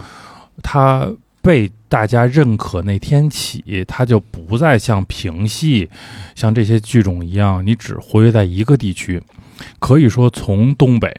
[0.63, 1.09] 它
[1.43, 5.89] 被大家认可那天起，它就不再像评戏、
[6.35, 9.23] 像这些剧种一样，你只活跃在一个地区。
[9.79, 11.13] 可以说，从东北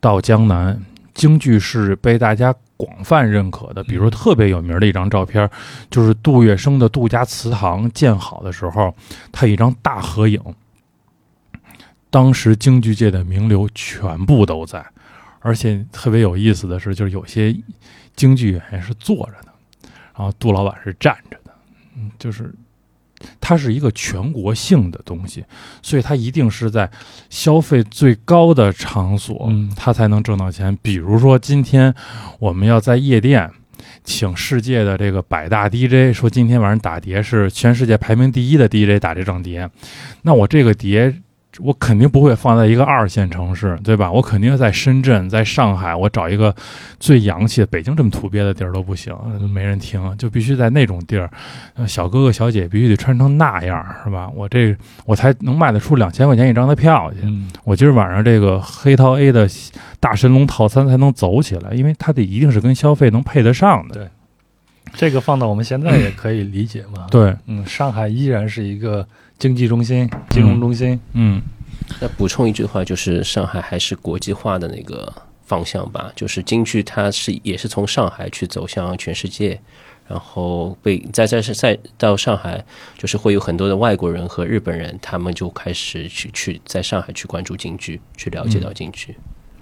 [0.00, 0.80] 到江南，
[1.14, 2.54] 京剧是被大家
[2.84, 3.84] 广泛认可的。
[3.84, 5.48] 比如说，特别有名的一张照片，
[5.88, 8.92] 就是杜月笙的杜家祠堂建好的时候，
[9.30, 10.40] 他一张大合影。
[12.10, 14.84] 当时京剧界的名流全部都在，
[15.40, 17.56] 而且特别有意思的是，就是有些
[18.16, 19.52] 京剧演员是坐着的，
[20.14, 21.54] 然后杜老板是站着的，
[21.96, 22.52] 嗯，就是
[23.40, 25.44] 它是一个全国性的东西，
[25.82, 26.90] 所以它一定是在
[27.30, 30.76] 消费最高的场所，嗯它才能挣到钱。
[30.82, 31.94] 比如说今天
[32.38, 33.50] 我们要在夜店。
[34.04, 39.68] 请世界的这个百大 DJ 说，今天晚上打碟是全世界排名第一的 DJ 打这张碟，
[40.22, 41.14] 那我这个碟
[41.58, 44.10] 我肯定不会放在一个二线城市，对吧？
[44.10, 46.54] 我肯定在深圳，在上海，我找一个
[46.98, 47.66] 最洋气的。
[47.66, 49.14] 北京这么土鳖的地儿都不行，
[49.52, 51.30] 没人听，就必须在那种地儿。
[51.74, 54.30] 呃小哥哥小姐必须得穿成那样，是吧？
[54.34, 54.74] 我这
[55.04, 57.18] 我才能卖得出两千块钱一张的票去。
[57.22, 59.48] 嗯我今儿晚上这个黑桃 A 的
[60.00, 63.94] 大神龙套餐才能走起来，因为它得一定是跟消费能配得上的。
[63.94, 64.08] 对
[64.94, 69.06] 这个放到我们现在也可以理解嘛。，对，嗯，上海依然是一个
[69.42, 71.00] 经济中心、金融中心。
[71.14, 71.42] 嗯
[72.00, 75.12] 那补充一句话，就是上海还是国际化的那个
[75.44, 79.60] 方向吧，就是京剧它是也是从上海去走向全世界，
[80.06, 82.64] 然后被在在是再到上海，
[82.96, 89.16] 就是会有很多的外国人和日本人，他们就开始去去在上海去关注京剧，去了解到京剧。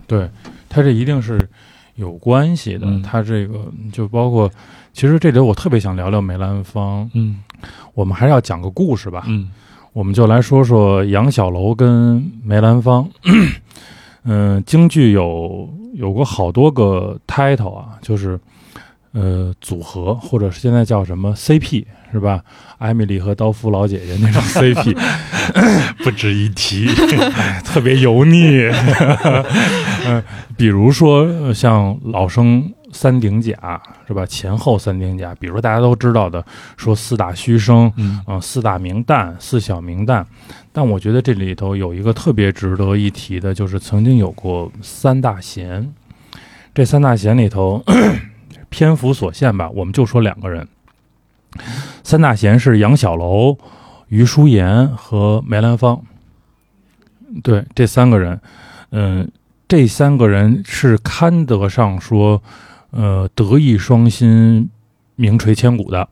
[0.07, 0.29] 对，
[0.69, 1.49] 它这一定是
[1.95, 2.87] 有关系的。
[2.87, 4.53] 嗯它这个就包括，
[4.93, 7.43] 其实这里我特别想聊聊梅兰芳，嗯
[7.95, 9.25] 我们还是要讲个故事吧。
[9.27, 9.51] 嗯
[9.93, 13.09] 我们就来说说杨小楼跟梅兰芳。
[14.25, 18.39] 嗯，京剧有有过好多个 title 啊，就是
[19.13, 22.43] 呃组合，或者是现在叫什么 CP 是吧？
[22.79, 24.97] 艾米丽和刀夫老姐姐那种 CP，
[26.05, 26.87] 不值一提，
[27.35, 28.69] 哎 特别油腻。
[30.07, 30.23] 嗯，
[30.57, 34.27] 比如说呃像老生三顶甲是吧？
[34.27, 36.45] 前后三顶甲，比如说大家都知道的，
[36.77, 40.25] 说四大虚生，嗯啊、四大名旦，四小名旦。
[40.73, 45.93] 但我觉得这里头有一个特别值得一提的，就是曾经有过三大贤。
[46.73, 47.85] 这三大贤里头，
[48.71, 50.67] 篇幅所限吧，我们就说两个人。
[52.05, 53.59] 三大贤是杨小楼、
[54.09, 56.01] 余淑妍和梅兰芳。
[57.43, 58.41] 对，这三个人，
[58.91, 59.29] 嗯、
[59.69, 62.41] 这三个人是堪得上说，
[62.91, 64.69] 呃，德艺双馨、
[65.17, 66.09] 名垂千古的。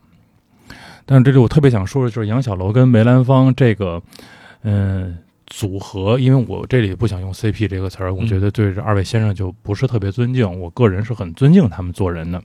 [1.04, 4.02] 但是这里我特别想说的就是杨小楼跟梅兰芳这个，
[4.62, 10.60] 嗯、组合，因为我这里不想用 CP 这个词儿，我嗯觉得对这二位先生就不是特别尊敬。
[10.60, 12.42] 我个人是很尊敬他们做人的。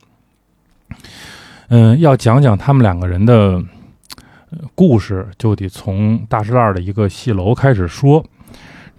[1.68, 3.62] 嗯，要讲讲他们两个人的
[4.50, 8.26] 呃故事，就得从大栅栏的一个戏楼开始说。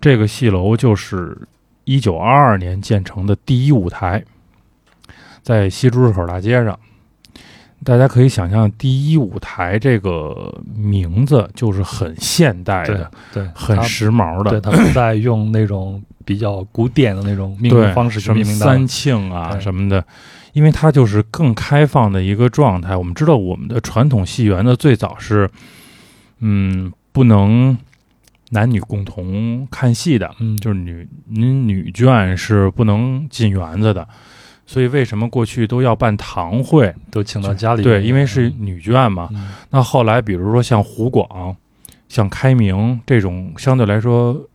[0.01, 1.35] 这个戏楼就是
[1.85, 4.23] 一九二二年建成的第一舞台，
[5.45, 6.77] 在西珠市口大街上。
[7.85, 14.53] 大家可以想象，第一舞台这个名字就是很现代的、对，很时髦的。
[14.53, 20.03] 对他们在用那种比较古典的那种命名方式去命名三庆啊什么的，
[20.55, 22.97] 因为它就是更开放的一个状态。
[22.97, 25.51] 我们知道，我们的传统戏园子最早是，
[26.39, 27.77] 嗯，不能
[28.49, 34.09] 男女共同看戏的，嗯，就是女女女眷是不能进园子的。
[34.67, 36.95] 所以为什么过去都要办堂会？
[37.11, 39.29] 都请到家里对，因为是女眷嘛。
[39.33, 41.57] 嗯那后来，比如说像湖广、
[42.09, 44.49] 像开明这种相对来说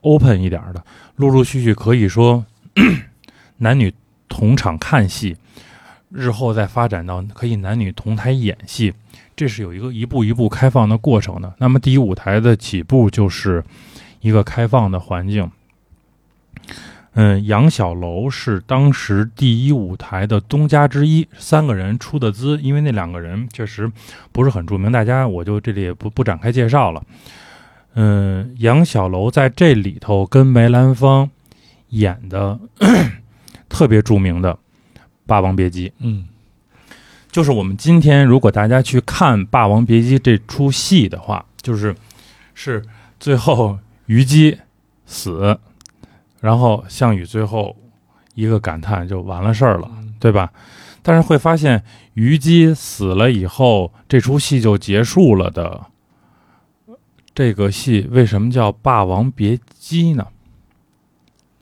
[0.00, 0.82] open 一点儿的，
[1.16, 2.44] 陆陆续续可以说
[3.58, 3.92] 男女
[4.28, 5.36] 同场看戏，
[6.10, 8.94] 日后再发展到可以男女同台演戏，
[9.34, 11.54] 这是有一个一步一步开放的过程的。
[11.58, 13.64] 那么第一舞台的起步就是
[14.20, 15.50] 一个开放的环境。
[17.18, 23.90] 嗯，杨小楼是当时第一舞台的东家之一，三个人出的资，因为那两个人确实
[24.32, 27.02] 不是很著名，大家我就这里也不不展开介绍了。
[27.94, 31.30] 嗯，杨小楼在这里头跟梅兰芳
[31.88, 32.60] 演的
[33.70, 34.52] 特别著名的
[35.24, 36.28] 《霸王别姬》，嗯
[37.32, 41.94] 就是我们今天如果大家去看《霸王别姬》这出戏的话，就是
[42.52, 42.82] 是
[43.18, 44.58] 最后虞姬
[45.06, 45.58] 死，
[46.40, 47.76] 然后项羽最后
[48.34, 49.90] 一个感叹就完了事儿了，
[50.20, 50.52] 对吧？
[51.02, 51.82] 但是会发现
[52.14, 55.86] 虞姬死了以后，这出戏就结束了的。
[57.34, 60.26] 这个戏为什么叫《霸王别姬》呢？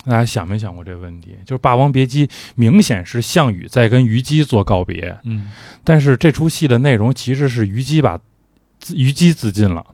[0.05, 1.37] 大家想没想过这个问题？
[1.45, 5.51] 就是《霸王别姬》明显是项羽在跟虞姬做告别，嗯
[5.83, 8.21] 但是这出戏的内容其实是虞姬把
[8.89, 9.85] 虞姬自尽了，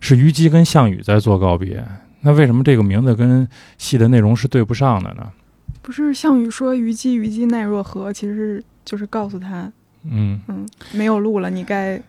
[0.00, 1.84] 是虞姬跟项羽在做告别。
[2.20, 3.46] 那为什么这个名字跟
[3.76, 5.30] 戏的内容是对不上的呢？
[5.80, 9.70] 不是项羽说虞姬虞姬奈若何，其实就是告诉他，
[10.04, 12.02] 嗯，嗯，没有路了，你该，这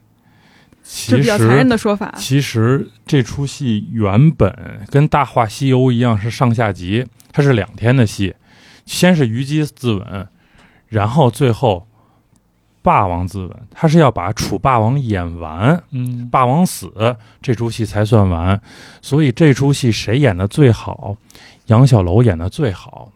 [0.83, 2.13] 其比较残忍实的说法。
[2.17, 4.53] 其实这出戏原本
[4.89, 8.35] 跟《大话西游》一样是上下集，它是两天的戏，
[8.85, 10.27] 先是虞姬自刎，
[10.87, 11.87] 然后最后
[12.81, 15.81] 霸王自刎，他是要把楚霸王演完。
[15.91, 18.61] 嗯霸王死这出戏才算完，
[19.01, 21.15] 所以这出戏谁演的最好？
[21.67, 23.11] 杨小楼演的最好。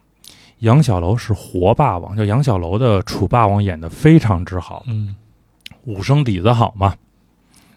[0.60, 5.14] 杨小楼是活霸王，就杨小楼的楚霸王演的非常之好，嗯
[5.84, 6.94] 武生底子好嘛。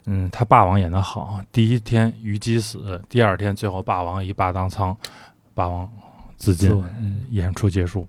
[0.06, 1.42] 嗯，他霸王演的好。
[1.52, 4.96] 第一天虞姬死，第二天最后霸王一霸当仓，
[5.54, 5.90] 霸王
[6.38, 6.82] 自尽
[7.32, 8.08] 演出结束。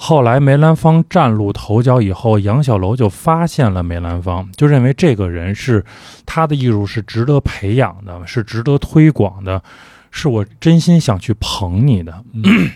[0.00, 5.84] 后来梅兰芳崭露头角以后，杨小楼就发现了梅兰芳，就认为这个人是
[6.24, 9.60] 他的艺术是值得培养的，是值得推广的，
[10.12, 12.22] 是我真心想去捧你的。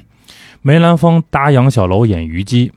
[0.62, 2.72] 梅兰芳搭杨小楼演虞姬，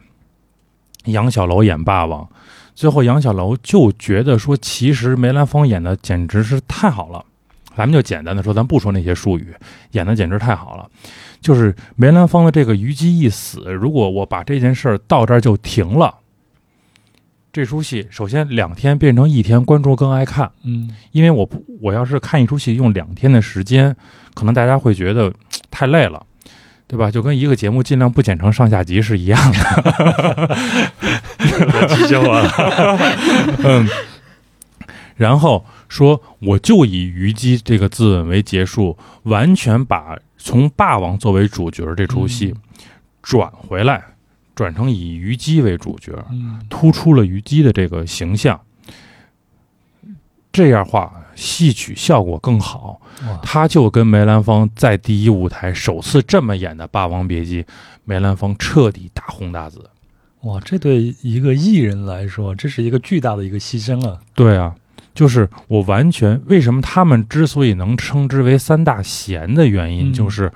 [1.06, 2.30] 杨小楼演霸王，
[2.76, 7.26] 最后杨小楼就觉得说，其实梅兰芳演的简直是太好了。
[7.76, 9.54] 咱们就简单的说，咱不说那些术语，
[9.92, 10.88] 演的简直太好了。
[11.46, 16.16] 就是梅兰芳的这个虞姬一死，如果我把这件事儿到这儿就停了，
[17.54, 20.52] 这出戏首先两天变成一天，观众更爱看。
[20.64, 23.96] 嗯因为我不，我要是看一出戏用两天的时间，
[24.34, 25.32] 可能大家会觉得
[25.70, 26.26] 太累了，
[26.88, 27.12] 对吧？
[27.12, 30.58] 就跟一个节目尽量不剪成上下集是一样的。
[31.90, 32.50] 提醒我了，
[33.64, 33.88] 嗯，
[35.16, 42.54] 然后说我就以虞姬这个自刎为结束，完全把从霸王作为主角这出戏
[43.24, 44.04] 转回来，
[44.54, 48.62] 转成以虞姬为主角，嗯突出了虞姬的这个形象。
[50.54, 53.02] 这样话，戏曲效果更好。
[53.42, 57.64] 他就跟梅兰芳在第一舞台首次这么演的《霸王别姬》，
[58.04, 59.90] 梅兰芳彻底大红大紫。
[60.42, 64.20] 哇，这对一个艺人来说，这是一个巨大的一个牺牲啊！
[64.36, 64.76] 对啊，
[65.16, 70.52] 就是我完全为什么他们之所以能称之为三大贤的原因，嗯就是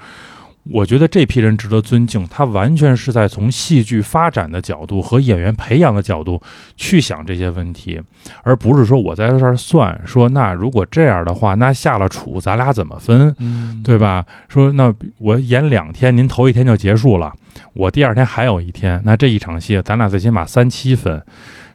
[0.72, 6.40] 我觉得这批人值得尊敬，他完全是在从戏剧发展的角度和演员培养的角度
[6.76, 8.00] 去想这些问题，
[8.44, 13.34] 而不是说我在这儿算说，那如果这样的话，那下了楚咱俩怎么分？
[13.40, 14.24] 嗯，对吧？
[14.48, 17.34] 说那我演两天，您头一天就结束了，
[17.74, 21.24] 我第二天还有一天，那这一场戏咱俩最起码三七分。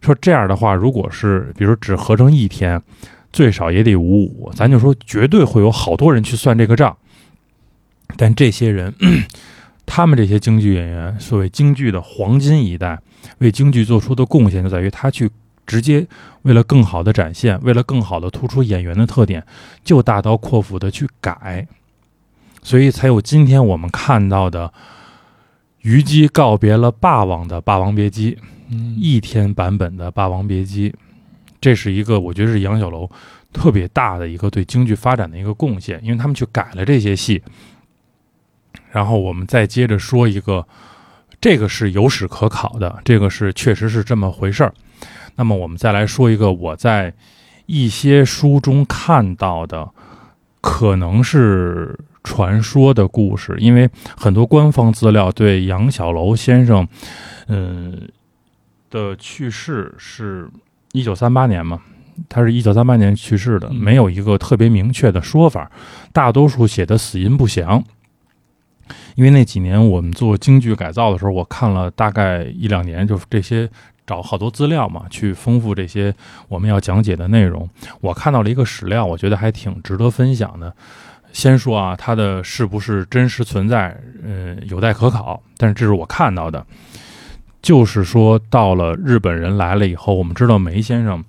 [0.05, 2.81] 说这样的话，如果是比如只合成一天，
[3.33, 6.97] 最少也得五五，咱就说绝对会有好多人去算这个账。
[8.17, 8.95] 但这些人，
[9.87, 12.99] 他们这些京剧演员，所谓京剧的黄金一代，
[13.39, 15.29] 为京剧做出的贡献就在于他去
[15.67, 16.07] 直接
[16.43, 19.45] 为了更好的展现，为了更好的突出演员的特点，
[19.83, 21.67] 就大刀阔斧的去改，
[22.63, 24.73] 所以才有今天我们看到的
[25.81, 28.33] 虞姬告别了霸王的《霸王别姬》，
[28.71, 30.91] 一天版本的《霸王别姬》，
[31.61, 33.11] 这是一个我觉得是杨小楼
[33.53, 37.43] 特别大的一个对京剧发展的一个贡献，因为他们去改了这些戏。
[38.91, 40.67] 然后我们再接着说一个，
[41.41, 44.73] 这个是有史可考的，这个是确实是这么回事儿。
[45.37, 47.13] 那么我们再来说一个我在
[47.67, 49.91] 一些书中看到的，
[50.61, 56.87] 可能是传说的故事，因为很多官方资料对杨小楼先生，
[57.49, 58.09] 嗯
[58.95, 60.49] 的去世是
[60.93, 61.83] 一九三八年嘛，
[62.29, 65.69] 他是一九三八年去世的，嗯没有一个特别明确的说法，
[66.13, 67.83] 大多数写的死因不详。
[69.17, 73.69] 因为那几年我们做京剧改造的时候，我看了大概一两年，就是这些
[74.07, 76.15] 找好多资料嘛，去丰富这些
[76.49, 77.69] 我们要讲解的内容。
[78.01, 80.73] 我看到了一个史料，我觉得还挺值得分享的。
[81.33, 85.43] 先说啊，它的是不是真实存在，呃，有待可考。
[85.57, 86.65] 但是这是我看到的，
[87.65, 91.25] 就是说到了日本人来了以后，我们知道梅先生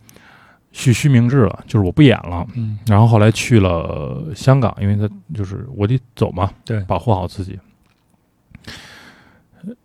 [0.73, 2.45] 蓄须明志了，就是我不演了。
[2.55, 7.57] 嗯然后后来去了香港，因为他就是我得走嘛，对保护好自己。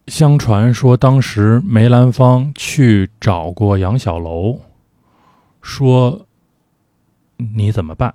[0.09, 4.59] 相传说当时梅兰芳去找过杨小楼，
[5.63, 6.27] 说
[7.37, 8.13] 你怎么办？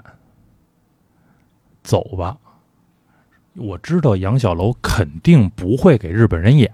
[1.84, 2.36] 走吧。
[3.54, 6.70] 我知道杨小楼肯定不会给日本人演，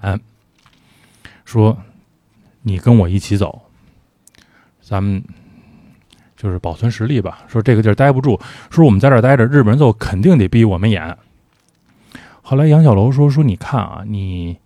[1.52, 1.78] 说
[2.62, 3.62] 你跟我一起走，
[4.80, 5.22] 咱们
[6.38, 7.40] 就是保存实力吧。
[7.46, 11.18] 说这个地儿待不住，说我们在这儿待着，日本人最后肯定得逼我们演。
[12.42, 14.58] 后来杨小楼说：“说你看啊，你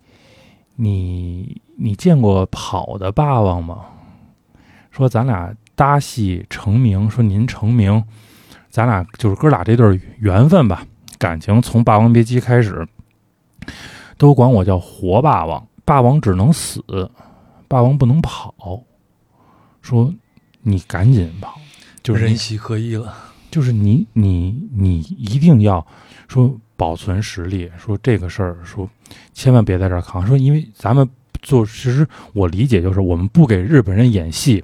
[0.76, 3.86] 你你见过跑的霸王吗？
[4.92, 8.04] 说咱俩搭戏成名，说您成名，
[8.70, 10.86] 咱俩就是哥俩这对缘分吧，
[11.18, 12.86] 感情从《霸王别姬》开始，
[14.16, 16.82] 都管我叫活霸王，霸王只能死，
[17.66, 18.54] 霸王不能跑。
[19.80, 20.12] 说
[20.60, 21.58] 你赶紧跑，
[22.02, 23.14] 就是你人戏合一了。
[23.50, 25.86] 就是你你你一定要
[26.28, 28.90] 说保存实力，说这个事儿，说
[29.32, 31.08] 千万别在这儿扛，说因为咱们
[31.40, 34.62] 做，其实我理解就是我们不给日本人演戏，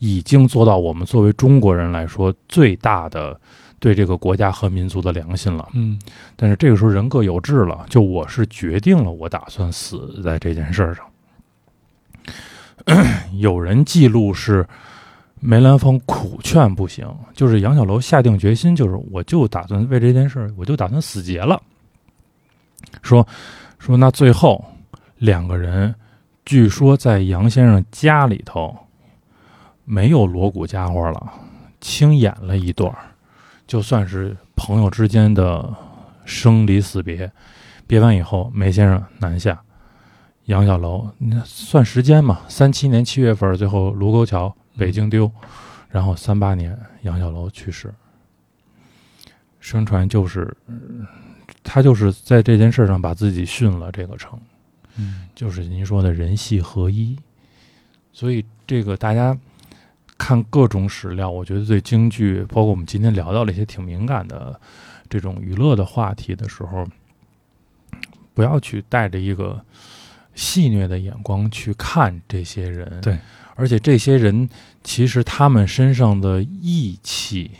[0.00, 3.40] 已经做到我们作为中国人来说最大的
[3.78, 5.68] 对这个国家和民族的良心了。
[5.74, 5.98] 嗯
[6.34, 11.04] 但是这个时候人各有志了，就我是决定了，我打算死在这件事儿上。
[13.38, 14.66] 有人记录是
[15.40, 21.60] 梅兰芳苦劝不行，就是杨小楼下定决心，就是我就打算为这件事儿，我就打算死结了。
[23.02, 23.26] 说
[23.78, 24.64] 说那最后
[25.18, 25.94] 两个人，
[26.44, 28.74] 据说在杨先生家里头
[29.84, 31.32] 没有锣鼓家伙了，
[31.80, 32.98] 轻演了一段儿，
[33.66, 35.74] 就算是朋友之间的
[36.24, 37.30] 生离死别。
[37.86, 39.62] 别完以后，梅先生南下，
[40.46, 42.40] 杨小楼，那算时间嘛？
[42.48, 45.30] 三七年七月份，最后卢沟桥北京丢，
[45.88, 47.94] 然后三八年杨小楼去世。
[49.60, 51.06] 宣传就是，嗯
[51.62, 54.36] 他就是在这件事上把自己殉了这个城，
[54.96, 57.16] 嗯就是您说的人戏合一。
[58.12, 59.36] 所以这个大家
[60.18, 64.58] 看各种史料，我觉得对京剧，包括我们今天聊到了一些挺敏感的
[65.08, 66.86] 这种娱乐的话题的时候，
[68.34, 69.62] 不要去带着一个
[70.34, 73.00] 戏谑的眼光去看这些人。
[73.00, 73.18] 对，
[73.54, 74.48] 而且这些人
[74.82, 77.50] 其实他们身上的义气，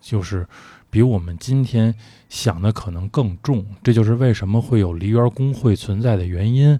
[0.00, 0.46] 就是
[0.90, 1.94] 比我们今天
[2.28, 3.64] 想的可能更重。
[3.82, 6.78] 这就是为什么会有梨园工会存在的原因。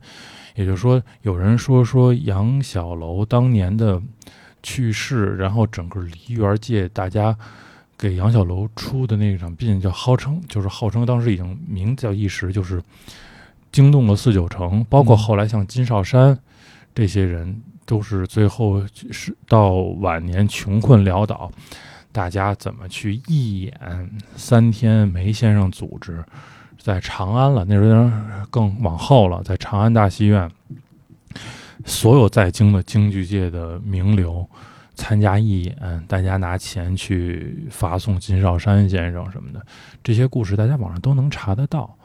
[0.54, 4.02] 也就是说，有人说说杨小楼当年的
[4.62, 7.36] 去世，然后整个梨园界大家
[7.98, 12.82] 给杨小楼出的那场殡，叫号称就是号称当时已经名叫一时，就是
[13.70, 16.38] 惊动了四九城，包括嗯后来像金少山
[16.94, 21.50] 这些人，都是最后是到晚年穷困潦倒，
[22.12, 25.08] 大家怎么去义演三天？
[25.08, 26.24] 梅先生组织
[26.78, 30.50] 在长安了，那时候有点更往后了，在长安大戏院，
[31.84, 34.48] 所有在京的京剧界的名流
[34.94, 39.64] 参加义演，大家拿钱去发送金少山先生什么的，
[40.02, 41.96] 这些故事大家网上都能查得到。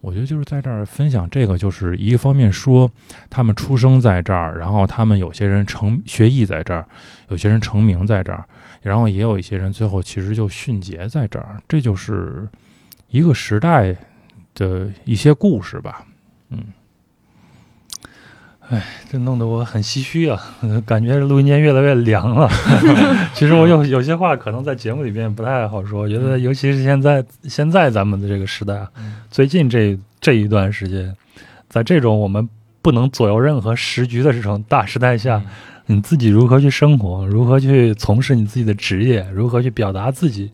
[0.00, 2.90] 我觉得就是在这儿分享这个，就是一个方面说
[3.30, 6.86] 他们出生在这儿，然后他们有些人成学艺在这儿，
[7.28, 8.44] 有些人成名在这儿，
[8.82, 12.46] 然后也有一些人最后其实就殉节在这儿，这就是
[13.08, 13.96] 一个时代
[14.54, 16.04] 的一些故事吧。
[16.50, 16.66] 嗯，
[19.10, 20.40] 这弄得我很唏嘘啊，
[20.86, 22.48] 感觉录音间越来越凉了。
[23.34, 28.90] 其实我有有些话可能在节目里边不太好说，我觉得尤其是现在现在咱们的这个时代啊，
[29.30, 31.14] 最近这这一段时间，
[31.68, 32.48] 在这种我们
[32.80, 35.42] 不能左右任何时局的这种大时代下，
[35.86, 40.50] 你自己如何去生活，如何去从事你自己的职业，如何去表达自己，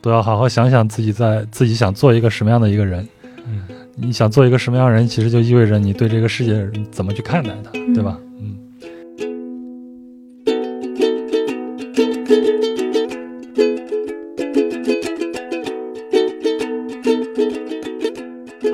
[0.00, 3.08] 都要好好想想自己在自己想做一个什么样的一个人。
[3.46, 3.62] 嗯，
[3.94, 8.18] 你想做一个什么样的人，其实就意味着你对这个世界怎么去看待它，对吧？
[8.40, 8.56] 嗯。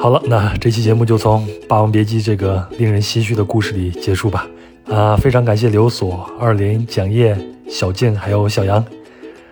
[0.01, 4.49] 好了，那这期节目就从《霸王别姬》这个令人唏嘘的故事里结束吧。
[4.87, 7.37] 啊，非常感谢刘所、二林、蒋烨、
[7.69, 8.83] 小静还有小杨，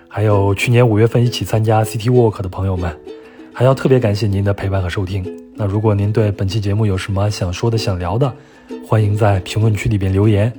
[0.08, 2.96] 还有去年五月份一起参加 City Walk 的朋友们，
[3.52, 5.45] 还要特别感谢您的陪伴和收听。
[5.58, 8.30] 那如果您对本期节目有什么想说的、想聊的，
[8.86, 10.52] 欢迎在评论区里边留言。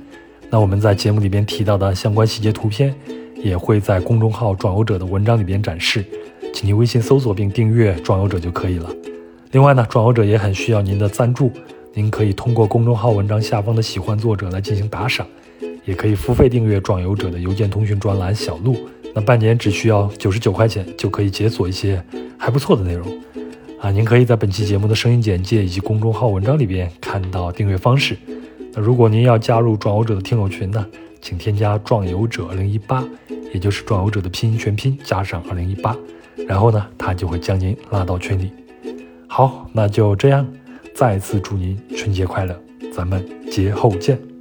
[0.50, 2.92] 那我们在节目里边提到的相关细节图片，
[3.36, 6.04] 也会在公众号“转游者”的文章里边展示，
[6.52, 8.90] 请您微信搜索并订阅“转游者”就可以了。
[9.52, 11.52] 另外呢，转游者也很需要您的赞助，
[11.94, 15.24] 您可以通过公众号文章下方的喜欢作者来进行打赏，
[15.84, 18.76] 也可以付费订阅转游者的邮件通讯专栏小路。
[19.14, 22.02] 那半年只需要九十九块钱就可以解锁一些
[22.36, 23.06] 还不错的内容
[23.80, 23.90] 啊！
[23.90, 28.16] 您可以在本期节目的声音简介以及公众号文章里边看到订阅方式。
[28.72, 30.84] 那如果您要加入壮游者的听友群呢，
[31.20, 33.04] 请添加壮游者二零一八，
[33.52, 35.96] 也就是壮游者的拼音全拼加上二零一八，
[36.46, 38.50] 然后呢，他就会将您拉到群里。
[39.28, 40.46] 好，那就这样，
[40.94, 42.60] 再次祝您春节快乐，
[42.92, 44.37] 咱们节后见。